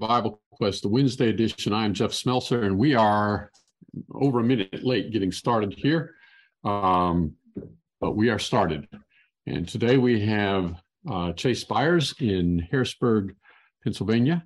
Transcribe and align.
Bible 0.00 0.40
Quest, 0.50 0.82
the 0.82 0.88
Wednesday 0.88 1.28
edition. 1.28 1.74
I 1.74 1.84
am 1.84 1.92
Jeff 1.92 2.10
Smeltzer, 2.12 2.64
and 2.64 2.78
we 2.78 2.94
are 2.94 3.50
over 4.14 4.40
a 4.40 4.42
minute 4.42 4.82
late 4.82 5.12
getting 5.12 5.30
started 5.30 5.74
here, 5.76 6.14
um, 6.64 7.34
but 8.00 8.12
we 8.16 8.30
are 8.30 8.38
started. 8.38 8.88
And 9.46 9.68
today 9.68 9.98
we 9.98 10.24
have 10.24 10.74
uh, 11.10 11.32
Chase 11.34 11.60
Spires 11.60 12.14
in 12.18 12.66
Harrisburg, 12.70 13.36
Pennsylvania. 13.84 14.42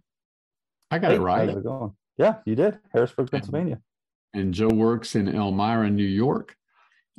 I 0.90 0.98
got 0.98 1.12
Hey, 1.12 1.18
it 1.18 1.20
right. 1.20 1.48
How's 1.48 1.58
it 1.58 1.62
going? 1.64 1.92
Yeah, 2.18 2.34
you 2.46 2.56
did. 2.56 2.78
Harrisburg, 2.92 3.30
Pennsylvania. 3.30 3.78
and 4.34 4.52
Joe 4.52 4.68
works 4.68 5.14
in 5.14 5.28
Elmira, 5.28 5.88
New 5.88 6.02
York. 6.04 6.56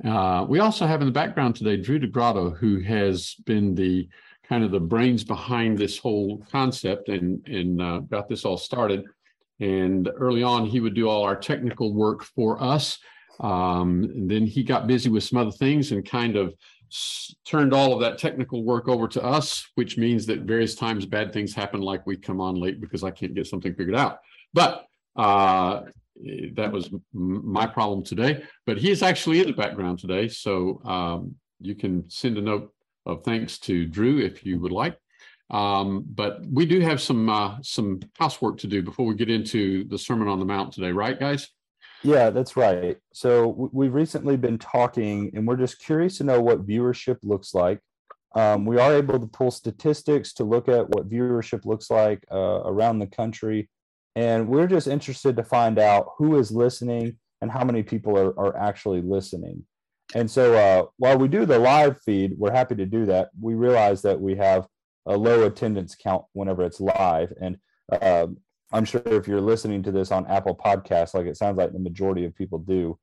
Uh, 0.04 0.46
we 0.48 0.60
also 0.60 0.86
have 0.86 1.00
in 1.02 1.08
the 1.08 1.14
background 1.14 1.56
today 1.56 1.78
Drew 1.78 2.00
DeGrotto, 2.00 2.58
who 2.58 2.82
has 2.82 3.36
been 3.46 3.76
the 3.76 4.10
kind 4.48 4.64
of 4.64 4.72
the 4.72 4.80
brains 4.80 5.24
behind 5.24 5.78
this 5.78 5.98
whole 5.98 6.44
concept 6.52 7.10
and 7.10 7.46
and 7.48 7.82
uh, 7.82 8.00
got 8.00 8.28
this 8.28 8.46
all 8.46 8.58
started. 8.58 9.06
And 9.60 10.10
early 10.18 10.44
on, 10.44 10.66
he 10.66 10.80
would 10.80 10.96
do 10.96 11.08
all 11.08 11.24
our 11.24 11.36
technical 11.36 11.94
work 11.94 12.24
for 12.24 12.62
us. 12.62 12.98
Um, 13.40 14.28
then 14.28 14.46
he 14.46 14.64
got 14.64 14.88
busy 14.88 15.10
with 15.10 15.24
some 15.24 15.40
other 15.40 15.52
things 15.52 15.92
and 15.92 16.06
kind 16.06 16.36
of 16.36 16.54
s- 16.92 17.34
turned 17.46 17.74
all 17.74 17.94
of 17.94 18.02
that 18.02 18.18
technical 18.18 18.64
work 18.64 18.88
over 18.88 19.08
to 19.10 19.24
us, 19.24 19.66
which 19.76 19.98
means 19.98 20.26
that 20.26 20.42
various 20.42 20.76
times 20.76 21.06
bad 21.06 21.32
things 21.32 21.54
happen, 21.54 21.82
like 21.82 22.06
we 22.06 22.18
come 22.18 22.42
on 22.42 22.56
late 22.56 22.82
because 22.82 23.04
I 23.04 23.12
can't 23.12 23.34
get 23.34 23.48
something 23.48 23.74
figured 23.74 23.96
out. 23.96 24.20
But 24.54 24.86
uh, 25.16 25.82
that 26.54 26.72
was 26.72 26.88
m- 26.88 27.02
my 27.14 27.66
problem 27.66 28.04
today. 28.04 28.44
But 28.66 28.78
he 28.78 28.92
is 28.92 29.04
actually 29.04 29.40
in 29.40 29.48
the 29.48 29.54
background 29.54 30.00
today, 30.00 30.28
so 30.28 30.82
um, 30.86 31.36
you 31.62 31.76
can 31.76 32.10
send 32.10 32.38
a 32.38 32.42
note 32.42 32.74
of 33.06 33.24
thanks 33.24 33.58
to 33.60 33.86
Drew 33.86 34.20
if 34.20 34.46
you 34.46 34.60
would 34.60 34.72
like. 34.72 34.98
Um, 35.52 36.06
but 36.08 36.40
we 36.52 36.66
do 36.66 36.80
have 36.82 37.00
some 37.02 37.30
uh, 37.30 37.58
some 37.62 38.00
housework 38.18 38.58
to 38.60 38.68
do 38.68 38.82
before 38.82 39.06
we 39.06 39.16
get 39.16 39.30
into 39.30 39.84
the 39.86 39.98
Sermon 39.98 40.28
on 40.28 40.40
the 40.40 40.46
Mount 40.46 40.74
today, 40.74 40.92
right, 40.92 41.20
guys? 41.20 41.50
Yeah, 42.04 42.30
that's 42.30 42.56
right. 42.56 42.98
So 43.14 43.70
we've 43.72 43.94
recently 43.94 44.38
been 44.38 44.58
talking, 44.58 45.32
and 45.34 45.48
we're 45.48 45.56
just 45.56 45.80
curious 45.80 46.18
to 46.18 46.24
know 46.24 46.42
what 46.42 46.68
viewership 46.68 47.18
looks 47.24 47.54
like. 47.54 47.80
Um, 48.36 48.66
we 48.66 48.78
are 48.78 48.94
able 48.94 49.20
to 49.20 49.28
pull 49.28 49.50
statistics 49.50 50.34
to 50.34 50.44
look 50.44 50.68
at 50.68 50.90
what 50.90 51.10
viewership 51.10 51.66
looks 51.66 51.90
like 51.90 52.24
uh, 52.32 52.62
around 52.66 53.00
the 53.00 53.08
country, 53.08 53.70
and 54.16 54.48
we're 54.48 54.68
just 54.68 54.88
interested 54.88 55.36
to 55.38 55.44
find 55.44 55.80
out 55.80 56.10
who 56.18 56.38
is 56.38 56.52
listening 56.52 57.18
and 57.42 57.52
how 57.52 57.64
many 57.64 57.84
people 57.84 58.18
are, 58.18 58.38
are 58.40 58.58
actually 58.58 59.02
listening. 59.02 59.64
And 60.14 60.30
so 60.30 60.54
uh, 60.54 60.86
while 60.98 61.18
we 61.18 61.28
do 61.28 61.46
the 61.46 61.60
live 61.60 62.00
feed, 62.02 62.36
we're 62.38 62.52
happy 62.52 62.76
to 62.76 62.86
do 62.86 63.06
that. 63.08 63.30
We 63.40 63.56
realize 63.56 64.02
that 64.04 64.20
we 64.20 64.36
have 64.36 64.68
a 65.06 65.18
low 65.18 65.46
attendance 65.46 65.96
count 65.96 66.26
whenever 66.34 66.64
it's 66.64 66.80
live, 66.80 67.34
and 67.42 67.58
um, 68.02 68.38
I'm 68.72 68.86
sure 68.86 69.02
if 69.06 69.28
you're 69.28 69.42
listening 69.42 69.84
to 69.84 69.92
this 69.92 70.12
on 70.12 70.28
Apple 70.28 70.56
Podcasts, 70.56 71.14
like 71.14 71.28
it 71.28 71.38
sounds 71.38 71.58
like 71.58 71.72
the 71.72 71.80
majority 71.80 72.26
of 72.26 72.36
people 72.36 72.60
do, 72.60 72.98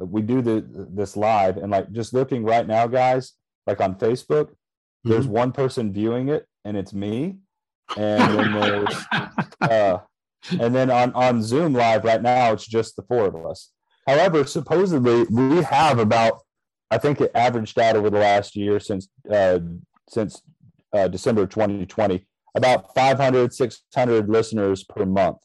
uh, 0.00 0.04
we 0.04 0.22
do 0.22 0.40
the 0.40 0.64
this 0.90 1.16
live. 1.16 1.56
And 1.56 1.70
like 1.70 1.90
just 1.92 2.12
looking 2.12 2.44
right 2.44 2.66
now, 2.66 2.86
guys, 2.86 3.32
like 3.66 3.80
on 3.80 3.96
Facebook, 3.96 4.50
there's 5.04 5.26
one 5.26 5.52
person 5.52 5.92
viewing 5.92 6.28
it 6.28 6.46
and 6.64 6.76
it's 6.76 6.92
me, 6.92 7.38
and 7.96 8.38
then 8.38 8.52
there's 8.52 9.04
uh, 9.60 9.98
and 10.60 10.74
then 10.74 10.90
on 10.90 11.12
on 11.14 11.42
Zoom 11.42 11.72
live 11.72 12.04
right 12.04 12.22
now, 12.22 12.52
it's 12.52 12.66
just 12.66 12.96
the 12.96 13.02
four 13.02 13.26
of 13.26 13.34
us. 13.46 13.70
However, 14.06 14.44
supposedly 14.44 15.24
we 15.24 15.62
have 15.64 15.98
about, 15.98 16.38
I 16.90 16.98
think 16.98 17.20
it 17.20 17.30
averaged 17.34 17.78
out 17.78 17.96
over 17.96 18.10
the 18.10 18.18
last 18.18 18.56
year 18.56 18.80
since 18.80 19.08
uh, 19.30 19.58
since 20.08 20.42
uh, 20.92 21.08
December 21.08 21.46
2020, 21.46 22.26
about 22.54 22.94
500, 22.94 23.52
600 23.52 24.28
listeners 24.28 24.84
per 24.84 25.04
month. 25.04 25.38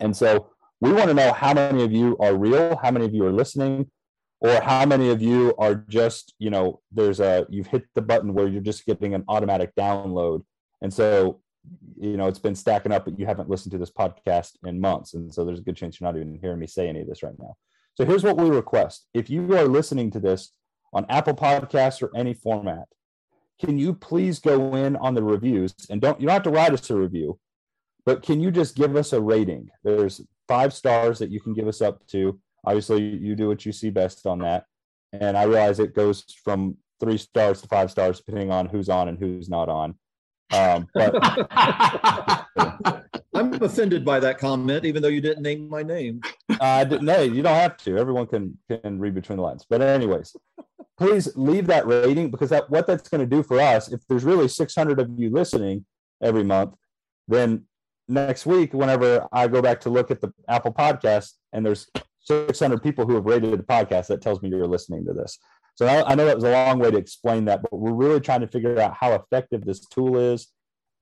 And 0.00 0.16
so 0.16 0.50
we 0.80 0.92
want 0.92 1.08
to 1.08 1.14
know 1.14 1.32
how 1.32 1.54
many 1.54 1.82
of 1.82 1.92
you 1.92 2.16
are 2.18 2.36
real, 2.36 2.76
how 2.82 2.90
many 2.90 3.06
of 3.06 3.14
you 3.14 3.24
are 3.24 3.32
listening, 3.32 3.90
or 4.40 4.60
how 4.60 4.84
many 4.84 5.08
of 5.08 5.22
you 5.22 5.54
are 5.58 5.74
just, 5.88 6.34
you 6.38 6.50
know, 6.50 6.80
there's 6.92 7.20
a, 7.20 7.46
you've 7.48 7.68
hit 7.68 7.84
the 7.94 8.02
button 8.02 8.34
where 8.34 8.48
you're 8.48 8.60
just 8.60 8.84
getting 8.84 9.14
an 9.14 9.24
automatic 9.28 9.74
download. 9.74 10.42
And 10.82 10.92
so, 10.92 11.40
you 11.98 12.18
know, 12.18 12.26
it's 12.26 12.38
been 12.38 12.54
stacking 12.54 12.92
up, 12.92 13.06
but 13.06 13.18
you 13.18 13.24
haven't 13.24 13.48
listened 13.48 13.72
to 13.72 13.78
this 13.78 13.90
podcast 13.90 14.52
in 14.66 14.80
months. 14.80 15.14
And 15.14 15.32
so 15.32 15.44
there's 15.44 15.60
a 15.60 15.62
good 15.62 15.76
chance 15.76 15.98
you're 15.98 16.06
not 16.10 16.18
even 16.18 16.38
hearing 16.38 16.58
me 16.58 16.66
say 16.66 16.88
any 16.88 17.00
of 17.00 17.06
this 17.06 17.22
right 17.22 17.38
now. 17.38 17.56
So 17.96 18.04
here's 18.04 18.24
what 18.24 18.36
we 18.36 18.48
request. 18.48 19.06
If 19.14 19.30
you 19.30 19.56
are 19.56 19.64
listening 19.64 20.10
to 20.12 20.20
this 20.20 20.52
on 20.92 21.06
Apple 21.08 21.34
Podcasts 21.34 22.02
or 22.02 22.10
any 22.16 22.34
format, 22.34 22.88
can 23.60 23.78
you 23.78 23.94
please 23.94 24.40
go 24.40 24.74
in 24.74 24.96
on 24.96 25.14
the 25.14 25.22
reviews? 25.22 25.74
And 25.88 26.00
don't 26.00 26.20
you 26.20 26.26
don't 26.26 26.34
have 26.34 26.42
to 26.44 26.50
write 26.50 26.72
us 26.72 26.90
a 26.90 26.96
review 26.96 27.38
but 28.04 28.22
can 28.22 28.40
you 28.40 28.50
just 28.50 28.76
give 28.76 28.96
us 28.96 29.12
a 29.12 29.20
rating? 29.20 29.70
There's 29.82 30.20
five 30.46 30.72
stars 30.74 31.18
that 31.18 31.30
you 31.30 31.40
can 31.40 31.54
give 31.54 31.66
us 31.66 31.80
up 31.80 32.06
to. 32.08 32.38
Obviously 32.64 33.02
you 33.02 33.34
do 33.34 33.48
what 33.48 33.64
you 33.64 33.72
see 33.72 33.90
best 33.90 34.26
on 34.26 34.40
that. 34.40 34.66
And 35.12 35.36
i 35.36 35.44
realize 35.44 35.78
it 35.78 35.94
goes 35.94 36.24
from 36.42 36.76
three 37.00 37.18
stars 37.18 37.62
to 37.62 37.68
five 37.68 37.90
stars 37.90 38.20
depending 38.20 38.50
on 38.50 38.66
who's 38.66 38.88
on 38.88 39.08
and 39.08 39.18
who's 39.18 39.48
not 39.48 39.68
on. 39.68 39.94
Um, 40.52 40.88
but 40.92 41.14
I'm 43.34 43.52
offended 43.62 44.04
by 44.04 44.20
that 44.20 44.38
comment, 44.38 44.84
even 44.84 45.02
though 45.02 45.08
you 45.08 45.20
didn't 45.20 45.42
name 45.42 45.68
my 45.68 45.82
name. 45.82 46.20
Didn't 46.48 47.02
know 47.02 47.22
you 47.22 47.42
don't 47.42 47.54
have 47.54 47.76
to. 47.78 47.98
Everyone 47.98 48.26
can 48.26 48.58
can 48.68 48.98
read 48.98 49.14
between 49.14 49.36
the 49.36 49.42
lines. 49.42 49.66
But 49.68 49.82
anyways, 49.82 50.36
please 50.96 51.34
leave 51.36 51.66
that 51.66 51.86
rating 51.86 52.30
because 52.30 52.50
that 52.50 52.70
what 52.70 52.86
that's 52.86 53.08
going 53.08 53.20
to 53.20 53.36
do 53.36 53.42
for 53.42 53.60
us. 53.60 53.92
If 53.92 54.00
there's 54.08 54.24
really 54.24 54.48
600 54.48 55.00
of 55.00 55.10
you 55.18 55.30
listening 55.30 55.84
every 56.22 56.44
month, 56.44 56.74
then 57.28 57.64
next 58.08 58.46
week, 58.46 58.72
whenever 58.72 59.26
I 59.32 59.48
go 59.48 59.60
back 59.62 59.80
to 59.80 59.90
look 59.90 60.10
at 60.10 60.20
the 60.20 60.32
Apple 60.48 60.72
podcast 60.72 61.32
and 61.52 61.64
there's 61.64 61.88
600 62.20 62.82
people 62.82 63.06
who 63.06 63.14
have 63.14 63.24
rated 63.24 63.58
the 63.58 63.64
podcast, 63.64 64.06
that 64.08 64.22
tells 64.22 64.42
me 64.42 64.48
you're 64.48 64.66
listening 64.66 65.04
to 65.06 65.12
this. 65.12 65.38
So 65.76 65.88
I 65.88 66.14
know 66.14 66.24
that 66.24 66.36
was 66.36 66.44
a 66.44 66.52
long 66.52 66.78
way 66.78 66.92
to 66.92 66.96
explain 66.96 67.46
that, 67.46 67.62
but 67.62 67.76
we're 67.76 67.92
really 67.92 68.20
trying 68.20 68.42
to 68.42 68.46
figure 68.46 68.78
out 68.80 68.94
how 68.94 69.12
effective 69.14 69.64
this 69.64 69.80
tool 69.80 70.16
is 70.16 70.46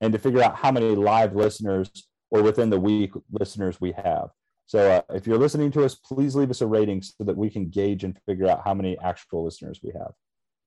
and 0.01 0.11
to 0.13 0.17
figure 0.17 0.41
out 0.41 0.55
how 0.55 0.71
many 0.71 0.95
live 0.95 1.35
listeners 1.35 1.91
or 2.33 2.41
within 2.41 2.69
the 2.69 2.79
week 2.79 3.11
listeners 3.31 3.79
we 3.79 3.91
have. 3.91 4.29
So 4.65 4.91
uh, 4.91 5.01
if 5.13 5.27
you're 5.27 5.37
listening 5.37 5.71
to 5.73 5.83
us, 5.85 5.93
please 5.95 6.35
leave 6.35 6.49
us 6.49 6.61
a 6.61 6.67
rating 6.67 7.01
so 7.03 7.23
that 7.25 7.37
we 7.37 7.49
can 7.49 7.69
gauge 7.69 8.03
and 8.03 8.17
figure 8.25 8.47
out 8.49 8.63
how 8.65 8.73
many 8.73 8.97
actual 8.99 9.43
listeners 9.45 9.81
we 9.83 9.91
have. 9.91 10.13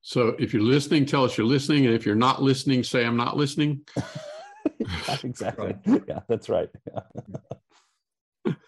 so 0.00 0.28
if 0.38 0.52
you're 0.54 0.62
listening, 0.62 1.04
tell 1.06 1.24
us 1.24 1.36
you're 1.36 1.46
listening, 1.46 1.86
and 1.86 1.94
if 1.94 2.06
you're 2.06 2.14
not 2.14 2.40
listening, 2.40 2.84
say 2.84 3.04
I'm 3.04 3.16
not 3.16 3.36
listening. 3.36 3.80
exactly. 5.24 5.74
Yeah, 6.08 6.20
that's 6.28 6.48
right. 6.48 6.70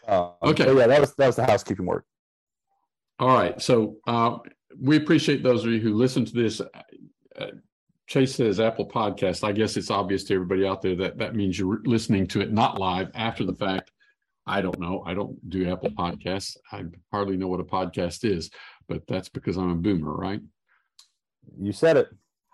Um, 0.09 0.33
Okay. 0.43 0.65
so 0.65 0.77
yeah, 0.79 0.87
that 0.87 1.01
was 1.01 1.15
that 1.17 1.27
was 1.27 1.37
the 1.37 1.45
housekeeping 1.45 1.85
work. 1.85 2.05
All 3.19 3.29
right. 3.29 3.61
So 3.61 3.99
uh, 4.07 4.39
we 4.81 4.97
appreciate 4.97 5.43
those 5.43 5.65
of 5.65 5.71
you 5.71 5.81
who 5.81 5.95
listen 5.95 6.25
to 6.25 6.33
this. 6.33 6.61
Uh, 6.63 7.47
Chase 8.09 8.35
says 8.35 8.59
Apple 8.59 8.89
Podcast. 8.89 9.45
I 9.45 9.53
guess 9.53 9.77
it's 9.77 9.91
obvious 9.91 10.25
to 10.25 10.35
everybody 10.35 10.67
out 10.67 10.81
there 10.81 10.97
that 10.97 11.19
that 11.19 11.37
means 11.37 11.59
you're 11.59 11.81
listening 11.85 12.27
to 12.29 12.41
it 12.41 12.51
not 12.51 12.79
live 12.79 13.11
after 13.15 13.45
the 13.45 13.55
fact. 13.55 13.93
I 14.47 14.63
don't 14.63 14.81
know. 14.81 15.03
I 15.07 15.13
don't 15.13 15.37
do 15.51 15.71
Apple 15.71 15.91
Podcasts. 15.91 16.57
I 16.73 16.85
hardly 17.13 17.37
know 17.37 17.49
what 17.49 17.61
a 17.61 17.65
podcast 17.65 18.25
is, 18.25 18.51
but 18.89 19.07
that's 19.07 19.29
because 19.29 19.59
I'm 19.59 19.71
a 19.71 19.75
boomer, 19.75 20.15
right? 20.15 20.41
You 21.61 21.73
said 21.73 21.99
it. 21.99 22.09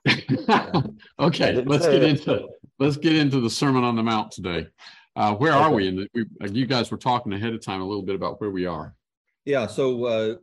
okay, 1.20 1.62
let's 1.62 1.84
say 1.84 2.00
get 2.00 2.02
it. 2.02 2.10
into 2.10 2.48
let's 2.80 2.96
get 2.96 3.14
into 3.14 3.40
the 3.40 3.48
Sermon 3.48 3.84
on 3.84 3.94
the 3.94 4.02
Mount 4.02 4.32
today. 4.32 4.66
Uh, 5.14 5.34
where 5.36 5.52
are 5.52 5.72
we? 5.72 5.86
And 5.86 6.08
we, 6.14 6.26
you 6.50 6.66
guys 6.66 6.90
were 6.90 6.96
talking 6.96 7.32
ahead 7.32 7.54
of 7.54 7.64
time 7.64 7.80
a 7.80 7.86
little 7.86 8.02
bit 8.02 8.16
about 8.16 8.40
where 8.40 8.50
we 8.50 8.66
are. 8.66 8.96
Yeah, 9.44 9.68
so 9.68 10.04
uh, 10.04 10.34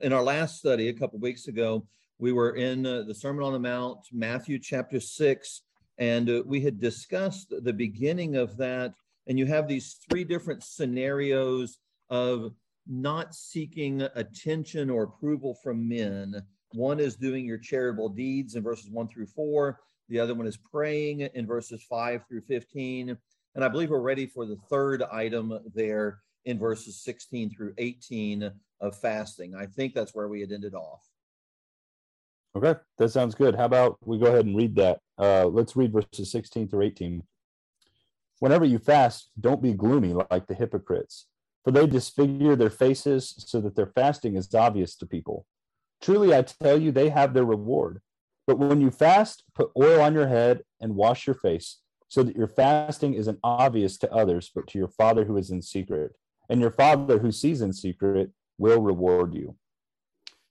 in 0.00 0.14
our 0.14 0.22
last 0.22 0.58
study 0.58 0.88
a 0.88 0.94
couple 0.94 1.18
weeks 1.18 1.46
ago, 1.46 1.86
we 2.18 2.32
were 2.32 2.56
in 2.56 2.86
uh, 2.86 3.02
the 3.02 3.14
Sermon 3.14 3.44
on 3.44 3.52
the 3.52 3.58
Mount, 3.58 3.98
Matthew 4.12 4.58
chapter 4.58 5.00
six, 5.00 5.62
and 5.98 6.28
uh, 6.28 6.42
we 6.46 6.60
had 6.60 6.80
discussed 6.80 7.52
the 7.62 7.72
beginning 7.72 8.36
of 8.36 8.56
that. 8.56 8.94
And 9.26 9.38
you 9.38 9.46
have 9.46 9.66
these 9.66 9.96
three 10.08 10.24
different 10.24 10.62
scenarios 10.62 11.78
of 12.10 12.52
not 12.86 13.34
seeking 13.34 14.02
attention 14.14 14.88
or 14.88 15.02
approval 15.02 15.58
from 15.62 15.88
men. 15.88 16.42
One 16.72 17.00
is 17.00 17.16
doing 17.16 17.44
your 17.44 17.58
charitable 17.58 18.10
deeds 18.10 18.54
in 18.54 18.62
verses 18.62 18.90
one 18.90 19.08
through 19.08 19.26
four. 19.26 19.80
The 20.08 20.20
other 20.20 20.34
one 20.34 20.46
is 20.46 20.56
praying 20.56 21.20
in 21.20 21.46
verses 21.46 21.84
five 21.88 22.22
through 22.28 22.42
15. 22.42 23.16
And 23.54 23.64
I 23.64 23.68
believe 23.68 23.90
we're 23.90 24.00
ready 24.00 24.26
for 24.26 24.46
the 24.46 24.58
third 24.70 25.02
item 25.02 25.58
there 25.74 26.20
in 26.44 26.58
verses 26.58 27.02
16 27.02 27.50
through 27.50 27.74
18 27.78 28.50
of 28.80 28.96
fasting. 29.00 29.54
I 29.54 29.66
think 29.66 29.94
that's 29.94 30.14
where 30.14 30.28
we 30.28 30.40
had 30.40 30.52
ended 30.52 30.74
off. 30.74 31.05
Okay, 32.56 32.80
that 32.96 33.10
sounds 33.10 33.34
good. 33.34 33.54
How 33.54 33.66
about 33.66 33.98
we 34.02 34.18
go 34.18 34.26
ahead 34.26 34.46
and 34.46 34.56
read 34.56 34.76
that? 34.76 35.00
Uh, 35.18 35.44
let's 35.44 35.76
read 35.76 35.92
verses 35.92 36.32
16 36.32 36.68
through 36.68 36.84
18. 36.84 37.22
Whenever 38.38 38.64
you 38.64 38.78
fast, 38.78 39.30
don't 39.38 39.60
be 39.60 39.74
gloomy 39.74 40.14
like 40.30 40.46
the 40.46 40.54
hypocrites, 40.54 41.26
for 41.64 41.70
they 41.70 41.86
disfigure 41.86 42.56
their 42.56 42.70
faces 42.70 43.34
so 43.36 43.60
that 43.60 43.76
their 43.76 43.92
fasting 43.94 44.36
is 44.36 44.54
obvious 44.54 44.96
to 44.96 45.04
people. 45.04 45.44
Truly, 46.00 46.34
I 46.34 46.42
tell 46.42 46.80
you, 46.80 46.92
they 46.92 47.10
have 47.10 47.34
their 47.34 47.44
reward. 47.44 48.00
But 48.46 48.58
when 48.58 48.80
you 48.80 48.90
fast, 48.90 49.44
put 49.54 49.70
oil 49.76 50.00
on 50.00 50.14
your 50.14 50.28
head 50.28 50.62
and 50.80 50.96
wash 50.96 51.26
your 51.26 51.34
face, 51.34 51.80
so 52.08 52.22
that 52.22 52.36
your 52.36 52.48
fasting 52.48 53.12
isn't 53.12 53.38
obvious 53.44 53.98
to 53.98 54.10
others, 54.10 54.50
but 54.54 54.66
to 54.68 54.78
your 54.78 54.88
Father 54.88 55.26
who 55.26 55.36
is 55.36 55.50
in 55.50 55.60
secret. 55.60 56.12
And 56.48 56.62
your 56.62 56.70
Father 56.70 57.18
who 57.18 57.32
sees 57.32 57.60
in 57.60 57.74
secret 57.74 58.30
will 58.56 58.80
reward 58.80 59.34
you. 59.34 59.56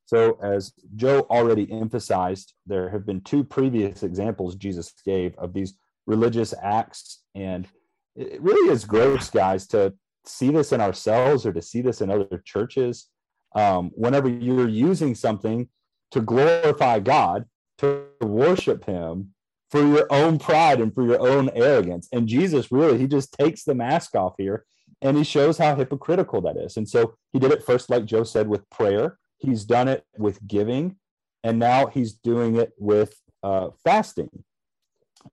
So, 0.06 0.38
as 0.42 0.72
Joe 0.96 1.25
already 1.30 1.72
emphasized, 1.72 2.54
there 2.66 2.90
have 2.90 3.06
been 3.06 3.22
two 3.22 3.44
previous 3.44 4.04
examples 4.04 4.56
Jesus 4.56 4.94
gave 5.04 5.36
of 5.38 5.54
these 5.54 5.74
religious 6.06 6.54
acts. 6.62 7.24
And 7.34 7.68
it 8.16 8.42
really 8.42 8.72
is 8.72 8.86
gross, 8.86 9.30
guys, 9.30 9.68
to 9.68 9.94
see 10.25 10.52
this 10.52 10.72
in 10.72 10.81
ourselves 10.81 11.46
or 11.46 11.54
to 11.54 11.62
see 11.62 11.81
this 11.81 12.02
in 12.02 12.12
other 12.12 12.42
churches. 12.46 13.07
Um, 13.56 13.92
whenever 13.96 14.30
you're 14.30 14.69
using 14.69 15.16
something 15.16 15.69
to 16.12 16.22
glorify 16.22 17.00
God, 17.00 17.46
to 17.80 18.06
worship 18.22 18.86
Him 18.86 19.34
for 19.72 19.86
your 19.86 20.07
own 20.12 20.38
pride 20.38 20.80
and 20.80 20.94
for 20.94 21.04
your 21.04 21.19
own 21.19 21.50
arrogance. 21.56 22.07
And 22.13 22.28
Jesus 22.28 22.72
really, 22.72 22.98
He 22.98 23.07
just 23.07 23.34
takes 23.34 23.63
the 23.63 23.75
mask 23.75 24.16
off 24.16 24.36
here 24.38 24.66
and 25.02 25.18
He 25.18 25.24
shows 25.24 25.57
how 25.57 25.75
hypocritical 25.75 26.42
that 26.42 26.57
is. 26.57 26.78
And 26.78 26.88
so 26.88 27.16
He 27.34 27.40
did 27.40 27.52
it 27.52 27.63
first, 27.63 27.90
like 27.90 28.06
Joe 28.06 28.24
said, 28.24 28.48
with 28.48 28.69
prayer 28.69 29.18
He's 29.37 29.65
done 29.65 29.87
it 29.87 30.05
with 30.17 30.45
giving, 30.47 30.97
and 31.43 31.59
now 31.59 31.87
he's 31.87 32.13
doing 32.13 32.55
it 32.55 32.73
with 32.77 33.13
uh, 33.43 33.69
fasting. 33.83 34.29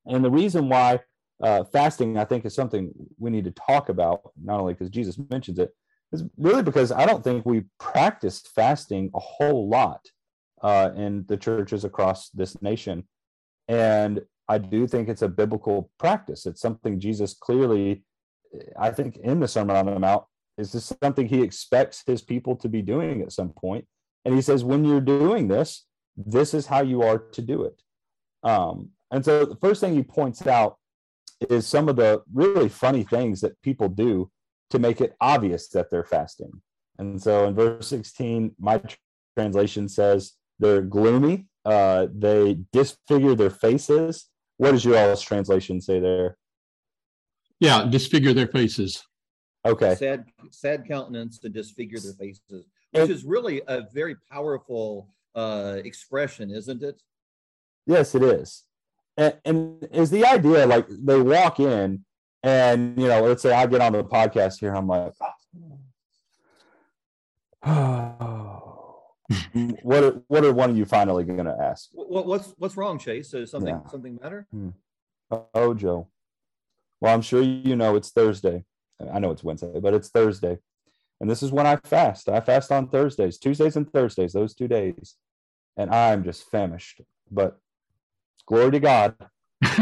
And 0.06 0.25
the 0.25 0.31
reason 0.31 0.69
why 0.69 1.00
uh, 1.43 1.64
fasting, 1.64 2.19
I 2.19 2.25
think, 2.25 2.44
is 2.44 2.54
something 2.54 2.93
we 3.19 3.31
need 3.31 3.44
to 3.44 3.50
talk 3.52 3.88
about, 3.88 4.20
not 4.43 4.60
only 4.60 4.75
because 4.75 4.90
Jesus 4.90 5.19
mentions 5.31 5.58
it, 5.58 5.70
is 6.12 6.25
really 6.37 6.62
because 6.62 6.93
I 6.93 7.06
don't 7.06 7.25
think 7.25 7.44
we 7.44 7.64
practice 7.81 8.43
fasting 8.54 9.10
a 9.14 9.20
whole 9.20 9.69
lot 9.69 10.00
uh, 10.62 10.90
in 10.94 11.25
the 11.26 11.37
churches 11.37 11.84
across 11.84 12.28
this 12.31 12.60
nation. 12.62 13.04
And 13.69 14.22
I 14.49 14.58
do 14.58 14.87
think 14.87 15.08
it's 15.08 15.22
a 15.22 15.28
biblical 15.28 15.90
practice. 15.99 16.46
It's 16.46 16.60
something 16.60 17.00
Jesus 17.00 17.34
clearly, 17.34 18.04
I 18.78 18.90
think, 18.90 19.16
in 19.16 19.40
the 19.40 19.49
Sermon 19.49 19.76
on 19.76 19.87
the 19.87 19.99
Mount, 19.99 20.25
is 20.58 20.72
this 20.72 20.93
something 21.02 21.26
he 21.26 21.43
expects 21.43 22.02
his 22.06 22.22
people 22.22 22.56
to 22.56 22.69
be 22.69 22.82
doing 22.82 23.22
at 23.22 23.32
some 23.32 23.50
point? 23.50 23.87
And 24.25 24.34
he 24.34 24.43
says, 24.43 24.64
when 24.64 24.84
you're 24.84 25.00
doing 25.00 25.49
this, 25.49 25.87
this 26.16 26.54
is 26.54 26.66
how 26.66 26.82
you 26.82 27.02
are 27.02 27.19
to 27.19 27.43
do 27.43 27.64
it. 27.64 27.82
Um, 28.43 28.90
and 29.10 29.25
so 29.25 29.44
the 29.44 29.56
first 29.56 29.81
thing 29.81 29.94
he 29.94 30.02
points 30.02 30.46
out 30.46 30.76
is 31.50 31.66
some 31.66 31.88
of 31.88 31.96
the 31.96 32.22
really 32.32 32.69
funny 32.69 33.02
things 33.02 33.40
that 33.40 33.60
people 33.62 33.88
do 33.88 34.31
to 34.70 34.78
make 34.78 35.00
it 35.00 35.16
obvious 35.20 35.69
that 35.69 35.90
they're 35.90 36.04
fasting. 36.04 36.52
And 36.99 37.20
so 37.20 37.46
in 37.46 37.54
verse 37.54 37.88
16, 37.88 38.54
my 38.58 38.81
translation 39.37 39.88
says 39.88 40.32
they're 40.58 40.82
gloomy, 40.82 41.46
uh, 41.64 42.06
they 42.14 42.58
disfigure 42.72 43.34
their 43.34 43.50
faces. 43.50 44.28
What 44.58 44.72
does 44.72 44.84
your 44.84 44.96
all's 44.96 45.22
translation 45.22 45.81
say 45.81 46.00
there? 46.00 46.37
Yeah, 47.60 47.87
disfigure 47.88 48.32
their 48.32 48.49
faces. 48.49 49.02
Okay. 49.64 49.94
Sad, 49.94 50.25
sad 50.50 50.88
countenance 50.88 51.38
to 51.41 51.49
disfigure 51.49 52.00
their 52.00 52.14
faces, 52.14 52.67
which 52.91 53.11
is 53.11 53.25
really 53.25 53.62
a 53.69 53.82
very 53.93 54.17
powerful 54.31 55.09
uh, 55.35 55.76
expression, 55.85 56.50
isn't 56.50 56.82
it? 56.82 57.00
Yes, 57.87 58.14
it 58.14 58.23
is. 58.23 58.64
And, 59.17 59.37
and 59.44 59.88
is 59.93 60.11
the 60.11 60.25
idea 60.25 60.67
like 60.67 60.87
they 60.88 61.20
walk 61.20 61.61
in 61.61 62.05
and 62.43 62.99
you 62.99 63.06
know, 63.06 63.23
let's 63.23 63.43
say 63.43 63.53
I 63.53 63.67
get 63.67 63.81
on 63.81 63.93
the 63.93 64.05
podcast 64.05 64.59
here, 64.59 64.75
I'm 64.75 64.88
like, 64.88 65.12
oh, 67.64 69.05
what 69.82 70.05
are, 70.05 70.23
what 70.26 70.44
are 70.44 70.53
one 70.53 70.70
of 70.70 70.76
you 70.76 70.85
finally 70.85 71.25
going 71.25 71.44
to 71.44 71.56
ask? 71.59 71.91
What, 71.93 72.26
what's 72.26 72.53
what's 72.59 72.76
wrong, 72.76 72.99
Chase? 72.99 73.32
Is 73.35 73.50
something 73.50 73.75
yeah. 73.75 73.91
something 73.91 74.19
matter? 74.20 74.47
Hmm. 74.50 74.70
Oh, 75.55 75.73
Joe. 75.73 76.09
Well, 77.00 77.14
I'm 77.14 77.23
sure 77.23 77.43
you 77.43 77.76
know 77.76 77.97
it's 77.97 78.11
Thursday. 78.11 78.64
I 79.10 79.19
know 79.19 79.31
it's 79.31 79.44
Wednesday, 79.44 79.81
but 79.81 79.94
it's 79.94 80.08
Thursday. 80.08 80.58
And 81.20 81.31
this 81.31 81.43
is 81.43 81.52
when 81.52 81.66
I 81.66 81.76
fast. 81.76 82.28
I 82.28 82.40
fast 82.40 82.72
on 82.72 82.88
Thursdays, 82.88 83.38
Tuesdays 83.38 83.76
and 83.76 83.90
Thursdays, 83.90 84.32
those 84.32 84.54
two 84.54 84.66
days. 84.69 85.14
And 85.76 85.94
I'm 85.94 86.25
just 86.25 86.50
famished. 86.50 87.00
But 87.31 87.58
glory 88.46 88.72
to 88.72 88.81
God. 88.81 89.14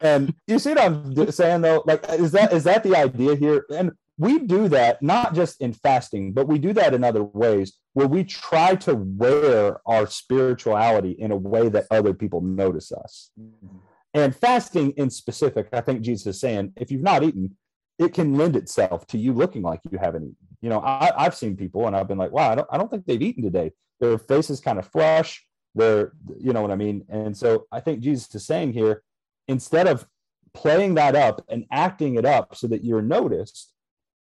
and 0.00 0.34
you 0.46 0.58
see 0.58 0.70
what 0.70 0.80
I'm 0.80 1.30
saying 1.30 1.60
though? 1.60 1.82
Like, 1.84 2.08
is 2.08 2.32
that 2.32 2.52
is 2.52 2.64
that 2.64 2.82
the 2.82 2.96
idea 2.96 3.36
here? 3.36 3.66
And 3.70 3.92
we 4.16 4.38
do 4.38 4.68
that 4.68 5.02
not 5.02 5.34
just 5.34 5.60
in 5.60 5.72
fasting, 5.72 6.32
but 6.32 6.48
we 6.48 6.58
do 6.58 6.72
that 6.72 6.94
in 6.94 7.04
other 7.04 7.22
ways 7.22 7.74
where 7.92 8.06
we 8.06 8.24
try 8.24 8.76
to 8.76 8.94
wear 8.94 9.80
our 9.86 10.06
spirituality 10.06 11.10
in 11.12 11.32
a 11.32 11.36
way 11.36 11.68
that 11.68 11.86
other 11.90 12.14
people 12.14 12.40
notice 12.40 12.92
us. 12.92 13.30
Mm-hmm. 13.38 13.76
And 14.14 14.34
fasting 14.34 14.92
in 14.92 15.10
specific, 15.10 15.68
I 15.72 15.80
think 15.80 16.00
Jesus 16.00 16.26
is 16.26 16.40
saying, 16.40 16.72
if 16.76 16.90
you've 16.90 17.02
not 17.02 17.24
eaten, 17.24 17.56
it 17.98 18.14
can 18.14 18.36
lend 18.36 18.56
itself 18.56 19.06
to 19.08 19.18
you 19.18 19.32
looking 19.32 19.62
like 19.62 19.80
you 19.90 19.98
haven't 19.98 20.22
eaten. 20.22 20.36
You 20.60 20.70
know, 20.70 20.80
I, 20.80 21.12
have 21.18 21.34
seen 21.34 21.56
people 21.56 21.86
and 21.86 21.96
I've 21.96 22.08
been 22.08 22.18
like, 22.18 22.30
wow, 22.30 22.50
I 22.50 22.54
don't, 22.54 22.68
I 22.72 22.78
don't 22.78 22.90
think 22.90 23.06
they've 23.06 23.20
eaten 23.20 23.42
today. 23.42 23.72
Their 24.00 24.18
face 24.18 24.50
is 24.50 24.60
kind 24.60 24.78
of 24.78 24.86
flush. 24.86 25.44
They're, 25.74 26.12
you 26.38 26.52
know 26.52 26.62
what 26.62 26.70
I 26.70 26.76
mean? 26.76 27.04
And 27.08 27.36
so 27.36 27.66
I 27.70 27.80
think 27.80 28.00
Jesus 28.00 28.32
is 28.34 28.46
saying 28.46 28.72
here, 28.72 29.02
instead 29.48 29.86
of 29.88 30.06
playing 30.54 30.94
that 30.94 31.16
up 31.16 31.44
and 31.48 31.66
acting 31.70 32.14
it 32.14 32.24
up 32.24 32.54
so 32.54 32.68
that 32.68 32.84
you're 32.84 33.02
noticed, 33.02 33.72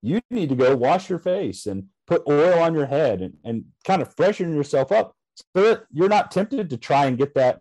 you 0.02 0.20
need 0.31 0.48
to 0.48 0.56
go 0.56 0.75
wash 0.76 1.08
your 1.08 1.19
face 1.19 1.66
and 1.66 1.84
put 2.06 2.22
oil 2.28 2.58
on 2.58 2.75
your 2.75 2.86
head 2.86 3.20
and, 3.20 3.34
and 3.44 3.64
kind 3.84 4.02
of 4.02 4.14
freshen 4.14 4.54
yourself 4.54 4.90
up 4.90 5.14
so 5.34 5.62
that 5.62 5.84
you're 5.92 6.08
not 6.08 6.31
tempted 6.31 6.70
to 6.70 6.76
try 6.76 7.06
and 7.06 7.19
get 7.19 7.34
that 7.34 7.60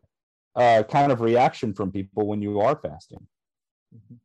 uh, 0.55 0.83
kind 0.83 1.11
of 1.11 1.21
reaction 1.21 1.73
from 1.73 1.91
people 1.91 2.27
when 2.27 2.41
you 2.41 2.59
are 2.59 2.75
fasting. 2.75 3.25
Mm-hmm. 3.95 4.15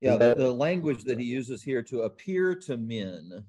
Yeah, 0.00 0.16
the, 0.16 0.34
the, 0.34 0.52
language 0.52 1.04
that 1.04 1.18
he 1.18 1.24
uses 1.24 1.62
here 1.62 1.82
to 1.84 2.02
appear 2.02 2.54
to 2.66 2.76
men 2.76 3.42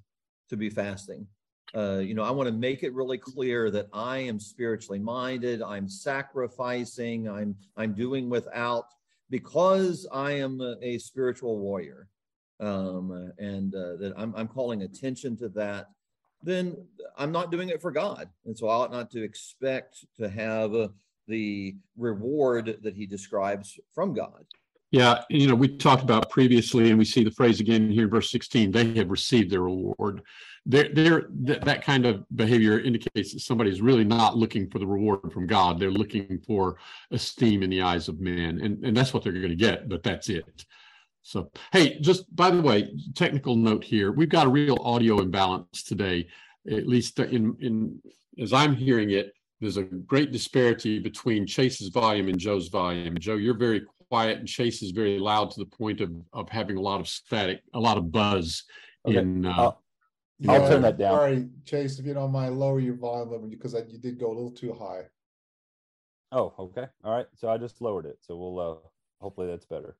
to 0.49 0.55
be 0.55 0.69
fasting. 0.69 1.27
Uh, 1.75 1.97
you 1.97 2.13
know, 2.13 2.23
I 2.23 2.31
want 2.31 2.47
to 2.47 2.55
make 2.55 2.83
it 2.83 2.93
really 2.93 3.17
clear 3.17 3.69
that 3.71 3.89
I 3.91 4.19
am 4.19 4.39
spiritually 4.39 4.99
minded. 4.99 5.61
I'm 5.61 5.89
sacrificing. 5.89 7.27
I'm 7.27 7.55
I'm 7.75 7.93
doing 7.93 8.29
without 8.29 8.85
because 9.29 10.07
I 10.13 10.31
am 10.33 10.61
a, 10.61 10.77
a 10.81 10.97
spiritual 10.97 11.59
warrior, 11.59 12.07
um, 12.61 13.33
and 13.37 13.75
uh, 13.75 13.97
that 13.97 14.13
I'm 14.15 14.33
I'm 14.37 14.47
calling 14.47 14.83
attention 14.83 15.35
to 15.37 15.49
that 15.49 15.89
then 16.45 16.77
I'm 17.17 17.31
not 17.31 17.51
doing 17.51 17.69
it 17.69 17.81
for 17.81 17.91
God. 17.91 18.29
And 18.45 18.57
so 18.57 18.67
I 18.67 18.75
ought 18.75 18.91
not 18.91 19.11
to 19.11 19.23
expect 19.23 20.05
to 20.19 20.29
have 20.29 20.73
uh, 20.73 20.89
the 21.27 21.75
reward 21.97 22.77
that 22.83 22.95
he 22.95 23.05
describes 23.05 23.79
from 23.93 24.13
God. 24.13 24.45
Yeah, 24.91 25.23
you 25.29 25.47
know, 25.47 25.55
we 25.55 25.75
talked 25.77 26.03
about 26.03 26.29
previously, 26.29 26.89
and 26.89 26.97
we 26.97 27.05
see 27.05 27.23
the 27.23 27.31
phrase 27.31 27.59
again 27.59 27.89
here 27.89 28.03
in 28.03 28.09
verse 28.09 28.31
16 28.31 28.71
they 28.71 28.93
have 28.93 29.09
received 29.09 29.51
their 29.51 29.63
reward. 29.63 30.21
They're, 30.67 30.89
they're, 30.93 31.21
th- 31.45 31.61
that 31.61 31.83
kind 31.83 32.05
of 32.05 32.23
behavior 32.35 32.79
indicates 32.79 33.33
that 33.33 33.41
somebody 33.41 33.71
is 33.71 33.81
really 33.81 34.03
not 34.03 34.37
looking 34.37 34.69
for 34.69 34.79
the 34.79 34.87
reward 34.87 35.33
from 35.33 35.47
God. 35.47 35.79
They're 35.79 35.91
looking 35.91 36.39
for 36.47 36.77
esteem 37.11 37.61
in 37.61 37.69
the 37.69 37.81
eyes 37.81 38.07
of 38.07 38.19
men, 38.19 38.61
and, 38.61 38.83
and 38.85 38.95
that's 38.95 39.13
what 39.13 39.23
they're 39.23 39.33
going 39.33 39.49
to 39.49 39.55
get, 39.55 39.89
but 39.89 40.01
that's 40.01 40.29
it. 40.29 40.65
So, 41.25 41.49
hey, 41.71 41.99
just 42.01 42.33
by 42.35 42.51
the 42.51 42.61
way, 42.61 42.87
technical 43.15 43.55
note 43.55 43.83
here: 43.83 44.11
we've 44.11 44.29
got 44.29 44.45
a 44.45 44.49
real 44.49 44.77
audio 44.81 45.19
imbalance 45.21 45.81
today. 45.81 46.27
At 46.71 46.87
least 46.87 47.17
in 47.19 47.57
in 47.59 47.99
as 48.39 48.53
I'm 48.53 48.75
hearing 48.75 49.09
it, 49.09 49.33
there's 49.59 49.77
a 49.77 49.83
great 49.83 50.31
disparity 50.31 50.99
between 50.99 51.47
Chase's 51.47 51.89
volume 51.89 52.27
and 52.27 52.37
Joe's 52.37 52.67
volume. 52.67 53.17
Joe, 53.17 53.37
you're 53.37 53.57
very 53.57 53.81
quiet, 54.07 54.37
and 54.37 54.47
Chase 54.47 54.83
is 54.83 54.91
very 54.91 55.17
loud 55.17 55.49
to 55.51 55.59
the 55.61 55.65
point 55.65 55.99
of 55.99 56.11
of 56.31 56.47
having 56.49 56.77
a 56.77 56.81
lot 56.81 57.01
of 57.01 57.07
static, 57.07 57.61
a 57.73 57.79
lot 57.79 57.97
of 57.97 58.11
buzz. 58.11 58.63
Okay. 59.07 59.17
In 59.17 59.47
uh, 59.47 59.51
I'll, 59.51 59.83
I'll 60.47 60.69
turn 60.69 60.83
that 60.83 60.99
down. 60.99 61.17
Sorry, 61.17 61.49
Chase, 61.65 61.97
if 61.97 62.05
you 62.05 62.13
don't 62.13 62.31
mind, 62.31 62.59
lower 62.59 62.79
your 62.79 62.97
volume 62.97 63.49
because 63.49 63.73
you 63.89 63.97
did 63.97 64.19
go 64.19 64.27
a 64.27 64.35
little 64.35 64.51
too 64.51 64.73
high. 64.73 65.05
Oh, 66.31 66.53
okay. 66.59 66.85
All 67.03 67.15
right. 67.15 67.25
So 67.33 67.49
I 67.49 67.57
just 67.57 67.81
lowered 67.81 68.05
it. 68.05 68.19
So 68.21 68.37
we'll 68.37 68.59
uh 68.59 68.75
hopefully 69.19 69.47
that's 69.47 69.65
better. 69.65 69.97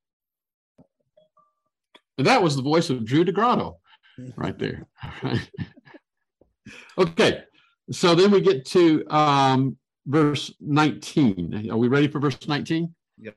That 2.17 2.41
was 2.41 2.55
the 2.55 2.61
voice 2.61 2.89
of 2.89 3.05
Drew 3.05 3.25
DeGrotto 3.25 3.75
right 4.35 4.57
there. 4.57 4.87
okay, 6.97 7.43
so 7.91 8.15
then 8.15 8.31
we 8.31 8.41
get 8.41 8.65
to 8.67 9.05
um, 9.09 9.77
verse 10.05 10.53
19. 10.59 11.69
Are 11.69 11.77
we 11.77 11.87
ready 11.87 12.07
for 12.07 12.19
verse 12.19 12.47
19? 12.47 12.93
Yeah. 13.17 13.31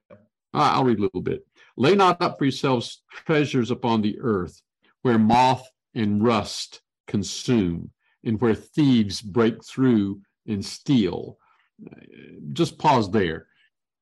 I'll 0.54 0.84
read 0.84 0.98
a 0.98 1.02
little 1.02 1.20
bit. 1.20 1.46
Lay 1.76 1.94
not 1.94 2.20
up 2.22 2.38
for 2.38 2.44
yourselves 2.44 3.02
treasures 3.26 3.70
upon 3.70 4.02
the 4.02 4.18
earth, 4.20 4.60
where 5.02 5.18
moth 5.18 5.68
and 5.94 6.22
rust 6.24 6.80
consume, 7.06 7.90
and 8.24 8.40
where 8.40 8.54
thieves 8.54 9.20
break 9.20 9.64
through 9.64 10.20
and 10.46 10.64
steal. 10.64 11.38
Just 12.52 12.78
pause 12.78 13.10
there. 13.10 13.46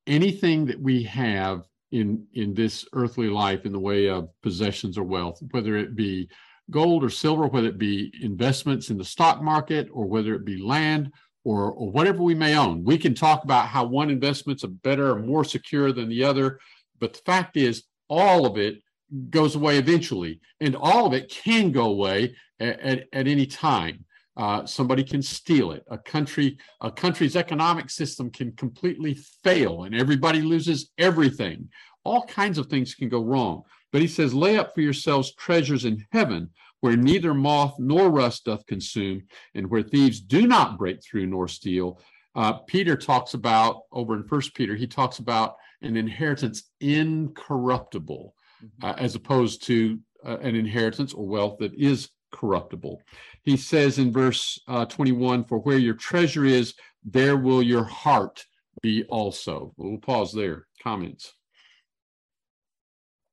Anything 0.07 0.67
that 0.67 0.81
we 0.81 1.03
have 1.03 1.65
in 1.93 2.27
in 2.35 2.55
this 2.55 2.85
earthly 2.93 3.29
life 3.29 3.65
in 3.65 3.73
the 3.73 3.79
way 3.79 4.09
of 4.09 4.29
possessions 4.43 4.99
or 4.99 5.05
wealth, 5.05 5.41
whether 5.51 5.77
it 5.77 5.95
be 5.95 6.29
gold 6.71 7.05
or 7.05 7.11
silver, 7.11 7.47
whether 7.47 7.69
it 7.69 7.79
be 7.79 8.13
investments 8.23 8.91
in 8.91 8.99
the 8.99 9.05
stock 9.05 9.43
market 9.43 9.89
or 9.93 10.07
whether 10.07 10.35
it 10.35 10.45
be 10.45 10.61
land 10.61 11.13
or, 11.45 11.71
or 11.71 11.91
whatever 11.91 12.23
we 12.23 12.35
may 12.35 12.57
own. 12.57 12.83
We 12.83 12.99
can 12.99 13.15
talk 13.15 13.45
about 13.45 13.69
how 13.69 13.85
one 13.85 14.11
investment's 14.11 14.65
a 14.65 14.69
better 14.69 15.13
or 15.13 15.21
more 15.21 15.45
secure 15.45 15.93
than 15.93 16.09
the 16.09 16.25
other, 16.25 16.59
but 16.99 17.13
the 17.13 17.21
fact 17.25 17.57
is, 17.57 17.85
all 18.09 18.47
of 18.47 18.59
it 18.59 18.83
goes 19.31 19.55
away 19.55 19.79
eventually, 19.79 20.41
and 20.61 20.75
all 20.75 21.07
of 21.07 21.13
it 21.13 21.29
can 21.31 21.71
go 21.71 21.87
away 21.87 22.35
at, 22.59 22.81
at, 22.81 23.05
at 23.13 23.29
any 23.29 23.47
time. 23.47 24.05
Uh, 24.37 24.67
somebody 24.67 25.03
can 25.03 25.23
steal 25.23 25.73
it. 25.73 25.83
A 25.91 25.97
country, 25.97 26.59
a 26.81 26.91
country's 26.91 27.37
economic 27.37 27.89
system 27.89 28.31
can 28.31 28.53
completely 28.53 29.15
fail, 29.43 29.85
and 29.85 29.95
everybody 29.95 30.43
loses 30.43 30.91
everything. 30.99 31.69
All 32.05 32.25
kinds 32.25 32.59
of 32.59 32.67
things 32.67 32.95
can 32.95 33.09
go 33.09 33.23
wrong. 33.23 33.63
But 33.93 34.03
he 34.03 34.07
says, 34.07 34.35
"Lay 34.35 34.59
up 34.59 34.75
for 34.75 34.83
yourselves 34.83 35.35
treasures 35.35 35.85
in 35.87 36.05
heaven, 36.13 36.51
where 36.81 36.97
neither 36.97 37.33
moth 37.33 37.77
nor 37.79 38.11
rust 38.11 38.45
doth 38.45 38.67
consume, 38.67 39.23
and 39.55 39.71
where 39.71 39.83
thieves 39.83 40.21
do 40.21 40.47
not 40.47 40.77
break 40.77 41.03
through 41.03 41.27
nor 41.27 41.49
steal." 41.49 42.01
Uh, 42.35 42.53
Peter 42.67 42.95
talks 42.95 43.33
about 43.33 43.83
over 43.91 44.15
in 44.15 44.23
First 44.25 44.55
Peter. 44.55 44.77
He 44.77 44.87
talks 44.87 45.19
about 45.19 45.57
an 45.81 45.97
inheritance 45.97 46.71
incorruptible, 46.81 48.35
uh, 48.83 48.95
as 48.99 49.15
opposed 49.15 49.63
to 49.65 49.99
uh, 50.27 50.37
an 50.39 50.55
inheritance 50.55 51.15
or 51.15 51.27
wealth 51.27 51.59
that 51.61 51.73
is 51.75 52.11
corruptible. 52.33 53.01
He 53.43 53.57
says 53.57 53.99
in 53.99 54.13
verse 54.13 54.61
uh, 54.69 54.85
21 54.87 55.45
For 55.45 55.59
where 55.59 55.79
your 55.79 55.95
treasure 55.95 56.45
is, 56.45 56.75
there 57.05 57.37
will 57.37 57.63
your 57.63 57.85
heart 57.85 58.45
be 58.83 59.05
also. 59.05 59.73
We'll 59.77 59.99
pause 59.99 60.33
there. 60.33 60.67
Comments. 60.83 61.33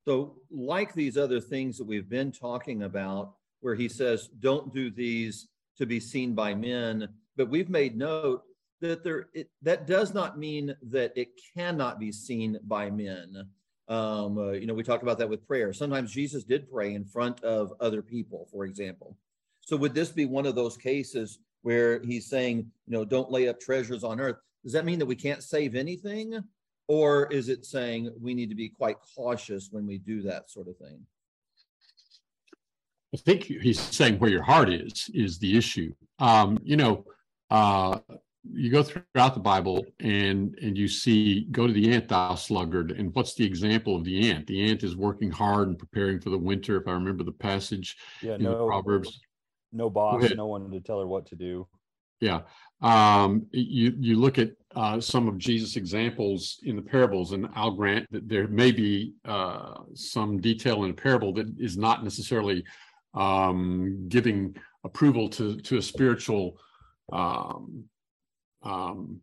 So, 0.05 0.35
like 0.51 0.93
these 0.93 1.17
other 1.17 1.39
things 1.39 1.77
that 1.77 1.87
we've 1.87 2.09
been 2.09 2.31
talking 2.31 2.83
about, 2.83 3.35
where 3.61 3.75
he 3.75 3.87
says, 3.87 4.27
don't 4.39 4.73
do 4.73 4.91
these 4.91 5.47
to 5.77 5.85
be 5.85 5.99
seen 5.99 6.35
by 6.35 6.53
men, 6.53 7.07
but 7.37 7.49
we've 7.49 7.69
made 7.69 7.97
note 7.97 8.43
that 8.81 9.03
there 9.03 9.29
it, 9.33 9.49
that 9.61 9.87
does 9.87 10.13
not 10.13 10.37
mean 10.37 10.75
that 10.83 11.13
it 11.15 11.29
cannot 11.55 11.99
be 11.99 12.11
seen 12.11 12.59
by 12.67 12.89
men. 12.89 13.47
Um, 13.89 14.37
uh, 14.37 14.51
you 14.51 14.65
know, 14.65 14.73
we 14.73 14.83
talked 14.83 15.03
about 15.03 15.17
that 15.19 15.29
with 15.29 15.45
prayer. 15.45 15.73
Sometimes 15.73 16.11
Jesus 16.11 16.43
did 16.43 16.71
pray 16.71 16.93
in 16.93 17.03
front 17.03 17.43
of 17.43 17.73
other 17.79 18.01
people, 18.01 18.47
for 18.51 18.65
example. 18.65 19.17
So, 19.61 19.75
would 19.77 19.93
this 19.93 20.09
be 20.09 20.25
one 20.25 20.45
of 20.45 20.55
those 20.55 20.77
cases 20.77 21.39
where 21.61 22.01
he's 22.01 22.29
saying, 22.29 22.57
you 22.87 22.93
know, 22.93 23.05
don't 23.05 23.31
lay 23.31 23.47
up 23.47 23.59
treasures 23.59 24.03
on 24.03 24.19
earth? 24.19 24.37
Does 24.63 24.73
that 24.73 24.85
mean 24.85 24.99
that 24.99 25.05
we 25.05 25.15
can't 25.15 25.43
save 25.43 25.75
anything? 25.75 26.41
Or 26.87 27.31
is 27.31 27.49
it 27.49 27.65
saying 27.65 28.13
we 28.19 28.33
need 28.33 28.49
to 28.49 28.55
be 28.55 28.69
quite 28.69 28.97
cautious 29.15 29.69
when 29.71 29.87
we 29.87 29.97
do 29.97 30.21
that 30.23 30.49
sort 30.49 30.67
of 30.67 30.77
thing? 30.77 31.05
I 33.13 33.17
think 33.17 33.43
he's 33.43 33.79
saying 33.79 34.17
where 34.17 34.29
your 34.29 34.43
heart 34.43 34.69
is 34.69 35.09
is 35.13 35.37
the 35.37 35.57
issue. 35.57 35.93
Um, 36.19 36.57
you 36.63 36.75
know, 36.75 37.05
uh, 37.51 37.99
you 38.51 38.69
go 38.69 38.83
throughout 38.83 39.33
the 39.33 39.39
Bible 39.39 39.85
and 39.99 40.57
and 40.61 40.77
you 40.77 40.87
see 40.87 41.45
go 41.51 41.65
to 41.65 41.73
the 41.73 41.93
ant 41.93 42.09
thou 42.09 42.35
sluggard 42.35 42.91
and 42.91 43.13
what's 43.15 43.35
the 43.35 43.45
example 43.45 43.95
of 43.95 44.03
the 44.03 44.29
ant? 44.29 44.47
The 44.47 44.69
ant 44.69 44.83
is 44.83 44.95
working 44.95 45.31
hard 45.31 45.69
and 45.69 45.79
preparing 45.79 46.19
for 46.19 46.29
the 46.29 46.37
winter. 46.37 46.77
If 46.77 46.87
I 46.87 46.91
remember 46.91 47.23
the 47.23 47.31
passage 47.31 47.97
yeah, 48.21 48.35
in 48.35 48.43
no, 48.43 48.67
Proverbs, 48.67 49.21
no 49.71 49.89
boss, 49.89 50.29
no 50.35 50.47
one 50.47 50.69
to 50.71 50.79
tell 50.81 50.99
her 50.99 51.07
what 51.07 51.25
to 51.27 51.35
do. 51.35 51.67
Yeah, 52.19 52.41
um, 52.81 53.47
you 53.51 53.93
you 53.99 54.17
look 54.17 54.37
at 54.37 54.51
uh, 54.75 54.99
some 54.99 55.27
of 55.27 55.37
Jesus' 55.37 55.75
examples 55.75 56.59
in 56.63 56.75
the 56.75 56.81
parables, 56.81 57.31
and 57.31 57.47
I'll 57.53 57.71
grant 57.71 58.11
that 58.11 58.27
there 58.27 58.47
may 58.47 58.71
be 58.71 59.13
uh, 59.25 59.75
some 59.93 60.39
detail 60.39 60.83
in 60.83 60.91
a 60.91 60.93
parable 60.93 61.33
that 61.33 61.47
is 61.57 61.77
not 61.77 62.03
necessarily 62.03 62.63
um, 63.13 64.05
giving 64.09 64.55
approval 64.83 65.29
to 65.29 65.57
to 65.57 65.77
a 65.77 65.81
spiritual 65.81 66.57
um, 67.11 67.85
um, 68.63 69.21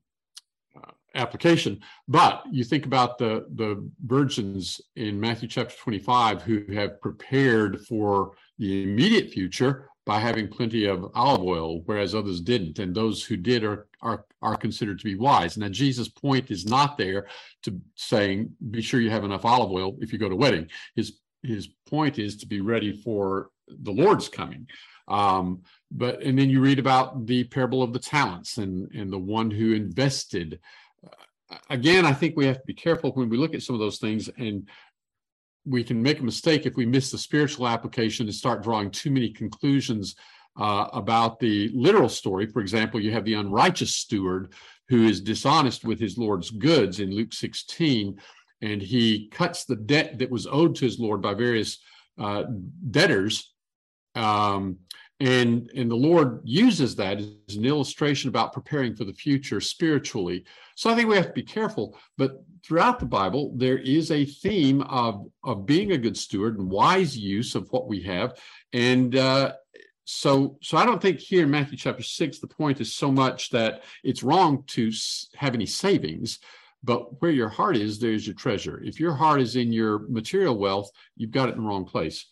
uh, 0.76 0.90
application. 1.14 1.80
But 2.08 2.42
you 2.50 2.64
think 2.64 2.86
about 2.86 3.18
the 3.18 3.46
the 3.54 3.88
virgins 4.04 4.80
in 4.96 5.18
Matthew 5.18 5.48
chapter 5.48 5.74
25 5.76 6.42
who 6.42 6.64
have 6.72 7.00
prepared 7.00 7.80
for 7.86 8.32
the 8.58 8.82
immediate 8.82 9.30
future 9.30 9.88
by 10.06 10.18
having 10.18 10.48
plenty 10.48 10.86
of 10.86 11.10
olive 11.14 11.42
oil, 11.42 11.82
whereas 11.84 12.14
others 12.14 12.40
didn't, 12.40 12.78
and 12.78 12.94
those 12.94 13.22
who 13.22 13.36
did 13.36 13.64
are 13.64 13.86
are 14.02 14.24
are 14.42 14.56
considered 14.56 14.98
to 14.98 15.04
be 15.04 15.14
wise. 15.16 15.56
Now 15.56 15.68
Jesus' 15.68 16.08
point 16.08 16.50
is 16.50 16.66
not 16.66 16.96
there 16.96 17.26
to 17.62 17.80
saying 17.94 18.50
be 18.70 18.82
sure 18.82 19.00
you 19.00 19.10
have 19.10 19.24
enough 19.24 19.44
olive 19.44 19.70
oil 19.70 19.96
if 20.00 20.12
you 20.12 20.18
go 20.18 20.28
to 20.28 20.36
wedding. 20.36 20.68
His 20.94 21.20
his 21.42 21.68
point 21.86 22.18
is 22.18 22.36
to 22.38 22.46
be 22.46 22.60
ready 22.60 22.92
for 23.02 23.50
the 23.68 23.92
Lord's 23.92 24.28
coming. 24.28 24.66
Um, 25.08 25.62
but 25.90 26.22
and 26.22 26.38
then 26.38 26.50
you 26.50 26.60
read 26.60 26.78
about 26.78 27.26
the 27.26 27.44
parable 27.44 27.82
of 27.82 27.92
the 27.92 27.98
talents 27.98 28.58
and 28.58 28.90
and 28.94 29.12
the 29.12 29.18
one 29.18 29.50
who 29.50 29.72
invested. 29.72 30.60
Uh, 31.04 31.56
again 31.68 32.06
i 32.06 32.12
think 32.12 32.36
we 32.36 32.46
have 32.46 32.60
to 32.60 32.66
be 32.66 32.74
careful 32.74 33.10
when 33.10 33.28
we 33.28 33.36
look 33.36 33.54
at 33.54 33.62
some 33.62 33.74
of 33.74 33.80
those 33.80 33.98
things 33.98 34.30
and 34.38 34.68
we 35.66 35.84
can 35.84 36.02
make 36.02 36.20
a 36.20 36.24
mistake 36.24 36.66
if 36.66 36.76
we 36.76 36.86
miss 36.86 37.10
the 37.10 37.18
spiritual 37.18 37.68
application 37.68 38.26
and 38.26 38.34
start 38.34 38.62
drawing 38.62 38.90
too 38.90 39.10
many 39.10 39.30
conclusions 39.30 40.16
uh, 40.58 40.88
about 40.92 41.38
the 41.38 41.70
literal 41.74 42.08
story. 42.08 42.46
For 42.46 42.60
example 42.60 43.00
you 43.00 43.12
have 43.12 43.24
the 43.24 43.34
unrighteous 43.34 43.94
steward 43.94 44.52
who 44.88 45.06
is 45.06 45.20
dishonest 45.20 45.84
with 45.84 46.00
his 46.00 46.18
lord's 46.18 46.50
goods 46.50 47.00
in 47.00 47.14
luke 47.14 47.32
16 47.32 48.18
and 48.62 48.82
he 48.82 49.28
cuts 49.28 49.64
the 49.64 49.76
debt 49.76 50.18
that 50.18 50.30
was 50.30 50.46
owed 50.46 50.74
to 50.76 50.84
his 50.84 50.98
lord 50.98 51.22
by 51.22 51.34
various 51.34 51.78
uh, 52.18 52.44
debtors 52.90 53.52
um, 54.14 54.78
and 55.20 55.70
and 55.74 55.90
the 55.90 55.96
lord 55.96 56.40
uses 56.44 56.96
that 56.96 57.18
as 57.18 57.56
an 57.56 57.66
illustration 57.66 58.28
about 58.28 58.52
preparing 58.52 58.94
for 58.94 59.04
the 59.04 59.12
future 59.12 59.60
spiritually. 59.60 60.44
So 60.76 60.90
i 60.90 60.94
think 60.94 61.08
we 61.08 61.16
have 61.16 61.26
to 61.26 61.32
be 61.32 61.42
careful 61.42 61.98
but 62.16 62.42
throughout 62.64 62.98
the 62.98 63.06
bible 63.06 63.52
there 63.56 63.78
is 63.78 64.10
a 64.10 64.24
theme 64.24 64.82
of 64.82 65.26
of 65.44 65.66
being 65.66 65.92
a 65.92 65.98
good 65.98 66.16
steward 66.16 66.58
and 66.58 66.70
wise 66.70 67.16
use 67.16 67.54
of 67.54 67.68
what 67.70 67.86
we 67.86 68.02
have. 68.02 68.38
And 68.72 69.14
uh, 69.16 69.52
so 70.04 70.58
so 70.60 70.76
i 70.76 70.84
don't 70.84 71.00
think 71.00 71.20
here 71.20 71.44
in 71.44 71.50
matthew 71.50 71.76
chapter 71.76 72.02
6 72.02 72.40
the 72.40 72.46
point 72.48 72.80
is 72.80 72.94
so 72.94 73.12
much 73.12 73.50
that 73.50 73.84
it's 74.02 74.24
wrong 74.24 74.64
to 74.66 74.90
have 75.36 75.54
any 75.54 75.66
savings 75.66 76.40
but 76.82 77.20
where 77.20 77.30
your 77.30 77.48
heart 77.48 77.76
is 77.76 77.98
there's 77.98 78.26
your 78.26 78.34
treasure. 78.34 78.80
If 78.82 78.98
your 78.98 79.14
heart 79.14 79.42
is 79.42 79.54
in 79.54 79.72
your 79.72 80.00
material 80.08 80.58
wealth 80.58 80.90
you've 81.16 81.30
got 81.30 81.48
it 81.48 81.54
in 81.54 81.62
the 81.62 81.68
wrong 81.68 81.84
place 81.84 82.26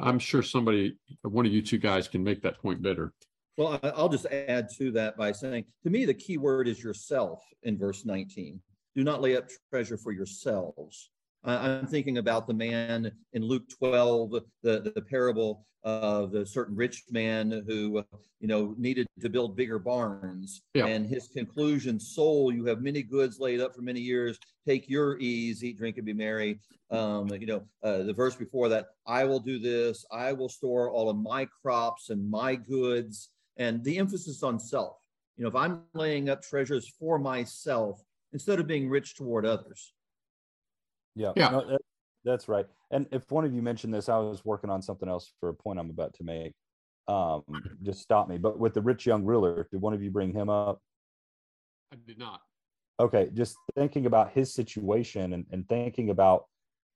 I'm 0.00 0.18
sure 0.18 0.42
somebody, 0.42 0.96
one 1.22 1.46
of 1.46 1.52
you 1.52 1.62
two 1.62 1.78
guys 1.78 2.08
can 2.08 2.22
make 2.22 2.42
that 2.42 2.60
point 2.60 2.82
better. 2.82 3.12
Well, 3.56 3.78
I'll 3.82 4.08
just 4.08 4.26
add 4.26 4.68
to 4.78 4.90
that 4.92 5.16
by 5.16 5.32
saying, 5.32 5.64
to 5.84 5.90
me, 5.90 6.04
the 6.04 6.14
key 6.14 6.38
word 6.38 6.68
is 6.68 6.82
yourself 6.82 7.44
in 7.64 7.78
verse 7.78 8.04
19. 8.04 8.60
Do 8.94 9.04
not 9.04 9.20
lay 9.20 9.36
up 9.36 9.48
treasure 9.70 9.96
for 9.96 10.12
yourselves. 10.12 11.10
I'm 11.44 11.86
thinking 11.86 12.18
about 12.18 12.46
the 12.46 12.54
man 12.54 13.10
in 13.32 13.42
Luke 13.42 13.68
12, 13.78 14.30
the, 14.62 14.92
the 14.94 15.02
parable 15.02 15.66
of 15.84 16.30
the 16.30 16.46
certain 16.46 16.76
rich 16.76 17.02
man 17.10 17.64
who, 17.66 18.04
you 18.38 18.46
know, 18.46 18.74
needed 18.78 19.06
to 19.20 19.28
build 19.28 19.56
bigger 19.56 19.78
barns. 19.78 20.62
Yeah. 20.74 20.86
And 20.86 21.06
his 21.06 21.28
conclusion, 21.28 21.98
soul, 21.98 22.52
you 22.52 22.64
have 22.66 22.80
many 22.80 23.02
goods 23.02 23.40
laid 23.40 23.60
up 23.60 23.74
for 23.74 23.82
many 23.82 24.00
years. 24.00 24.38
Take 24.66 24.88
your 24.88 25.18
ease, 25.18 25.64
eat, 25.64 25.78
drink, 25.78 25.96
and 25.96 26.06
be 26.06 26.12
merry. 26.12 26.60
Um, 26.90 27.28
you 27.28 27.46
know, 27.46 27.62
uh, 27.82 28.04
the 28.04 28.12
verse 28.12 28.36
before 28.36 28.68
that, 28.68 28.86
I 29.06 29.24
will 29.24 29.40
do 29.40 29.58
this. 29.58 30.04
I 30.12 30.32
will 30.32 30.48
store 30.48 30.90
all 30.90 31.10
of 31.10 31.16
my 31.16 31.48
crops 31.62 32.10
and 32.10 32.30
my 32.30 32.54
goods. 32.54 33.30
And 33.56 33.82
the 33.82 33.98
emphasis 33.98 34.42
on 34.42 34.60
self. 34.60 34.96
You 35.36 35.42
know, 35.42 35.48
if 35.48 35.56
I'm 35.56 35.82
laying 35.94 36.28
up 36.28 36.42
treasures 36.42 36.92
for 37.00 37.18
myself 37.18 38.00
instead 38.32 38.60
of 38.60 38.66
being 38.66 38.88
rich 38.88 39.16
toward 39.16 39.44
others 39.44 39.92
yeah, 41.14 41.32
yeah. 41.36 41.50
No, 41.50 41.70
that, 41.70 41.80
that's 42.24 42.48
right. 42.48 42.66
And 42.90 43.06
if 43.10 43.30
one 43.30 43.44
of 43.44 43.52
you 43.52 43.62
mentioned 43.62 43.92
this, 43.92 44.08
I 44.08 44.18
was 44.18 44.44
working 44.44 44.70
on 44.70 44.82
something 44.82 45.08
else 45.08 45.32
for 45.40 45.48
a 45.48 45.54
point 45.54 45.78
I'm 45.78 45.90
about 45.90 46.14
to 46.14 46.24
make. 46.24 46.52
Um, 47.08 47.42
just 47.82 48.00
stop 48.00 48.28
me. 48.28 48.38
But 48.38 48.58
with 48.58 48.74
the 48.74 48.80
rich 48.80 49.06
young 49.06 49.24
ruler, 49.24 49.66
did 49.70 49.80
one 49.80 49.94
of 49.94 50.02
you 50.02 50.10
bring 50.10 50.32
him 50.32 50.48
up? 50.48 50.80
I 51.92 51.96
did 52.06 52.18
not. 52.18 52.40
Okay, 53.00 53.30
just 53.34 53.56
thinking 53.74 54.06
about 54.06 54.32
his 54.32 54.54
situation 54.54 55.32
and, 55.32 55.46
and 55.50 55.68
thinking 55.68 56.10
about 56.10 56.46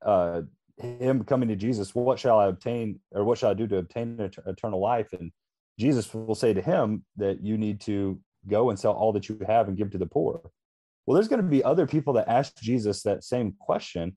uh, 0.05 0.43
him 0.79 1.25
coming 1.25 1.49
to 1.49 1.57
Jesus, 1.57 1.95
what 1.95 2.19
shall 2.19 2.39
I 2.39 2.47
obtain 2.47 3.01
or 3.13 3.25
what 3.25 3.39
shall 3.39 3.51
I 3.51 3.55
do 3.55 3.67
to 3.67 3.79
obtain 3.79 4.21
eternal 4.47 4.81
life? 4.81 5.13
And 5.13 5.33
Jesus 5.79 6.13
will 6.15 6.35
say 6.35 6.53
to 6.53 6.63
him 6.63 7.05
that 7.17 7.43
you 7.43 7.59
need 7.59 7.81
to 7.83 8.21
go 8.49 8.71
and 8.71 8.79
sell 8.79 8.93
all 8.93 9.13
that 9.13 9.29
you 9.29 9.39
have 9.47 9.69
and 9.69 9.77
give 9.77 9.91
to 9.91 9.99
the 9.99 10.07
poor. 10.07 10.41
Well, 11.07 11.15
there's 11.15 11.29
going 11.29 11.43
to 11.43 11.49
be 11.49 11.63
other 11.63 11.87
people 11.87 12.15
that 12.15 12.29
ask 12.29 12.57
Jesus 12.57 13.03
that 13.03 13.25
same 13.25 13.55
question, 13.61 14.17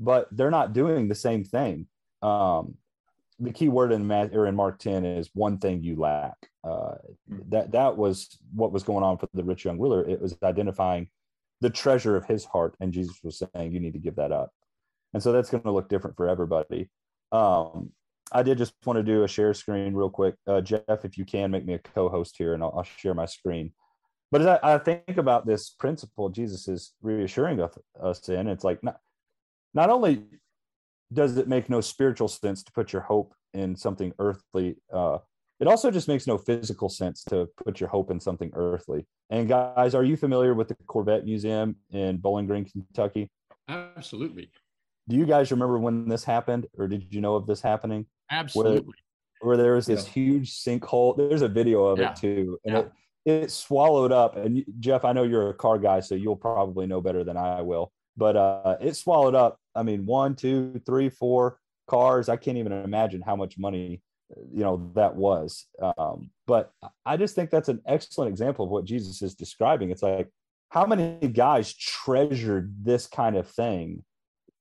but 0.00 0.28
they're 0.32 0.50
not 0.50 0.72
doing 0.72 1.08
the 1.08 1.14
same 1.14 1.44
thing. 1.44 1.86
Um, 2.22 2.74
the 3.38 3.52
key 3.52 3.68
word 3.68 3.92
in 3.92 4.06
Matt 4.06 4.34
or 4.34 4.46
in 4.46 4.54
Mark 4.54 4.78
10 4.78 5.04
is 5.04 5.30
one 5.34 5.58
thing 5.58 5.82
you 5.82 5.96
lack. 5.96 6.36
Uh, 6.62 6.94
that 7.48 7.72
that 7.72 7.96
was 7.96 8.38
what 8.54 8.72
was 8.72 8.82
going 8.82 9.04
on 9.04 9.18
for 9.18 9.28
the 9.34 9.44
rich 9.44 9.64
young 9.64 9.78
ruler. 9.78 10.08
It 10.08 10.20
was 10.20 10.36
identifying 10.42 11.08
the 11.60 11.70
treasure 11.70 12.16
of 12.16 12.24
his 12.24 12.44
heart, 12.44 12.74
and 12.80 12.92
Jesus 12.92 13.18
was 13.22 13.42
saying, 13.54 13.72
"You 13.72 13.80
need 13.80 13.92
to 13.92 13.98
give 13.98 14.16
that 14.16 14.32
up." 14.32 14.50
And 15.12 15.22
so 15.22 15.32
that's 15.32 15.50
going 15.50 15.62
to 15.64 15.70
look 15.70 15.88
different 15.88 16.16
for 16.16 16.28
everybody. 16.28 16.90
Um, 17.32 17.92
I 18.32 18.42
did 18.42 18.58
just 18.58 18.74
want 18.84 18.96
to 18.96 19.02
do 19.02 19.24
a 19.24 19.28
share 19.28 19.54
screen 19.54 19.94
real 19.94 20.10
quick, 20.10 20.36
uh, 20.46 20.60
Jeff. 20.60 21.04
If 21.04 21.18
you 21.18 21.24
can, 21.24 21.50
make 21.50 21.66
me 21.66 21.74
a 21.74 21.78
co-host 21.78 22.36
here, 22.36 22.54
and 22.54 22.62
I'll, 22.62 22.72
I'll 22.76 22.82
share 22.82 23.14
my 23.14 23.26
screen. 23.26 23.72
But 24.34 24.40
as 24.40 24.48
I, 24.48 24.74
I 24.74 24.78
think 24.78 25.16
about 25.16 25.46
this 25.46 25.70
principle 25.70 26.28
Jesus 26.28 26.66
is 26.66 26.92
reassuring 27.02 27.60
us, 27.60 27.78
us 28.02 28.28
in, 28.28 28.48
it's 28.48 28.64
like 28.64 28.82
not, 28.82 28.98
not 29.74 29.90
only 29.90 30.24
does 31.12 31.36
it 31.36 31.46
make 31.46 31.70
no 31.70 31.80
spiritual 31.80 32.26
sense 32.26 32.64
to 32.64 32.72
put 32.72 32.92
your 32.92 33.02
hope 33.02 33.32
in 33.52 33.76
something 33.76 34.12
earthly, 34.18 34.74
uh, 34.92 35.18
it 35.60 35.68
also 35.68 35.88
just 35.88 36.08
makes 36.08 36.26
no 36.26 36.36
physical 36.36 36.88
sense 36.88 37.22
to 37.26 37.48
put 37.64 37.78
your 37.78 37.88
hope 37.88 38.10
in 38.10 38.18
something 38.18 38.50
earthly. 38.54 39.06
And 39.30 39.48
guys, 39.48 39.94
are 39.94 40.02
you 40.02 40.16
familiar 40.16 40.52
with 40.52 40.66
the 40.66 40.74
Corvette 40.88 41.24
Museum 41.24 41.76
in 41.92 42.16
Bowling 42.16 42.48
Green, 42.48 42.64
Kentucky? 42.64 43.30
Absolutely. 43.68 44.50
Do 45.08 45.14
you 45.14 45.26
guys 45.26 45.52
remember 45.52 45.78
when 45.78 46.08
this 46.08 46.24
happened, 46.24 46.66
or 46.76 46.88
did 46.88 47.14
you 47.14 47.20
know 47.20 47.36
of 47.36 47.46
this 47.46 47.60
happening? 47.60 48.06
Absolutely. 48.32 48.94
Where, 49.40 49.50
where 49.50 49.56
there 49.56 49.74
was 49.74 49.86
this 49.86 50.04
Yeah. 50.06 50.12
huge 50.12 50.50
sinkhole. 50.50 51.16
There's 51.16 51.42
a 51.42 51.48
video 51.48 51.84
of 51.84 52.00
Yeah. 52.00 52.10
it 52.10 52.16
too, 52.16 52.58
and 52.64 52.74
Yeah. 52.74 52.80
it 52.80 52.92
it 53.24 53.50
swallowed 53.50 54.12
up. 54.12 54.36
And 54.36 54.64
Jeff, 54.80 55.04
I 55.04 55.12
know 55.12 55.22
you're 55.22 55.50
a 55.50 55.54
car 55.54 55.78
guy, 55.78 56.00
so 56.00 56.14
you'll 56.14 56.36
probably 56.36 56.86
know 56.86 57.00
better 57.00 57.24
than 57.24 57.36
I 57.36 57.62
will. 57.62 57.92
But 58.16 58.36
uh, 58.36 58.76
it 58.80 58.94
swallowed 58.94 59.34
up. 59.34 59.58
I 59.74 59.82
mean, 59.82 60.06
one, 60.06 60.34
two, 60.36 60.80
three, 60.86 61.08
four 61.08 61.58
cars. 61.88 62.28
I 62.28 62.36
can't 62.36 62.58
even 62.58 62.72
imagine 62.72 63.22
how 63.22 63.36
much 63.36 63.58
money 63.58 64.02
you 64.52 64.62
know 64.62 64.90
that 64.94 65.14
was 65.14 65.66
um, 65.98 66.30
but 66.46 66.72
i 67.04 67.16
just 67.16 67.34
think 67.34 67.50
that's 67.50 67.68
an 67.68 67.80
excellent 67.86 68.30
example 68.30 68.64
of 68.64 68.70
what 68.70 68.84
jesus 68.84 69.22
is 69.22 69.34
describing 69.34 69.90
it's 69.90 70.02
like 70.02 70.28
how 70.70 70.86
many 70.86 71.28
guys 71.28 71.74
treasured 71.74 72.74
this 72.82 73.06
kind 73.06 73.36
of 73.36 73.46
thing 73.46 74.02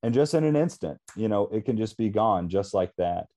and 0.03 0.13
just 0.13 0.33
in 0.33 0.43
an 0.43 0.55
instant 0.55 0.97
you 1.15 1.27
know 1.27 1.47
it 1.47 1.65
can 1.65 1.77
just 1.77 1.97
be 1.97 2.09
gone 2.09 2.49
just 2.49 2.73
like 2.73 2.91
that 2.97 3.27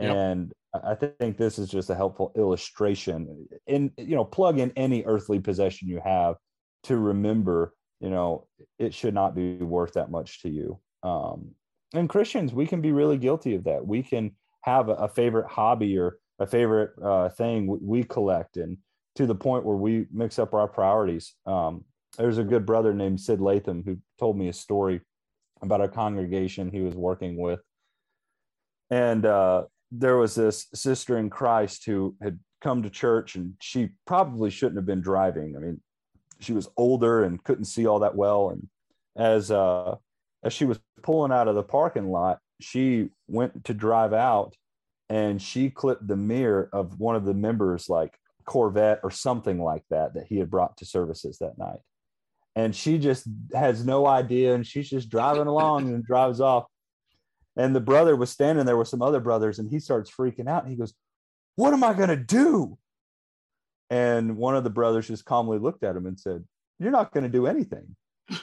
Yep. 0.00 0.14
and 0.16 0.52
i 0.84 0.94
think 0.94 1.36
this 1.36 1.58
is 1.58 1.68
just 1.68 1.90
a 1.90 1.94
helpful 1.94 2.32
illustration 2.36 3.46
And 3.66 3.90
you 3.96 4.16
know 4.16 4.24
plug 4.24 4.58
in 4.58 4.72
any 4.76 5.04
earthly 5.04 5.40
possession 5.40 5.88
you 5.88 6.00
have 6.04 6.36
to 6.84 6.96
remember 6.96 7.74
you 8.00 8.10
know 8.10 8.46
it 8.78 8.94
should 8.94 9.14
not 9.14 9.34
be 9.34 9.56
worth 9.56 9.94
that 9.94 10.10
much 10.10 10.42
to 10.42 10.48
you. 10.48 10.78
Um 11.02 11.52
and 11.94 12.08
christians 12.08 12.52
we 12.52 12.66
can 12.66 12.80
be 12.80 12.92
really 12.92 13.18
guilty 13.18 13.54
of 13.54 13.64
that. 13.64 13.86
We 13.86 14.02
can 14.02 14.32
have 14.62 14.88
a, 14.88 14.94
a 14.94 15.08
favorite 15.08 15.48
hobby 15.48 15.96
or 15.98 16.18
a 16.38 16.46
favorite 16.46 16.90
uh, 17.02 17.28
thing 17.30 17.66
we, 17.66 17.78
we 17.80 18.04
collect 18.04 18.56
and 18.56 18.78
to 19.16 19.26
the 19.26 19.34
point 19.34 19.64
where 19.64 19.76
we 19.76 20.06
mix 20.12 20.38
up 20.38 20.54
our 20.54 20.68
priorities. 20.68 21.34
Um, 21.46 21.84
there's 22.16 22.38
a 22.38 22.44
good 22.44 22.64
brother 22.64 22.94
named 22.94 23.20
sid 23.20 23.40
latham 23.40 23.82
who 23.84 23.98
told 24.18 24.38
me 24.38 24.48
a 24.48 24.52
story 24.52 25.00
about 25.62 25.80
a 25.80 25.88
congregation 25.88 26.70
he 26.70 26.80
was 26.80 26.94
working 26.94 27.36
with. 27.36 27.60
And 28.90 29.26
uh, 29.26 29.64
there 29.90 30.16
was 30.16 30.34
this 30.34 30.66
sister 30.74 31.16
in 31.18 31.30
christ 31.30 31.86
who 31.86 32.14
had 32.22 32.38
come 32.60 32.82
to 32.82 32.90
church 32.90 33.36
and 33.36 33.54
she 33.60 33.90
probably 34.06 34.50
shouldn't 34.50 34.76
have 34.76 34.86
been 34.86 35.00
driving. 35.00 35.54
I 35.56 35.60
mean 35.60 35.80
she 36.40 36.52
was 36.52 36.68
older 36.76 37.24
and 37.24 37.42
couldn't 37.42 37.64
see 37.64 37.86
all 37.86 38.00
that 38.00 38.14
well. 38.14 38.50
And 38.50 38.68
as 39.16 39.50
uh, 39.50 39.96
as 40.44 40.52
she 40.52 40.64
was 40.64 40.78
pulling 41.02 41.32
out 41.32 41.48
of 41.48 41.54
the 41.54 41.62
parking 41.62 42.10
lot 42.10 42.38
she 42.60 43.08
went 43.28 43.64
to 43.64 43.74
drive 43.74 44.12
out 44.12 44.54
and 45.08 45.40
she 45.40 45.70
clipped 45.70 46.06
the 46.06 46.16
mirror 46.16 46.68
of 46.72 46.98
one 46.98 47.16
of 47.16 47.24
the 47.24 47.34
members 47.34 47.88
like 47.88 48.18
corvette 48.44 49.00
or 49.02 49.10
something 49.10 49.62
like 49.62 49.84
that 49.90 50.14
that 50.14 50.26
he 50.26 50.38
had 50.38 50.50
brought 50.50 50.76
to 50.78 50.84
services 50.84 51.38
that 51.38 51.58
night. 51.58 51.78
And 52.56 52.74
she 52.74 52.98
just 52.98 53.26
has 53.54 53.84
no 53.84 54.06
idea 54.06 54.54
and 54.54 54.66
she's 54.66 54.90
just 54.90 55.08
driving 55.08 55.46
along 55.46 55.94
and 55.94 56.04
drives 56.04 56.40
off 56.40 56.64
and 57.58 57.74
the 57.74 57.80
brother 57.80 58.16
was 58.16 58.30
standing 58.30 58.64
there 58.64 58.76
with 58.76 58.88
some 58.88 59.02
other 59.02 59.20
brothers 59.20 59.58
and 59.58 59.68
he 59.68 59.80
starts 59.80 60.10
freaking 60.10 60.48
out. 60.48 60.62
And 60.62 60.70
he 60.72 60.78
goes 60.78 60.94
what 61.56 61.74
am 61.74 61.82
i 61.82 61.92
going 61.92 62.08
to 62.08 62.16
do? 62.16 62.78
And 63.90 64.36
one 64.36 64.54
of 64.54 64.62
the 64.62 64.70
brothers 64.70 65.08
just 65.08 65.24
calmly 65.24 65.58
looked 65.58 65.82
at 65.82 65.96
him 65.96 66.06
and 66.06 66.18
said 66.18 66.44
you're 66.78 66.92
not 66.92 67.12
going 67.12 67.24
to 67.24 67.30
do 67.30 67.46
anything. 67.46 67.96